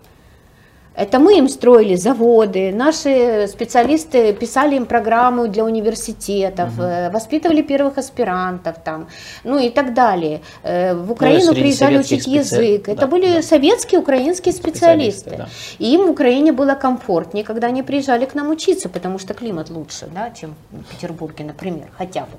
[0.96, 7.98] Это мы им строили заводы, наши специалисты писали им программу для университетов, э, воспитывали первых
[7.98, 9.08] аспирантов там,
[9.44, 10.40] ну и так далее.
[10.64, 12.88] Э, В Украину среди приезжали учить специ- язык.
[12.88, 13.42] Это да, были да.
[13.42, 15.30] советские, украинские специалисты.
[15.32, 19.34] Специалисты, И им в Украине было комфортнее, когда они приезжали к нам учиться, потому что
[19.34, 22.38] климат лучше, да, чем в Петербурге, например, хотя бы.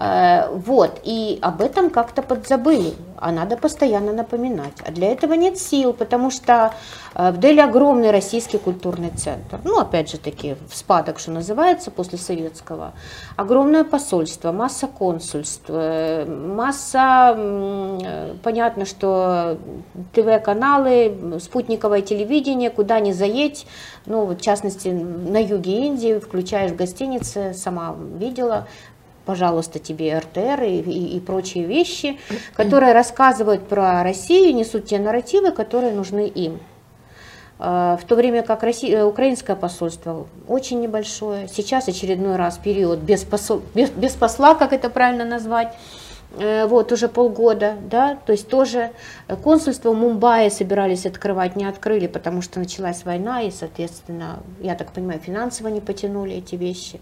[0.00, 4.72] Э, Вот, и об этом как-то подзабыли, а надо постоянно напоминать.
[4.86, 6.72] А для этого нет сил, потому что
[7.14, 9.60] э, в Дели огромный российский культурный центр.
[9.62, 12.92] Ну, опять же таки, в спадок, что называется, после советского.
[13.36, 17.36] Огромное посольство, масса консульств, э, масса,
[18.42, 19.58] понятно, что
[20.14, 23.66] ТВ-каналы, спутниковое телевидение, куда ни заедь,
[24.06, 28.66] ну, в частности, на юге Индии, включаешь в гостинице, сама видела,
[29.34, 32.18] пожалуйста, тебе РТР и, и- и прочие вещи,
[32.54, 36.58] которые рассказывают про Россию, несут те нарративы, которые нужны им.
[37.60, 42.98] Э, В то время как Россия, э, украинское посольство очень небольшое, сейчас очередной раз период
[42.98, 45.72] без, посол- без, без посла, как это правильно назвать,
[46.32, 48.90] вот уже полгода, да, то есть тоже
[49.28, 54.74] э, консульство в Мумбаи собирались открывать, не открыли, потому что началась война и, соответственно, я
[54.76, 57.00] так понимаю, финансово не потянули эти вещи.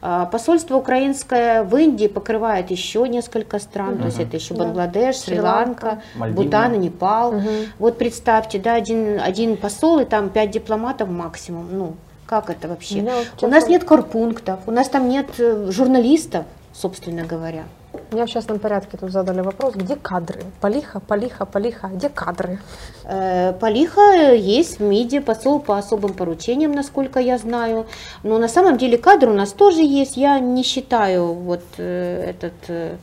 [0.00, 4.64] А Посольство украинское в Индии покрывает еще несколько стран, то есть это еще Да.
[4.64, 6.02] Бангладеш, Шри-Ланка.
[6.32, 7.32] Бутан и Непал.
[7.32, 7.48] Мгм.
[7.78, 11.68] Вот представьте, да, один, один посол и там пять дипломатов максимум.
[11.70, 11.94] Ну,
[12.26, 13.00] как это вообще?
[13.00, 17.64] Меня вот У нас честно- нет корпунктов, у нас там нет э, журналистов, собственно говоря.
[18.12, 20.40] Мне в частном порядке тут задали вопрос, где кадры?
[20.60, 22.58] Полиха, полиха, полиха, где кадры?
[23.04, 27.86] Э, Полиха есть в МИДе, посол по особым поручениям, насколько я знаю.
[28.22, 30.16] Но на самом деле кадр у нас тоже есть.
[30.16, 32.96] Я не считаю вот э, этот э,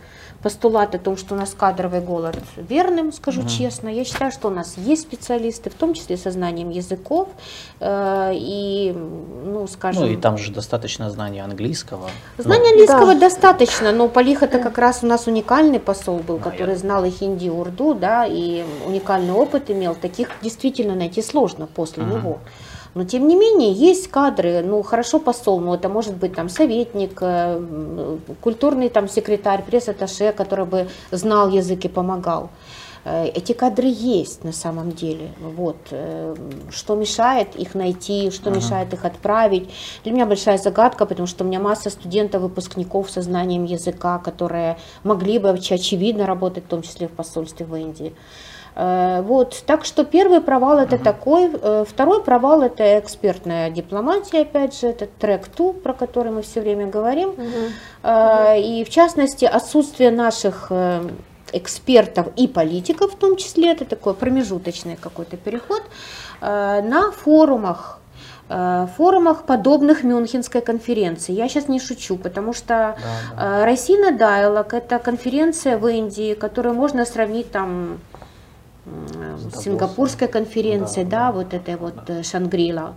[0.48, 3.90] постулат о том, что у нас кадровый голод верным, скажу честно.
[3.90, 7.28] Я считаю, что у нас есть специалисты, в том числе со знанием языков
[7.82, 10.04] э, и, ну, скажем...
[10.04, 12.10] Ну и там же достаточно знания английского.
[12.38, 13.20] Знания Ну, английского Да.
[13.20, 17.48] достаточно, но Полих это как раз у нас уникальный посол был, который знал и хинди,
[17.48, 19.96] и урду, да, и уникальный опыт имел.
[19.96, 22.40] Таких действительно найти сложно после него.
[22.96, 27.18] Но тем не менее есть кадры, ну хорошо посол, но это может быть там советник,
[27.22, 32.50] э, культурный там секретарь, пресс-атташе, который бы знал язык и помогал.
[33.06, 35.30] Э, Эти кадры есть на самом деле.
[35.40, 35.78] Вот.
[35.92, 36.36] э,
[36.72, 39.70] Что мешает их найти, что мешает их отправить.
[40.04, 44.78] Для меня большая загадка, потому что у меня масса студентов, выпускников со знанием языка, которые
[45.04, 48.14] могли бы оч- очевидно работать, в том числе в посольстве в Индии.
[48.78, 54.80] Э, Вот, так что первый провал это такой, Э, второй провал это экспертная дипломатия, опять
[54.80, 57.34] же, это трек 2, про который мы все время говорим,
[58.04, 60.72] Э, и в частности отсутствие наших
[61.54, 65.82] экспертов и политиков в том числе, это такой промежуточный какой-то переход,
[66.42, 68.00] на форумах,
[68.98, 71.34] форумах, подобных Мюнхенской конференции.
[71.34, 72.74] Я сейчас не шучу, потому что
[73.38, 78.00] э, Росина Dialog это конференция в Индии, которую можно сравнить там
[79.56, 82.96] сингапурской конференцией, Да, да, вот этой вот э, Шангрила,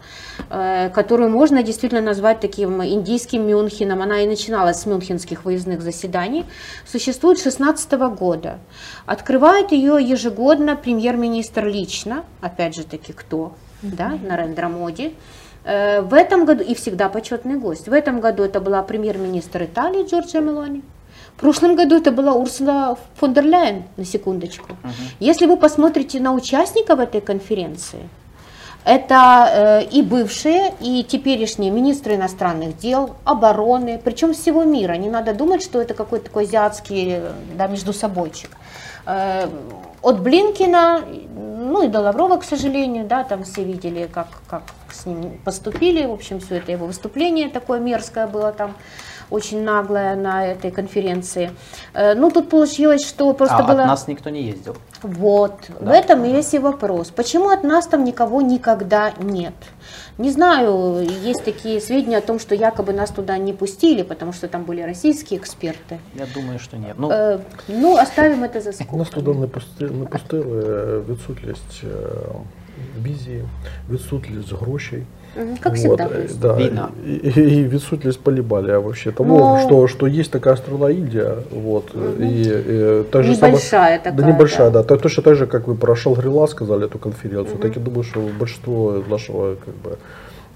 [0.50, 4.02] э, которую можно действительно назвать таким индийским Мюнхеном.
[4.02, 6.44] Она и начиналась с мюнхенских выездных заседаний.
[6.86, 8.58] Существует с 16 года.
[9.06, 13.52] Открывает ее ежегодно премьер-министр лично, опять же таки кто,
[13.82, 15.14] да, Нарендра Моди.
[15.64, 20.06] Э, В этом году, и всегда почетный гость, в этом году это была премьер-министр Италии
[20.06, 20.82] Джорджия Мелони.
[21.40, 24.76] В прошлом году это была Урсула фон дер Ляйен, на секундочку.
[25.20, 28.10] Если вы посмотрите на участников этой конференции,
[28.84, 34.92] это э, и бывшие, и теперешние министры иностранных дел, обороны, причем всего мира.
[34.92, 37.20] Не надо думать, что это какой-то такой азиатский
[37.54, 38.50] да, между собойчик.
[39.06, 39.48] Э,
[40.02, 41.04] от Блинкина,
[41.34, 46.04] ну и до Лаврова, к сожалению, да, там все видели, как, как с ним поступили.
[46.04, 48.74] В общем, все это его выступление такое мерзкое было там
[49.29, 51.51] очень наглое на этой конференции.
[51.93, 53.81] Э, Ну, тут получилось, что просто а было...
[53.81, 54.75] от нас никто не ездил.
[55.03, 55.95] Вот, в Да.
[55.95, 57.09] этом и есть и вопрос.
[57.11, 59.53] Почему от нас там никого никогда нет?
[60.17, 60.99] Не знаю,
[61.29, 64.81] есть такие сведения о том, что якобы нас туда не пустили, потому что там были
[64.81, 65.99] российские эксперты.
[66.15, 66.95] Я думаю, что нет.
[66.97, 69.25] Ну, Э, ну, оставим это за У нас скобками.
[69.25, 71.87] туди не пусти- не пустили е, відсутність е,
[73.03, 73.43] візії,
[73.89, 75.03] відсутність грошей.
[75.37, 76.03] Мгм, Как Вот, всегда.
[76.03, 76.39] э, происходит.
[76.41, 76.87] да, Війна.
[77.07, 79.67] и, и- и відсутність полибалия вообще того, Ну.
[79.67, 81.33] что, что есть такая страна Индия,
[81.63, 81.83] вот,
[82.19, 82.23] и,
[82.69, 84.13] и так же самое- Небольшая такая.
[84.13, 84.83] да небольшая, да.
[84.83, 88.19] Так, точно так же, как вы про Шангрила сказали эту конференцию, так я думаю, что
[88.39, 89.97] большинство нашего как бы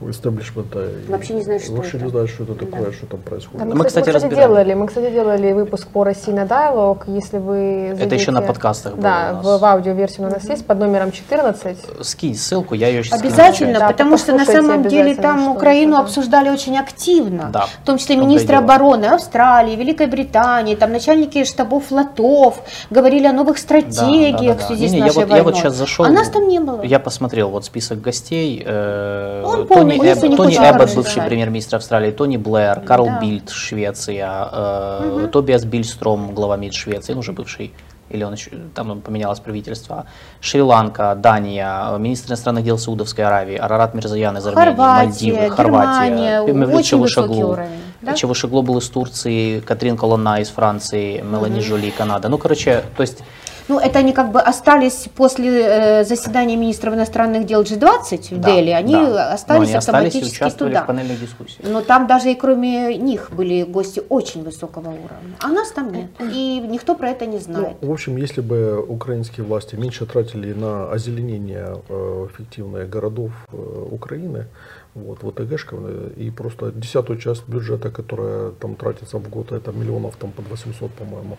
[0.00, 0.88] истеблишмента.
[1.08, 2.04] Вообще не знаю, что Вообще это.
[2.06, 2.92] не знаю, что это такое, Да.
[2.92, 3.58] что там происходит.
[3.60, 6.98] Да, мы, Мы, кстати, мы, кстати, делали, мы, кстати, делали выпуск по России на Dialog,
[7.06, 9.60] если вы Это еще на зайдете- подкастах было Да, у в, нас.
[9.60, 11.78] в аудиоверсии у нас есть под номером 14.
[12.02, 16.50] Скинь ссылку, я ее сейчас Обязательно, Да, потому что на самом деле там Украину обсуждали
[16.50, 17.50] очень активно.
[17.52, 22.60] Да, В том числе министры обороны Австралии, Великой Британии, там начальники штабов флотов
[22.90, 24.64] говорили о новых стратегиях Да, да, да, да.
[24.64, 25.60] в связи с Не-не, я нашей вот- я вот войной.
[25.62, 26.82] щас зашел, А нас там не было.
[26.82, 28.62] Я посмотрел вот список гостей.
[28.64, 33.06] э, Он полный, Эббот, если не Тони Эббот, хороший бывший премьер-министр Австралии, Тони Блэр, Карл
[33.06, 33.20] Да.
[33.20, 37.72] Бильд, Швеция, э, Тобиас Бильстром, глава МИД Швеции, ну, уже бывший,
[38.10, 40.06] или он еще, там поменялось правительство,
[40.40, 46.52] Шри-Ланка, Дания, министр иностранных дел Саудовской Аравии, Арарат Мирзаян из Армении, Хорватия, Мальдивы, Хорватия, Германия,
[46.52, 47.52] Мевлют очень высокий Чавушоглу.
[47.52, 47.68] уровень,
[48.02, 48.14] да?
[48.14, 52.28] Чавушоглу был из Турции, Катрин Колонна из Франции, Мелани Жоли, Канада.
[52.28, 53.22] Ну, короче, то есть
[53.68, 58.50] Ну, это они как бы остались после э, заседания министров иностранных дел G20 в Да,
[58.50, 59.32] Дели, они да.
[59.32, 60.82] остались Но они остались автоматически участвовали туда.
[60.84, 61.58] в панельной дискуссии.
[61.62, 65.34] Но там даже и кроме них были гости очень высокого уровня.
[65.40, 66.10] А нас там нет.
[66.20, 67.76] И никто про это не знает.
[67.80, 73.56] Ну, в общем, если бы украинские власти меньше тратили на озеленение э, эффективных городов э,
[73.90, 74.46] Украины,
[74.94, 79.72] вот, в ОТГшках, э, и просто десятую часть бюджета, которая там тратится в год, это
[79.72, 81.38] миллионов там под 800, по-моему,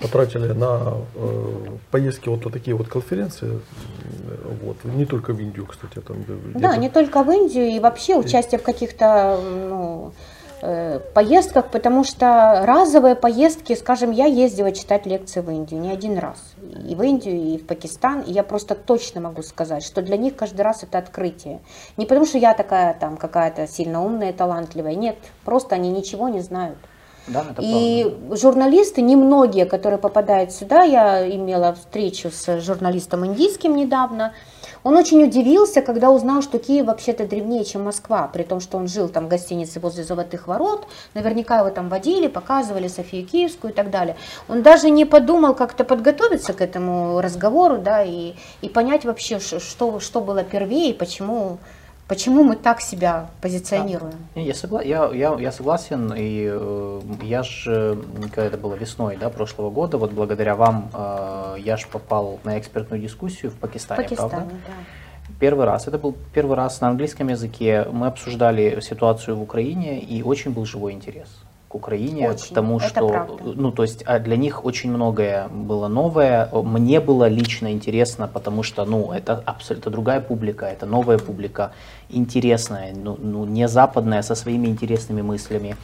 [0.00, 3.60] потратили на э, поездки вот, вот такие вот конференции,
[4.62, 6.16] вот, не только в Индию, кстати, там
[6.54, 10.12] Да, не только в Индию, и вообще участие в каких-то ну,
[11.14, 16.38] поездках, потому что разовые поездки, скажем, я ездила читать лекции в Индию не один раз.
[16.88, 20.36] И в Индию, и в Пакистан, и я просто точно могу сказать, что для них
[20.36, 21.60] каждый раз это открытие.
[21.96, 26.40] Не потому что я такая там какая-то сильно умная, талантливая, нет, просто они ничего не
[26.40, 26.78] знают.
[27.28, 28.36] Да, И правда.
[28.36, 34.32] журналисты, немногие, которые попадают сюда, я имела встречу с журналистом индийским недавно,
[34.86, 38.86] он очень удивился, когда узнал, что Киев вообще-то древнее, чем Москва, при том, что он
[38.86, 43.74] жил там в гостинице возле Золотых Ворот, наверняка его там водили, показывали Софию Киевскую и
[43.74, 44.14] так далее.
[44.48, 49.98] Он даже не подумал как-то подготовиться к этому разговору, да, и, и понять вообще, что,
[49.98, 51.58] что было первее и почему,
[52.08, 54.14] почему мы так себя позиционируем.
[54.34, 57.98] Не, Я, согла- я, я, я согласен, и э, я же,
[58.34, 62.58] когда это было весной да, прошлого года, вот благодаря вам э, я же попал на
[62.58, 64.50] экспертную дискуссию в В Пакистане, Пакистане, правда?
[64.66, 65.34] да.
[65.40, 70.22] Первый раз, это был первый раз на английском языке, мы обсуждали ситуацию в Украине, и
[70.22, 71.28] очень был живой интерес
[71.68, 73.42] к Украине, Очень, к тому, это что, правда.
[73.44, 78.62] ну, то есть а для них очень многое было новое, мне было лично интересно, потому
[78.62, 81.72] что, ну, это абсолютно другая публика, это новая публика,
[82.08, 85.76] интересная, ну, ну, не западная, со своими интересными мыслями.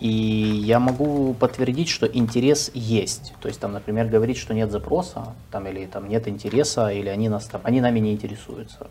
[0.00, 3.34] И я могу подтвердить, что интерес есть.
[3.40, 7.28] То есть там, например, говорить, что нет запроса, там, или там нет интереса, или они
[7.28, 8.88] нас там, они нами не интересуются.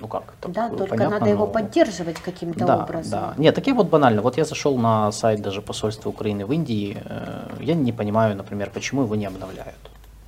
[0.00, 0.34] Ну как?
[0.40, 3.10] так, Да, э, только понятно, надо его но- поддерживать каким-то да, образом.
[3.20, 3.34] Да.
[3.36, 4.22] Нет, такие вот банально.
[4.22, 6.96] Вот я зашел на сайт даже посольства Украины в Индии.
[7.04, 9.78] э, Я не понимаю, например, почему его не обновляют.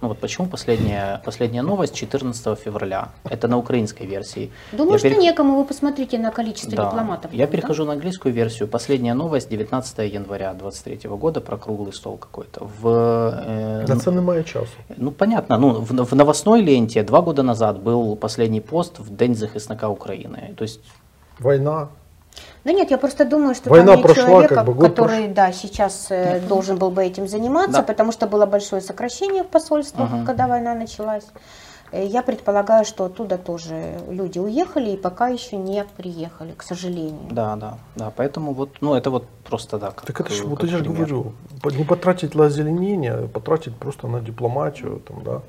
[0.02, 3.09] Ну вот почему последняя, последняя новость 14 февраля.
[3.24, 4.51] Это на украинской версии.
[4.73, 5.56] Думаю, Я что перех- некому.
[5.56, 6.85] Вы посмотрите на количество Да.
[6.85, 7.32] дипломатов.
[7.32, 8.68] Я там, перехожу на английскую версию.
[8.68, 12.68] Последняя новость 19 января 23 года про круглый стол какой-то.
[12.81, 12.86] В,
[13.47, 14.68] э, На цены мая часу.
[14.98, 19.35] ну понятно, ну в, в новостной ленте два года назад был последний пост в День
[19.35, 20.55] захисника Украины.
[20.59, 20.81] То есть
[21.39, 21.89] Война.
[22.67, 25.29] Да нет, я просто думаю, что Война там нет прошла, человека, как бы, год который,
[25.29, 27.83] да, сейчас э, должен был бы этим заниматься, Да.
[27.83, 30.27] потому что было большое сокращение в посольствах, Мгм.
[30.27, 31.27] когда война началась.
[31.93, 33.75] Э, Я предполагаю, что оттуда тоже
[34.11, 37.29] люди уехали и пока еще не приехали, к сожалению.
[37.31, 38.11] да, да, да.
[38.17, 39.91] Поэтому вот, ну это вот просто да.
[39.93, 41.33] Как, Так это же, вот я же говорю,
[41.79, 45.41] не потратить на озеленение, а потратить просто на дипломатию, там, да.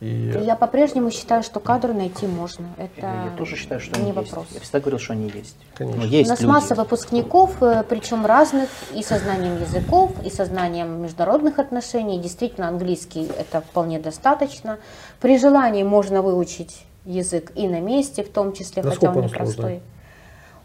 [0.00, 2.66] И Я по-прежнему считаю, что кадры найти можно.
[2.76, 4.30] Это Я тоже считаю, что не они есть.
[4.30, 4.46] вопрос.
[4.52, 5.56] Я всегда говорил, что они есть.
[5.74, 6.02] Конечно.
[6.02, 6.50] У есть нас люди.
[6.50, 12.18] масса выпускников, э, причем разных, и со знанием языков, и со знанием международных отношений.
[12.18, 14.78] Действительно, английский это вполне достаточно.
[15.20, 19.24] При желании можно выучить язык и на месте, в том числе, хотя Насколько он он
[19.30, 19.82] непростой.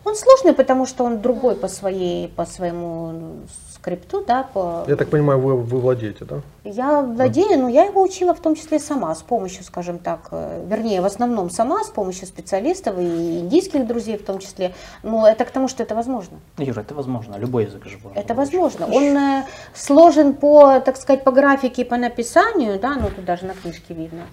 [0.03, 3.43] Он сложный, потому что он другой по своей, по своему
[3.81, 6.41] скрипту, да, по я так понимаю, вы, вы владеете, да?
[6.63, 10.65] я владею, но я его учила в том числе сама, с помощью, скажем так, э,
[10.67, 14.73] вернее, в основном сама, с помощью специалистов и индийских друзей в том числе.
[15.03, 16.37] Но это к тому, что это возможно.
[16.57, 17.37] Юра, это возможно.
[17.37, 18.85] Любой язык же можно Это возможно.
[18.85, 23.53] Он э, сложен по, так сказать, по графике, по написанию, да, ну тут даже на
[23.53, 24.23] книжке видно.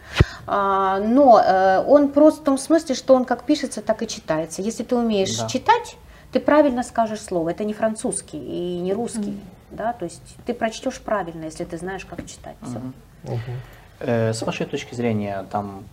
[0.46, 4.60] А, но э, он прост в том смысле, что он как пишется, так и читается.
[4.62, 5.48] Если ты умеешь Да.
[5.48, 5.96] читать,
[6.32, 7.50] ты правильно скажешь слово.
[7.50, 9.38] Это не французский и не русский.
[9.70, 12.56] Да, то есть ты прочтешь правильно, если ты знаешь, как читать.
[12.62, 12.78] Всё.
[12.78, 12.94] Мгм.
[13.24, 13.40] Мгм.
[14.00, 15.84] Э, С вашей точки зрения, там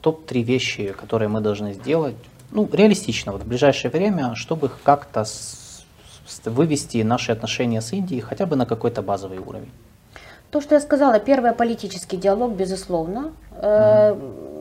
[0.00, 2.16] топ-3 вещи, которые мы должны сделать
[2.50, 5.24] ну, реалистично вот в ближайшее время, чтобы как-то
[6.44, 9.70] вывести наши отношения с Индией хотя бы на какой-то базовый уровень?
[10.54, 13.32] То, что я сказала, первое политический диалог, безусловно.
[13.60, 14.14] Э,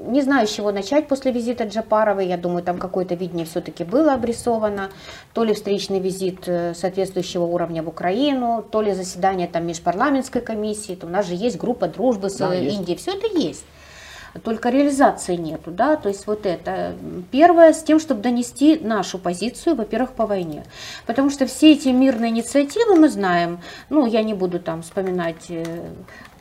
[0.07, 2.27] Не знаю, с чего начать после визита Джапаровой.
[2.27, 4.89] Я думаю, там какое-то видение все-таки было обрисовано.
[5.33, 10.95] То ли встречный визит э, соответствующего уровня в Украину, то ли заседание там межпарламентской комиссии.
[10.95, 12.75] То у нас же есть группа дружбы с Да, э, есть.
[12.75, 12.97] Индией.
[12.97, 13.63] Все это есть.
[14.41, 16.95] Только реализации нету, да, то есть вот это.
[17.31, 20.63] Первое, с тем, чтобы донести нашу позицию, во-первых, по войне.
[21.05, 25.91] Потому что все эти мирные инициативы мы знаем, ну, я не буду там вспоминать э,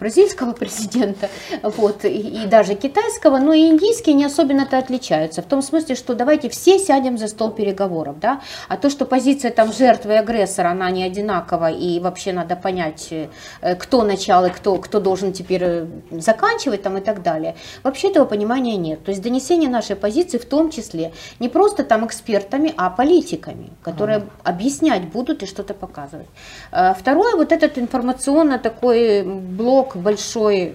[0.03, 1.29] бразильского президента,
[1.63, 5.43] вот, и, и даже китайского, но и индийские не особенно-то отличаются.
[5.43, 9.53] В том смысле, что давайте все сядем за стол переговоров, да, а то, что позиция
[9.53, 13.29] там жертвы и агрессора, она не одинакова, и вообще надо понять, э,
[13.77, 17.55] кто начало, кто, кто должен теперь э, заканчивать там и так далее.
[17.85, 19.05] Вообще этого понимания нет.
[19.05, 24.25] То есть донесение нашей позиции в том числе не просто там экспертами, а политиками, которые
[24.43, 26.29] объяснять будут и что-то показывать.
[26.73, 30.75] Э, Второе, вот этот информационно такой блок большой,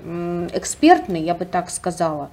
[0.54, 2.30] экспертный, я бы так сказала.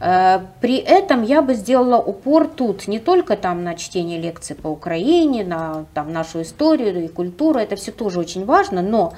[0.00, 4.68] Э, При этом я бы сделала упор тут не только там на чтение лекций по
[4.68, 9.12] Украине, на там, нашу историю и культуру, это все тоже очень важно, но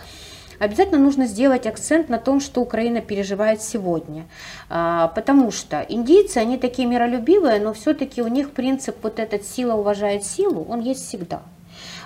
[0.61, 4.27] Обязательно нужно сделать акцент на том, что Украина переживает сегодня.
[4.69, 9.73] А, Потому что индийцы, они такие миролюбивые, но все-таки у них принцип вот этот сила
[9.73, 11.41] уважает силу, он есть всегда.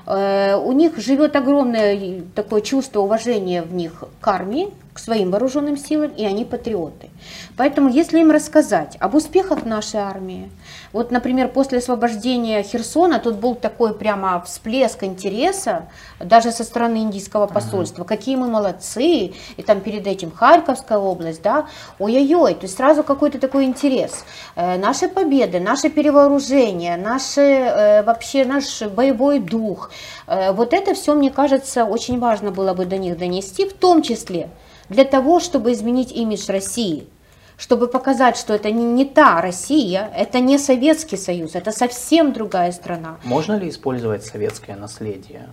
[0.06, 5.76] Э, У них живет огромное такое чувство уважения в них к армии, к своим вооруженным
[5.76, 7.08] силам, и они патриоты.
[7.56, 10.50] Поэтому, если им рассказать об успехах нашей армии,
[10.94, 15.88] вот, например, после освобождения Херсона тут был такой прямо всплеск интереса,
[16.20, 21.66] даже со стороны индийского посольства, какие мы молодцы, и там перед этим Харьковская область, да,
[21.98, 24.24] ой-ой-ой, то есть сразу какой-то такой интерес.
[24.54, 29.90] Э, Наши победы, наше перевооружение, наши, э, вообще наш боевой дух,
[30.28, 34.00] э, вот это все, мне кажется, очень важно было бы до них донести, в том
[34.00, 34.48] числе
[34.88, 37.08] для того, чтобы изменить имидж России,
[37.56, 42.72] чтобы показать, что это не, не та Россия, это не Советский Союз, это совсем другая
[42.72, 43.16] страна.
[43.24, 45.48] Можно ли использовать советское наследие?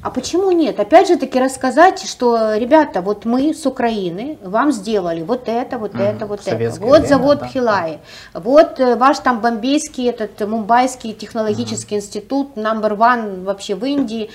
[0.00, 0.78] А почему нет?
[0.78, 5.94] Опять же таки рассказать, что, ребята, вот мы с Украины вам сделали вот это, вот
[5.94, 6.02] Мгм.
[6.02, 6.50] это, вот это.
[6.50, 7.98] советское Вот время, завод да, Пхилаи,
[8.32, 14.30] вот э, ваш там бомбейский, этот мумбайский технологический институт, number one вообще в Индии.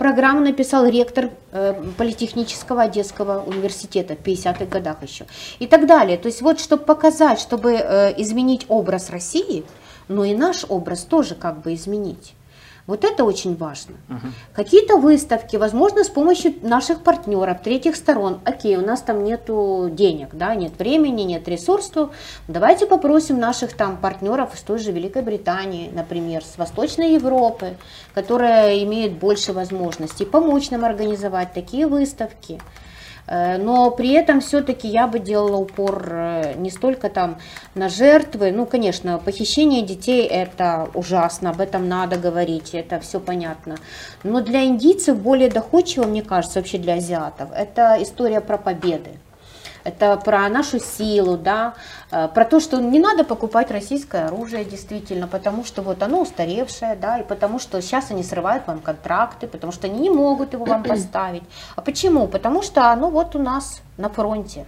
[0.00, 5.26] Программу написал ректор э, Политехнического Одесского университета в 50-х годах еще.
[5.58, 6.16] И так далее.
[6.16, 9.62] То есть вот, чтобы показать, чтобы э, изменить образ России,
[10.08, 12.32] но и наш образ тоже как бы изменить.
[12.90, 13.94] Вот это очень важно.
[14.52, 18.40] Какие-то выставки, возможно, с помощью наших партнеров, третьих сторон.
[18.44, 22.10] Окей, у нас там нету денег, да, нет времени, нет ресурсов.
[22.48, 27.76] Давайте попросим наших там партнеров из той же Великой Британии, например, с Восточной Европы,
[28.12, 32.60] которая имеет больше возможностей, помочь нам организовать такие выставки.
[33.30, 37.38] Э, Но при этом все-таки я бы делала упор э, не столько там
[37.74, 43.76] на жертвы, ну, конечно, похищение детей это ужасно, об этом надо говорить, это все понятно.
[44.24, 49.10] Но для индийцев более доходчиво, мне кажется, вообще для азиатов, это история про победы.
[49.84, 51.74] Это про нашу силу, да,
[52.10, 56.96] э, про то, что не надо покупать российское оружие действительно, потому что вот оно устаревшее,
[56.96, 60.64] да, и потому что сейчас они срывают вам контракты, потому что они не могут его
[60.64, 61.44] вам поставить.
[61.76, 62.26] А почему?
[62.28, 64.66] Потому что оно вот у нас на фронте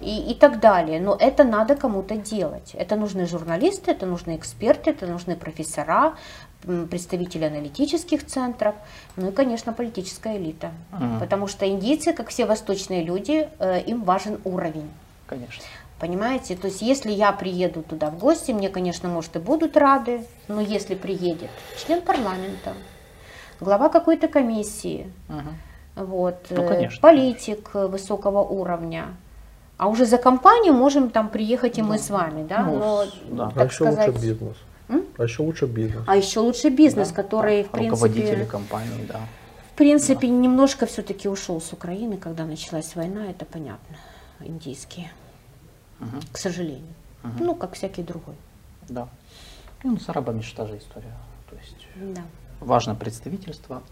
[0.00, 1.00] и, и так далее.
[1.00, 2.72] Но это надо кому-то делать.
[2.74, 6.14] Это нужны журналисты, это нужны эксперты, это нужны профессора,
[6.90, 8.74] представители аналитических центров,
[9.16, 10.70] ну и, конечно, политическая элита.
[10.92, 11.20] Мгм.
[11.20, 14.90] Потому что индийцы, как все восточные люди, э, им важен уровень.
[15.26, 15.62] Конечно.
[15.98, 16.56] Понимаете?
[16.56, 20.60] То есть, если я приеду туда в гости, мне, конечно, может, и будут рады, но
[20.60, 21.50] если приедет
[21.84, 22.72] член парламента,
[23.60, 25.54] глава какой-то комиссии, Мгм.
[25.96, 27.00] вот, Ну, э, конечно.
[27.00, 29.08] политик э, высокого уровня,
[29.76, 32.62] а уже за компанию можем там приехать и мы с вами, да?
[32.62, 33.46] Ну, но, да.
[33.46, 34.56] А так еще сказать, лучше бизнес.
[34.90, 35.04] М?
[35.18, 36.02] А еще лучше бизнес.
[36.06, 39.20] а еще лучше бизнес, Да, который, да, в Руководители принципе, компании, да.
[39.72, 43.96] в принципе, немножко все-таки ушел с Украины, когда началась война, это понятно,
[44.40, 45.10] индийские,
[46.00, 46.20] Мгм.
[46.32, 46.94] к сожалению.
[47.38, 48.34] Ну, как всякий другой.
[48.88, 49.08] Да.
[49.84, 51.14] Ну, с арабами же та же история.
[51.48, 52.22] То есть Да.
[52.60, 53.82] важно представительство,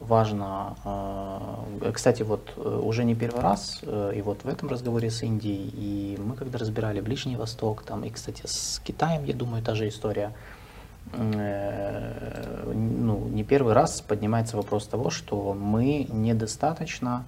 [0.00, 0.76] важно,
[1.82, 5.22] э, кстати, вот э, уже не первый раз, э, и вот в этом разговоре с
[5.22, 9.74] Индией, и мы когда разбирали Ближний Восток, там, и, кстати, с Китаем, я думаю, та
[9.74, 10.32] же история,
[11.12, 17.24] ну, не первый раз поднимается вопрос того, что мы недостаточно,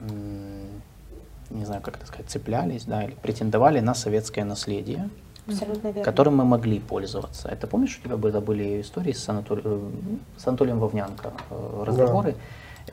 [0.00, 5.10] не знаю, как это сказать, цеплялись, да, или претендовали на советское наследие,
[5.48, 6.02] Абсолютно верно.
[6.04, 7.48] которым мы могли пользоваться.
[7.48, 12.34] Это помнишь, у тебя были, были истории с, Анатолием, э, с Анатолием Вовнянко, э, разговоры?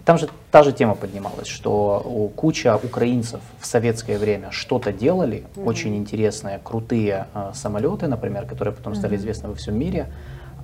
[0.06, 5.44] Там же та же тема поднималась, что у- куча украинцев в советское время что-то делали,
[5.66, 10.08] очень интересные, крутые э, самолеты, например, которые потом стали известны во всем мире,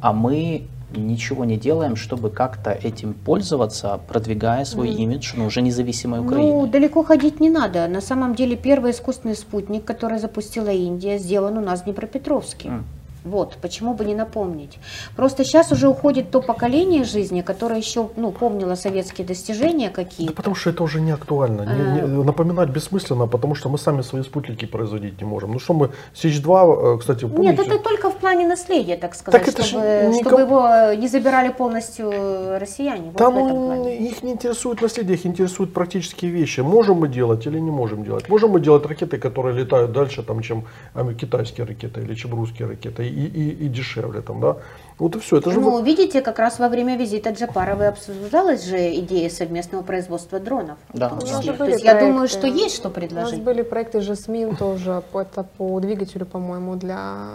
[0.02, 6.20] а мы ничего не делаем, чтобы как-то этим пользоваться, продвигая свой имидж, ну, уже независимой
[6.20, 6.52] Украины.
[6.52, 7.88] Ну, далеко ходить не надо.
[7.88, 12.70] На самом деле первый искусственный спутник, который запустила Индия, сделан у нас в Днепропетровске.
[12.70, 12.86] М.
[13.26, 14.78] Вот, почему бы не напомнить.
[15.16, 20.34] Просто сейчас уже уходит то поколение жизни, которое еще ну, помнило советские достижения Да какие-то.
[20.34, 21.62] потому что это уже не актуально.
[21.64, 25.52] Не- не- напоминать бессмысленно, потому что мы сами свои спутники производить не можем.
[25.54, 27.58] Ну что мы, Сич-2, э, кстати, помните?
[27.58, 31.08] Нет, это только в плане наследия, так сказать, Так это чтобы, никак- чтобы его не
[31.08, 32.12] забирали полностью
[32.60, 33.06] россияне.
[33.06, 36.60] Вот Да, этом ну, их не интересует наследие, их интересуют практические вещи.
[36.62, 38.30] Можем мы делать или не можем делать?
[38.30, 42.68] Можем мы делать ракеты, которые летают дальше, там, чем а, китайские ракеты или чем русские
[42.68, 44.58] ракеты, и, и, и дешевле там, да?
[44.98, 45.38] Вот и все.
[45.38, 49.84] Это же Ну, вот- видите, как раз во время визита Джапаровой обсуждалась же идея совместного
[49.84, 50.78] производства дронов.
[50.94, 51.10] Да.
[51.10, 53.42] У нас же То были есть я думаю, что есть что У нас предложить.
[53.42, 57.28] были проекты «Жасмин» тоже, это по двигателю, по-моему, для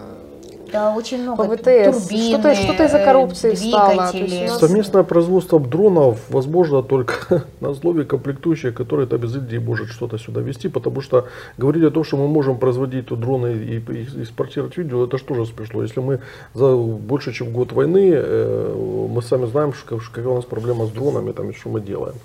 [0.71, 1.45] Да, очень много.
[1.45, 1.63] по ВТС.
[1.63, 8.73] Турбины, Что-то- что-то из-за коррупции у нас- Совместное производство дронов возможно только на условии комплектующих,
[8.73, 11.27] которые это без Индии может что-то сюда вести, потому что
[11.57, 15.45] говорить о том, что мы можем производить дроны и, и экспортировать видео, это же тоже
[15.45, 15.81] смешно.
[15.83, 16.19] Если мы
[16.53, 20.85] за больше чем год войны, э, мы сами знаем, что, как- какая у нас проблема
[20.85, 22.15] с дронами, там, и что мы делаем.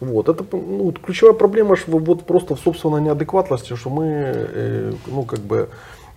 [0.00, 5.22] Вот, это ну, ключевая проблема ж вот просто в собственной неадекватности, что мы, э, ну,
[5.22, 5.68] как бы,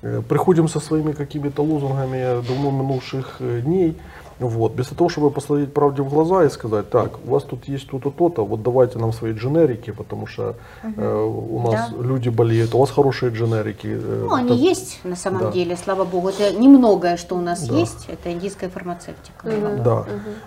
[0.02, 3.98] приходим со своими какими-то лозунгами давно минувших дней,
[4.40, 7.88] вот, без того, чтобы посмотреть правде в глаза и сказать, так, у вас тут есть
[7.90, 12.04] то-то, то-то, вот давайте нам свои дженерики, потому что э, у нас Да.
[12.04, 13.88] люди болеют, у вас хорошие дженерики.
[13.88, 15.52] э, Ну, они так- есть на самом Да.
[15.52, 16.30] деле, слава богу.
[16.30, 17.76] Это немногое, что у нас Да.
[17.76, 19.50] есть, это индийская фармацевтика.
[19.84, 20.06] Да,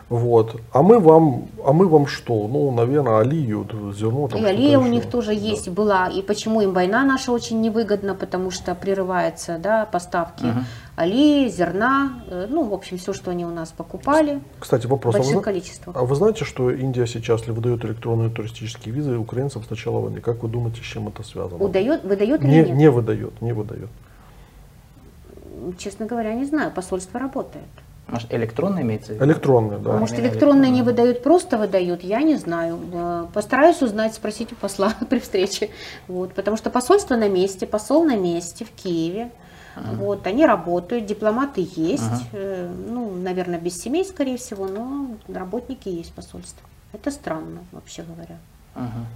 [0.08, 0.56] вот.
[0.72, 2.48] А мы вам, а мы вам что?
[2.48, 4.40] Ну, наверное, алию, зерно там.
[4.40, 4.90] И аллея у еще.
[4.90, 5.32] них тоже Да.
[5.32, 6.08] есть, была.
[6.08, 10.64] И почему им война наша очень невыгодна, потому что прерываются да, поставки Мгм.
[10.96, 15.14] Аллеи, зерна, э, ну, в общем, все, что они у нас покупали, Кстати, в вопрос.
[15.14, 15.96] А вы, больших количествах.
[15.96, 20.20] а вы знаете, что Индия сейчас ли выдает электронные туристические визы украинцам с начала войны?
[20.20, 21.62] Как вы думаете, с чем это связано?
[21.62, 22.76] Удает, выдает не, или нет?
[22.76, 23.88] не выдает, не выдает.
[25.78, 27.64] Честно говоря, не знаю, посольство работает.
[28.08, 29.24] Может, электронно имеется в виду?
[29.24, 29.92] Электронные, да.
[29.92, 30.82] Может, электронные не электронные.
[30.82, 32.78] выдают, просто выдают, я не знаю.
[32.92, 35.70] Э, Постараюсь узнать, спросить у посла при встрече.
[36.08, 39.30] Вот, потому что посольство на месте, посол на месте в Киеве.
[39.76, 42.04] Вот, они работают, дипломаты есть.
[42.04, 42.24] Ага.
[42.32, 46.66] Э, Ну, наверное, без семей, скорее всего, но работники есть посольства.
[46.92, 48.36] Это странно, вообще говоря.
[48.74, 49.06] Мгм.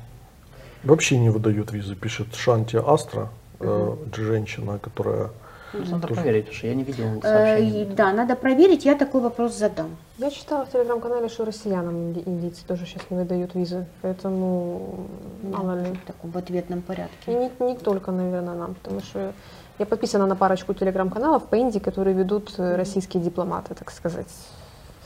[0.85, 3.29] Вообще не выдает визы, пишет Шанти Астра,
[3.61, 5.31] э, женщина, которая...
[5.73, 6.15] Ну, Надо Тоже.
[6.21, 7.83] проверить, потому что я не видел Э, сообщений.
[7.83, 9.97] и Да, надо проверить, я такой вопрос задам.
[10.19, 15.07] Я читала в телеграм-канале, что россиянам инди- индийцы тоже сейчас не выдают визы, поэтому
[15.43, 15.91] мало ли.
[15.93, 17.33] В таком в ответном И порядке.
[17.35, 19.33] не, не только, наверное, нам, потому что
[19.79, 24.29] я подписана на парочку телеграм-каналов по Индии, которые ведут э, российские дипломаты, так сказать.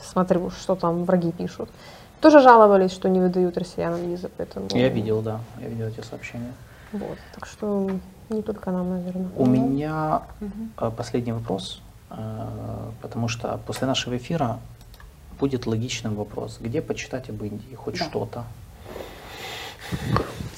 [0.01, 1.69] Смотрю, что там враги пишут.
[2.21, 4.67] Тоже жаловались, что не выдают россиянам визы, поэтому...
[4.73, 6.53] Я видел, да, я видел эти сообщения.
[6.93, 7.89] Вот, так что
[8.31, 9.29] не только нам, наверное.
[9.37, 10.23] У меня
[10.77, 14.59] э, последний вопрос, э, потому что после нашего эфира
[15.39, 16.57] будет логичным вопрос.
[16.59, 17.75] Где почитать об Индии?
[17.75, 18.05] Хоть Да.
[18.05, 18.43] что-то?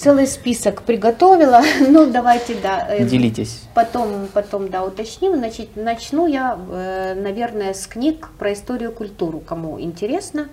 [0.04, 1.62] Целый список приготовила.
[1.88, 2.88] Ну, давайте, да.
[2.90, 3.62] э, Делитесь.
[3.74, 5.38] Потом, потом, да, уточним.
[5.38, 10.50] Значит, начну я, э, наверное, с книг про историю и культуру, кому интересно.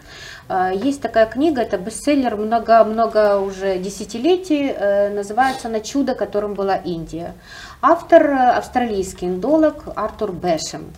[0.49, 4.73] Э, Есть такая книга, это бестселлер много-много уже десятилетий,
[5.15, 7.35] называется «На чудо, которым была Индия».
[7.83, 10.93] Автор австралийский индолог Артур Бэшем.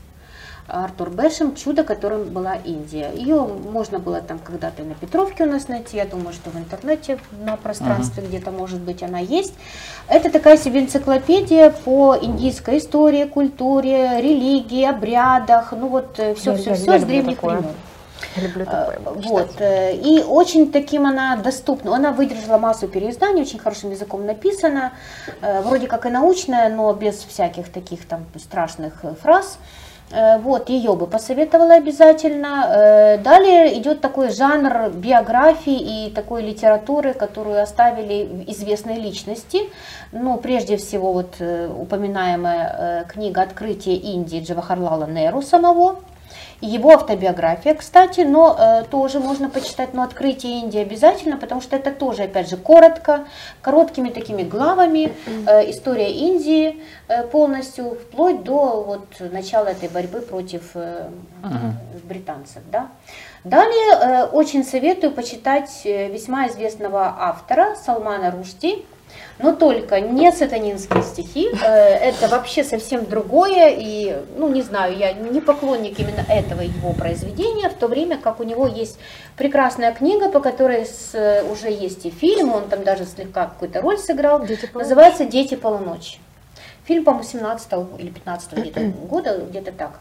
[0.73, 3.11] Артур Бэшем «Чудо, которым была Индия».
[3.15, 7.19] Ее можно было там когда-то на Петровке у нас найти, я думаю, что в интернете
[7.45, 9.53] на пространстве где-то, может быть, она есть.
[10.09, 17.03] Это такая себе энциклопедия по индийской истории, культуре, религии, обрядах, ну вот Я- все-все-все с
[17.05, 17.57] древних такое.
[17.59, 17.75] времен.
[18.37, 19.29] Я люблю такое Э, читать.
[19.31, 19.61] Вот.
[19.61, 21.95] э, И очень таким она доступна.
[21.95, 24.93] Она выдержала массу переизданий, очень хорошим языком написана.
[25.43, 29.59] э, Вроде как и научная, но без всяких таких там страшных э, фраз.
[30.13, 32.67] Э, Вот, ее бы посоветовала обязательно.
[32.69, 39.61] Э, Далее идет такой жанр биографии и такой литературы, которую оставили известные личности.
[40.13, 46.01] Ну, прежде всего, вот э, упоминаемая книга «Открытие Индии» Джавахарлала Неру самого.
[46.67, 51.91] Его автобиография, кстати, но э, тоже можно почитать, но «Открытие Индии» обязательно, потому что это
[51.91, 53.27] тоже, опять же, коротко,
[53.61, 60.71] короткими такими главами, э, история Индии э, полностью, вплоть до вот, начала этой борьбы против
[60.75, 61.09] э,
[62.05, 62.63] британцев.
[62.71, 62.89] Да?
[63.45, 68.87] Далее э, очень советую почитать э, весьма известного автора Салмана Рушди,
[69.43, 75.13] но только не сатанинские стихи, э, это вообще совсем другое, и, ну, не знаю, я
[75.13, 78.99] не поклонник именно этого его произведения, в то время как у него есть
[79.37, 83.99] прекрасная книга, по которой с, уже есть и фильм, он там даже слегка какую-то роль
[83.99, 84.79] сыграл, «Дети полуночи».
[84.79, 86.19] называется «Дети полуночи».
[86.85, 90.01] Фильм, по-моему, 17 или 15 где-то года, где-то так.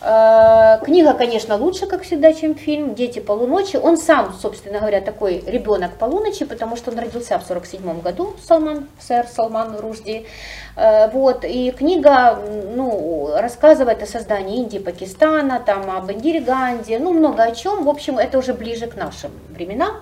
[0.00, 3.76] Э, Книга, конечно, лучше, как всегда, чем фильм «Дети полуночи».
[3.76, 8.88] Он сам, собственно говоря, такой ребенок полуночи, потому что он родился в 47 году, Салман,
[9.00, 10.26] сэр Салман Ружди.
[10.76, 12.38] Э, Вот, и книга
[12.74, 17.84] ну, рассказывает о создании Индии, Пакистана, там, об Индире Ганди, ну, много о чем.
[17.84, 19.96] В общем, это уже ближе к нашим временам.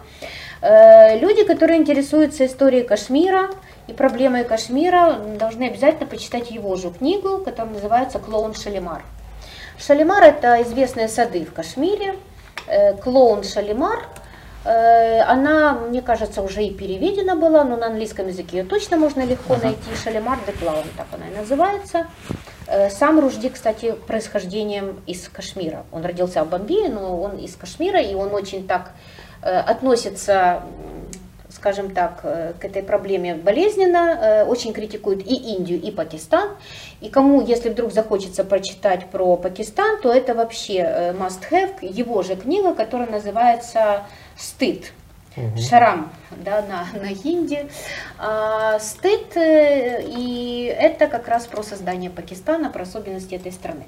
[0.61, 3.51] Э, Люди, которые интересуются историей Кашмира
[3.87, 9.03] и проблемой Кашмира, должны обязательно почитать его же книгу, которая называется «Клоун Шалимар».
[9.79, 12.15] Шалимар– это известные сады в Кашмире.
[12.67, 14.07] Э, Клоун Шалимар,
[14.65, 19.23] э, она, мне кажется, уже и переведена была, но на английском языке ее точно можно
[19.25, 19.95] легко найти.
[20.03, 22.07] Шалимар де Клоун, так она и называется.
[22.67, 25.85] Э, Сам Ружди, кстати, происхождением из Кашмира.
[25.93, 28.93] Он родился в Бомбее, но он из Кашмира, и он очень так
[29.43, 30.63] относится
[31.55, 36.51] скажем так, э, к этой проблеме болезненно, э, очень критикует и Индию, и Пакистан.
[37.01, 42.22] И кому, если вдруг захочется прочитать про Пакистан, то это вообще э, must have, его
[42.22, 44.05] же книга, которая называется
[44.36, 44.93] «Стыд».
[45.59, 47.68] Шарам, да, на, на хинди.
[48.18, 53.86] А, стыд, и это как раз про создание Пакистана, про особенности этой страны.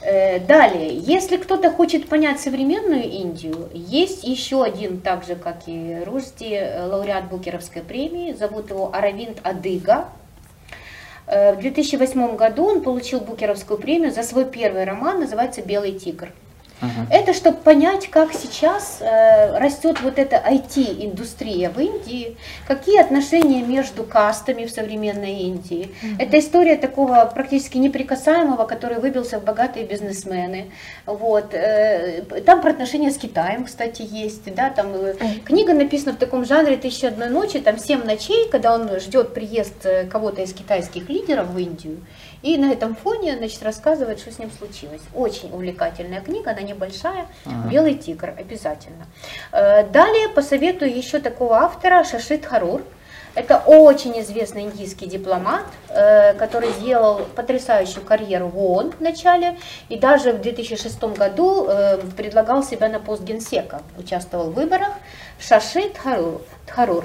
[0.00, 5.98] Э, Далее, если кто-то хочет понять современную Индию, есть еще один, так же как и
[6.06, 10.08] Ружди, э, лауреат Букеровской премии, зовут его Аравинд Адыга.
[11.26, 16.28] Э, В 2008 году он получил Букеровскую премию за свой первый роман, называется «Белый тигр».
[17.10, 22.36] Это чтобы понять, как сейчас э, растет вот эта IT-индустрия в Индии,
[22.66, 25.94] какие отношения между кастами в современной Индии.
[26.18, 30.70] Это история такого практически неприкасаемого, который выбился в богатые бизнесмены.
[31.06, 31.52] Вот.
[31.52, 34.54] э, Там про отношения с Китаем, кстати, есть.
[34.54, 34.70] Да?
[34.70, 35.14] Там, э,
[35.44, 39.84] книга написана в таком жанре «Тысяча одной ночи», там семь ночей, когда он ждет приезд
[39.84, 41.98] э, кого-то из китайских лидеров в Индию.
[42.42, 45.02] И на этом фоне значит, рассказывает, что с ним случилось.
[45.14, 47.26] Очень увлекательная книга, она небольшая.
[47.70, 49.06] «Белый тигр» обязательно.
[49.52, 52.82] Э, Далее посоветую еще такого автора Шашит Харур.
[53.34, 59.58] Это очень известный индийский дипломат, э, который сделал потрясающую карьеру в ООН в начале
[59.88, 64.90] и даже в 2006 году э, предлагал себя на пост генсека, участвовал в выборах.
[65.38, 67.04] Шашит Харур.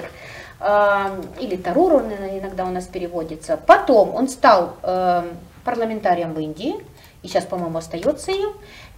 [0.58, 3.56] Харур э, или Тарур он иногда у нас переводится.
[3.56, 5.24] Потом он стал э,
[5.64, 6.74] парламентарием в Индии,
[7.22, 8.50] и сейчас, по-моему, остается им,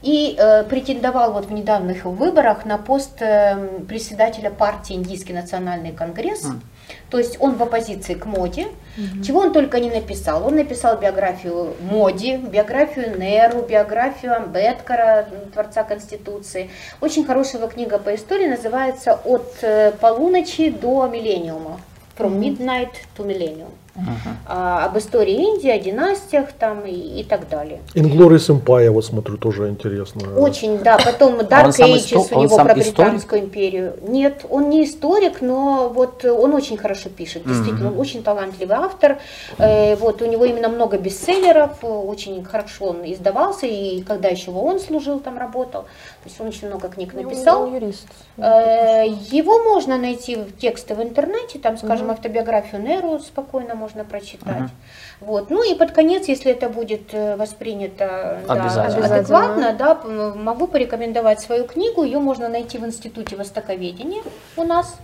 [0.03, 6.47] и э, претендовал вот в недавних выборах на пост э, председателя партии Индийский национальный конгресс.
[7.11, 8.69] То есть он в оппозиции к моде,
[9.25, 10.47] чего он только не написал.
[10.47, 16.71] Он написал биографию Моди, биографию Неру, биографию Амбедкара, м, творца Конституции.
[17.01, 21.81] Очень хорошая его книга по истории называется «От э, полуночи до миллениума».
[22.19, 23.69] From Midnight to Millennium.
[24.47, 27.81] А, об истории Индии, о династиях там и, и так далее.
[27.95, 30.39] Инглорис Empire, вот смотрю, тоже интересно.
[30.39, 30.99] Очень, да.
[30.99, 32.85] Потом Dark он сам Ages исто- у он него про историк?
[32.97, 33.95] Британскую империю.
[34.07, 37.47] Нет, он не историк, но вот он очень хорошо пишет.
[37.47, 39.19] Действительно, он очень талантливый автор.
[39.59, 44.51] Э, Вот у него именно много бестселлеров, э, очень хорошо он издавался, и когда еще
[44.51, 45.87] в ООН служил, там работал.
[46.27, 47.63] То есть он очень много книг Ну, написал.
[47.63, 48.09] он юрист.
[48.37, 54.71] Э, Его можно найти в тексты в интернете, там, скажем, автобиографию Неру спокойно можно прочитать.
[55.21, 55.51] Вот.
[55.51, 59.95] Ну и под конец, если это будет э, воспринято да, адекватно, да,
[60.35, 62.03] могу порекомендовать свою книгу.
[62.03, 64.25] Ее можно найти в Институте Востоковедения
[64.57, 64.97] у нас.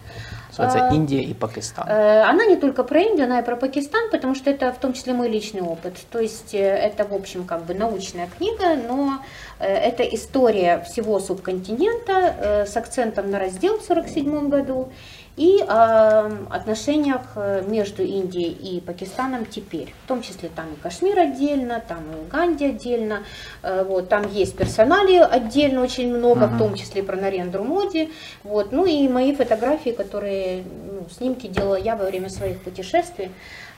[0.58, 1.88] Называется А, Индия и Пакистан.
[1.88, 4.92] Э, Она не только про Индию, она и про Пакистан, потому что это в том
[4.92, 5.94] числе мой личный опыт.
[6.10, 9.18] То есть э, это, в общем, как бы научная книга, но
[9.58, 14.88] это история всего субконтинента с акцентом на раздел в 1947 году
[15.36, 19.94] и отношениях э, между Индией и Пакистаном теперь.
[20.04, 23.24] В том числе там и Кашмир отдельно, там и Ганди отдельно,
[23.62, 28.12] э, вот, там есть персонали отдельно очень много, в том числе про Нарендру Моди.
[28.44, 33.30] Вот, ну и мои фотографии, которые, ну, снимки делала я во время своих путешествий,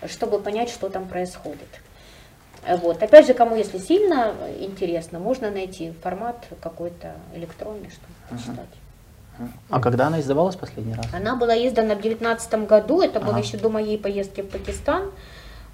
[0.09, 1.69] чтобы понять, что там происходит.
[2.65, 3.01] Э, Вот.
[3.01, 8.84] Опять же, кому если сильно интересно, можно найти формат какой-то электронный, чтобы почитать.
[9.71, 11.07] А когда она издавалась последний раз?
[11.13, 13.41] Она была издана в 2019 году, это было Ага.
[13.41, 15.11] еще до моей поездки в Пакистан.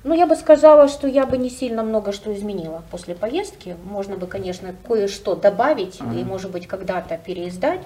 [0.03, 3.77] Ну, я бы сказала, что я бы не сильно много что изменила после поездки.
[3.85, 7.81] Можно бы, конечно, кое-что добавить и, может быть, когда-то переиздать.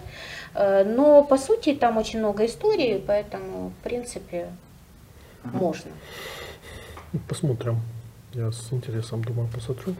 [0.55, 4.46] Э, Но, по сути, там очень много истории, поэтому, в принципе,
[5.42, 5.90] можно.
[7.28, 7.80] Посмотрим.
[8.32, 9.94] Я с интересом, думаю, посмотрю.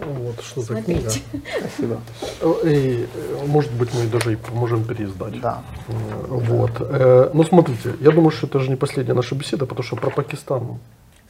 [0.00, 1.10] Вот, что за книга.
[1.10, 1.22] Смотрите.
[1.60, 2.00] Спасибо.
[2.40, 5.40] Э, И, э, может быть, мы даже и поможем переиздать.
[5.40, 5.62] Да.
[5.88, 5.92] Э,
[6.28, 7.34] Вот.
[7.34, 10.78] Ну, смотрите, я думаю, что это же не последняя наша беседа, потому что про Пакистан.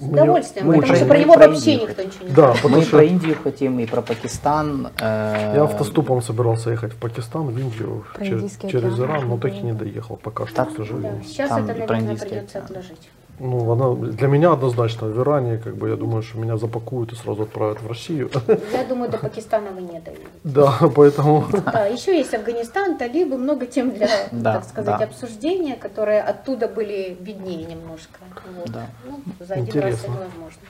[0.00, 2.34] С удовольствием, очень- потому что мы про него про вообще Индию никто ничего не Да,
[2.42, 2.56] знает.
[2.56, 4.88] потому Мы что про Индию хотим, и про Пакистан.
[5.00, 8.98] э, я автостопом собирался ехать в Пакистан, в Индию, Про через.
[9.00, 11.22] Иран, но так и не доехал пока что, Так, к Да, сожалению.
[11.26, 12.64] сейчас Там это, наверное, придется океан.
[12.64, 13.10] отложить.
[13.40, 17.16] Ну, она, для меня однозначно в Иране, как бы я думаю, что меня запакуют и
[17.16, 18.30] сразу отправят в Россию.
[18.72, 20.26] Я думаю, до Пакистана вы не доедете.
[20.44, 25.04] Да, поэтому Да, еще есть Афганистан, талибы, много тем для, Да, так сказать, да.
[25.04, 28.18] обсуждения, которые оттуда были виднее немножко.
[28.56, 28.70] Вот.
[28.70, 28.86] Да.
[29.04, 30.00] Ну, за один раз Интересно.
[30.00, 30.60] это невозможно.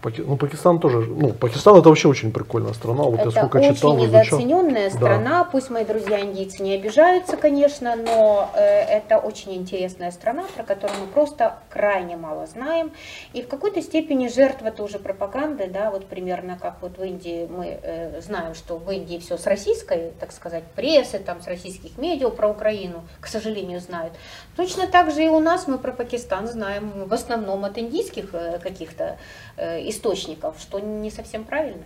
[0.00, 3.56] Паки- ну, Пакистан тоже, ну, Пакистан это вообще очень прикольная страна, вот я это сколько
[3.56, 4.38] очень читал, изучал.
[4.38, 4.96] недооцененная Да.
[4.96, 5.44] страна.
[5.44, 11.00] Пусть мои друзья индийцы не обижаются, конечно, но э, это очень интересная страна, про которую
[11.00, 12.92] мы просто крайне мало знаем.
[13.32, 17.80] И в какой-то степени жертва тоже пропаганды, да, вот примерно как вот в Индии мы
[17.82, 22.28] э, знаем, что в Индии все с российской, так сказать, прессы, там, с российских медиа
[22.28, 24.12] про Украину, к сожалению, знают.
[24.54, 28.60] Точно так же и у нас мы про Пакистан знаем в основном от индийских э,
[28.62, 29.16] каких-то
[29.56, 31.82] э, источников, что не совсем правильно.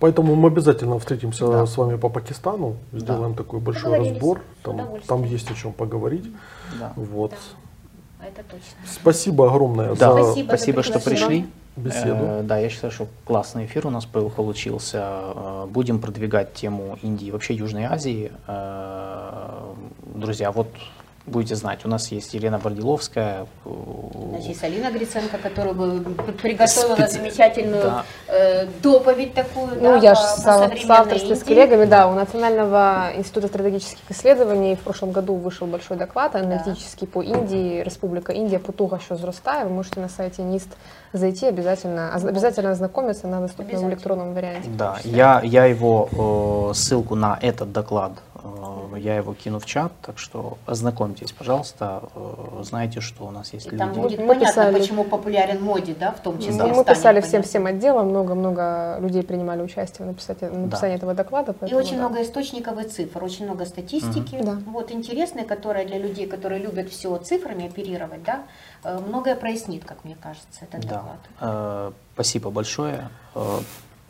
[0.00, 1.66] Поэтому мы обязательно встретимся Да.
[1.66, 6.24] с вами по Пакистану, сделаем такой большой разбор, там, там есть о чем поговорить.
[6.80, 6.92] Да.
[6.96, 7.32] Вот.
[8.18, 8.76] Да, это точно.
[8.86, 10.12] Спасибо огромное Да.
[10.14, 10.46] за Спасибо.
[10.48, 11.46] Спасибо, за что пришли.
[11.76, 12.24] беседу.
[12.24, 14.98] Э, Да, я считаю, что классный эфир у нас пол- получился.
[15.34, 18.32] Э, Будем продвигать тему Индии, вообще Южной Азии.
[18.46, 19.74] Э,
[20.14, 20.68] Друзья, вот
[21.28, 23.46] будете знать, у нас есть Елена Бордиловская.
[23.64, 23.70] э,
[24.30, 25.74] Значит, есть Алина Гриценко, которая
[26.42, 28.04] приготовила Специ- замечательную Да.
[28.28, 29.66] э, доповедь такую.
[29.80, 30.40] Ну, да, я же в
[30.86, 36.34] соавторстве с коллегами, да, у Национального института стратегических исследований в прошлом году вышел большой доклад
[36.34, 39.64] аналитический по Индии, Республика Индия, Путуга, що зростає.
[39.64, 40.68] Вы можете на сайте НИСТ
[41.12, 43.88] зайти обязательно, обязательно ознакомиться, в Обязательно.
[43.90, 44.68] электронном варианте.
[44.76, 46.08] Да, я, я его,
[46.70, 52.02] э, ссылку на этот доклад, э, я его кину в чат, так что ознакомьтесь, пожалуйста,
[52.14, 54.00] э, знаете, что у нас есть И там люди.
[54.00, 54.78] будет Мы понятно, писали.
[54.78, 56.54] почему популярен моди, да, в том числе.
[56.54, 57.20] Ну, мы писали понятно.
[57.28, 61.52] всем всем отделам, много-много людей принимали участие в написании, написании этого доклада.
[61.52, 62.08] И поэтому очень да.
[62.08, 64.44] много источников и цифр, очень много статистики, Мгм.
[64.44, 64.58] Да.
[64.70, 68.42] вот интересной, которая для людей, которые любят все цифрами оперировать, да,
[68.84, 70.88] многое прояснит, как мне кажется, этот Да.
[70.96, 71.18] доклад.
[71.40, 73.08] Э, Спасибо большое.
[73.34, 73.60] Э,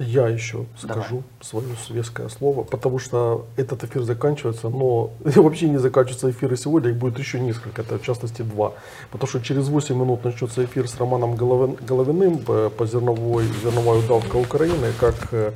[0.01, 1.03] Я еще Давай.
[1.03, 6.91] скажу свое веское слово, потому что этот эфир заканчивается, но вообще не заканчиваются эфиры сегодня,
[6.91, 8.75] их будет еще несколько, это в частности два.
[9.11, 14.37] Потому что через 8 минут начнется эфир с Романом Головин- Головиным по, зерновой, зерновая удавка
[14.37, 15.53] Украины, как э,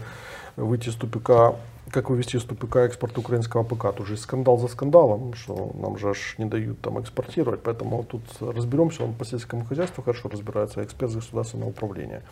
[0.56, 1.54] выйти из тупика
[1.92, 3.94] как вывести из тупика экспорт украинского ПК.
[3.94, 8.22] Тут же скандал за скандалом, что нам же аж не дают там экспортировать, поэтому тут
[8.40, 12.22] разберемся, он по сельскому хозяйству хорошо разбирается, эксперт государственного управления.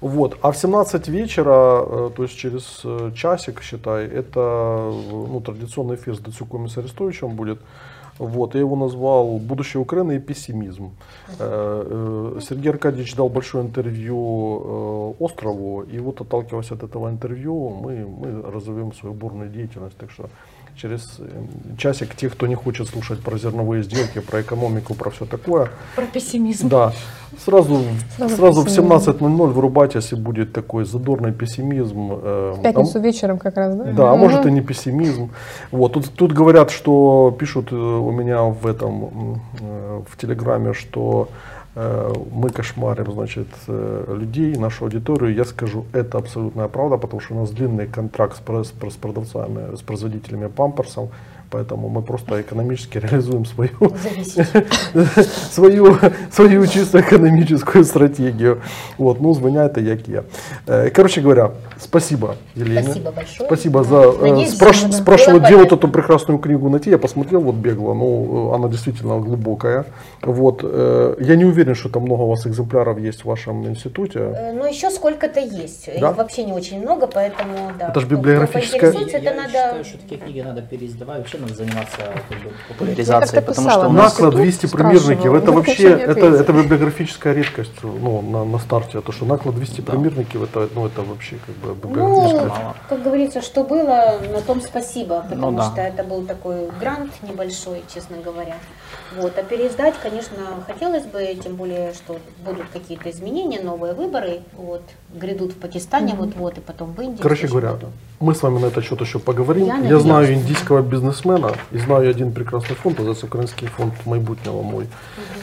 [0.00, 0.38] Вот.
[0.42, 5.96] А в 17 вечера, э, то есть через э, часик, считай, это э, ну, традиционный
[5.96, 7.58] эфир с Дацюком и Арестовичем будет.
[8.18, 10.90] Вот, я его назвал «Будущее Украины и пессимизм».
[11.38, 17.70] Э, э, Сергей Аркадьевич дал большое интервью э, Острову, и вот отталкиваясь от этого интервью,
[17.70, 19.96] мы, мы разовьем свою бурную деятельность.
[19.96, 20.28] Так что
[20.80, 21.24] через э,
[21.76, 26.06] часик те, кто не хочет слушать про зерновые сделки, про экономику, про все такое, Про
[26.06, 26.68] пессимизм.
[26.68, 26.92] да,
[27.44, 27.82] сразу,
[28.16, 28.92] Сразу сразу в пессимизм.
[28.92, 32.12] 17.00 вырубайтесь, и будет такой задорный пессимизм.
[32.12, 33.84] э, В пятницу а- вечером как раз, да?
[33.92, 35.30] да, а может и не пессимизм.
[35.72, 39.40] Вот тут, тут говорят, что пишут э, у меня в этом
[40.08, 41.28] в телеграме, что
[42.32, 45.34] мы кошмарим, значит, э, людей, нашу аудиторию.
[45.34, 49.76] Я скажу, это абсолютная правда, потому что у нас длинный контракт с, с с продавцами,
[49.76, 51.08] с производителями памперсов.
[51.50, 53.70] Поэтому мы просто экономически реализуем свою,
[55.50, 55.96] свою,
[56.30, 58.60] свою чисто экономическую стратегию.
[58.98, 60.24] Вот, ну, звоня это як я.
[60.66, 62.82] Э, Короче говоря, спасибо, Елене.
[62.82, 63.46] Спасибо большое.
[63.48, 63.96] Спасибо за...
[63.96, 66.90] э, Надеюсь, спраш- Было где вот эту прекрасную книгу найти.
[66.90, 69.84] Я посмотрел вот бегло, ну, э, она действительно глубокая.
[70.22, 70.62] Вот.
[70.62, 74.52] Я не уверен, что там много у вас экземпляров есть в вашем институте.
[74.54, 75.88] Ну, еще сколько-то есть.
[76.00, 76.10] Да?
[76.10, 77.88] Их вообще не очень много, поэтому, да.
[77.88, 79.48] Это ж кто- кто библиографическая- это я надо...
[79.48, 81.18] считаю, что такие книги надо переиздавать.
[81.18, 81.96] Вообще вообще надо заниматься
[82.28, 83.88] как бы, популяризацией, потому что у да.
[83.88, 84.18] нас...
[84.18, 89.00] Наклад институт 200 спрашивала, примерников, это вообще, это, это библиографическая редкость ну, на, на старте.
[89.00, 89.92] То, что наклад 200 Да.
[89.92, 92.76] примерников, это, ну, это вообще как бы Ну, библиографическая мало.
[92.88, 95.70] как говорится, что было, на том спасибо, потому Ну да.
[95.70, 98.56] что это был такой грант небольшой, честно говоря.
[99.16, 99.38] Вот.
[99.38, 100.36] А переиздать, конечно,
[100.66, 104.82] хотелось бы, тем более, что будут какие-то изменения, новые выборы, вот,
[105.14, 107.22] грядут в Пакистане вот-вот, и потом в Индии.
[107.22, 107.86] Короче говоря, году.
[108.20, 109.66] Мы с вами на этот счет еще поговорим.
[109.66, 114.88] Я Я, знаю индийского бизнесмена и знаю один прекрасный фонд, называется Украинский фонд майбутнего мой,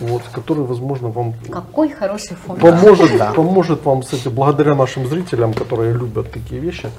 [0.01, 2.59] вот, который, возможно, вам Какой хороший фонд.
[2.59, 3.31] поможет, Да.
[3.33, 6.89] поможет вам, кстати, благодаря нашим зрителям, которые любят такие вещи.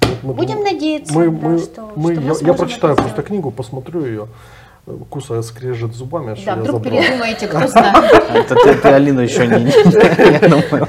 [0.00, 2.94] Вот мы Будем думаем- надеяться, мы, да, мы, что- мы- что мы я, я прочитаю
[2.94, 4.26] это просто книгу, посмотрю ее,
[5.10, 7.02] кусая скрежет зубами, что Да, я вдруг забрал.
[7.02, 7.96] передумаете, кто знает.
[8.34, 9.64] Это ты, ты Алину еще не...
[9.66, 10.86] Я думаю,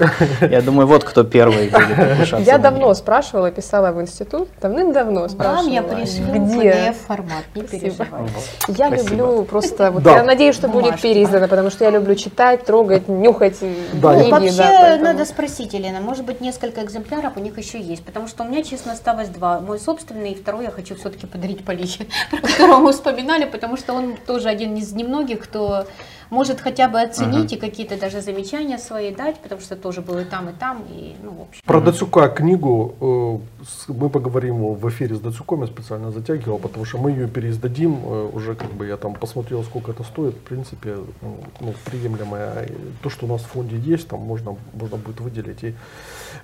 [0.52, 5.56] я думаю, вот кто первый будет Я давно спрашивала, писала в институт, давным-давно спрашивала.
[5.64, 6.72] Вам я пришлю где.
[6.72, 7.80] PDF-формат, не Спасибо.
[8.06, 8.34] переживайте.
[8.68, 10.18] Я люблю просто, вот Да.
[10.18, 13.57] я надеюсь, что будет переиздано, потому что я люблю читать, трогать, нюхать
[13.94, 14.30] Да, книги.
[14.30, 18.44] я- Вообще надо спросить, Елена, может быть несколько экземпляров у них еще есть, потому что
[18.44, 19.60] у меня, честно, осталось два.
[19.60, 21.88] Мой собственный и второй я хочу все-таки подарить Полине,
[22.32, 25.85] про которого мы вспоминали, потому что он тоже один из немногих, кто
[26.30, 30.23] может хотя бы оценить и какие-то даже замечания свои дать, потому что тоже был и
[30.23, 31.61] там, и там, и, ну, в общем.
[31.65, 33.41] Про Дацюка книгу
[33.88, 37.99] э, мы поговорим в эфире с Дацюком, я специально затягивал, потому что мы ее переиздадим,
[38.03, 42.69] э, уже как бы я там посмотрел, сколько это стоит, в принципе, ну, ну, приемлемое.
[43.01, 45.76] То, что у нас в фонде есть, там можно, можно будет выделить и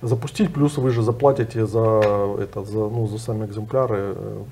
[0.01, 4.43] запустить, плюс вы же заплатите за, это, за, ну, за сами экземпляры, э,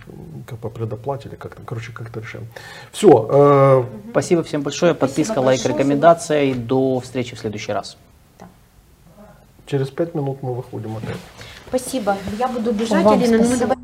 [0.47, 2.41] как по предоплате или как-то, короче, как-то решим.
[2.91, 4.93] Все, Спасибо всем большое.
[4.93, 5.73] Подписка, Спасибо лайк, большое.
[5.75, 6.43] рекомендация.
[6.43, 7.97] И до встречи в следующий раз.
[9.65, 11.17] через пять минут мы выходим опять.
[11.67, 12.17] Спасибо.
[12.37, 13.67] Я буду бежать, Вам Елена, ну спасибо.
[13.75, 13.77] давай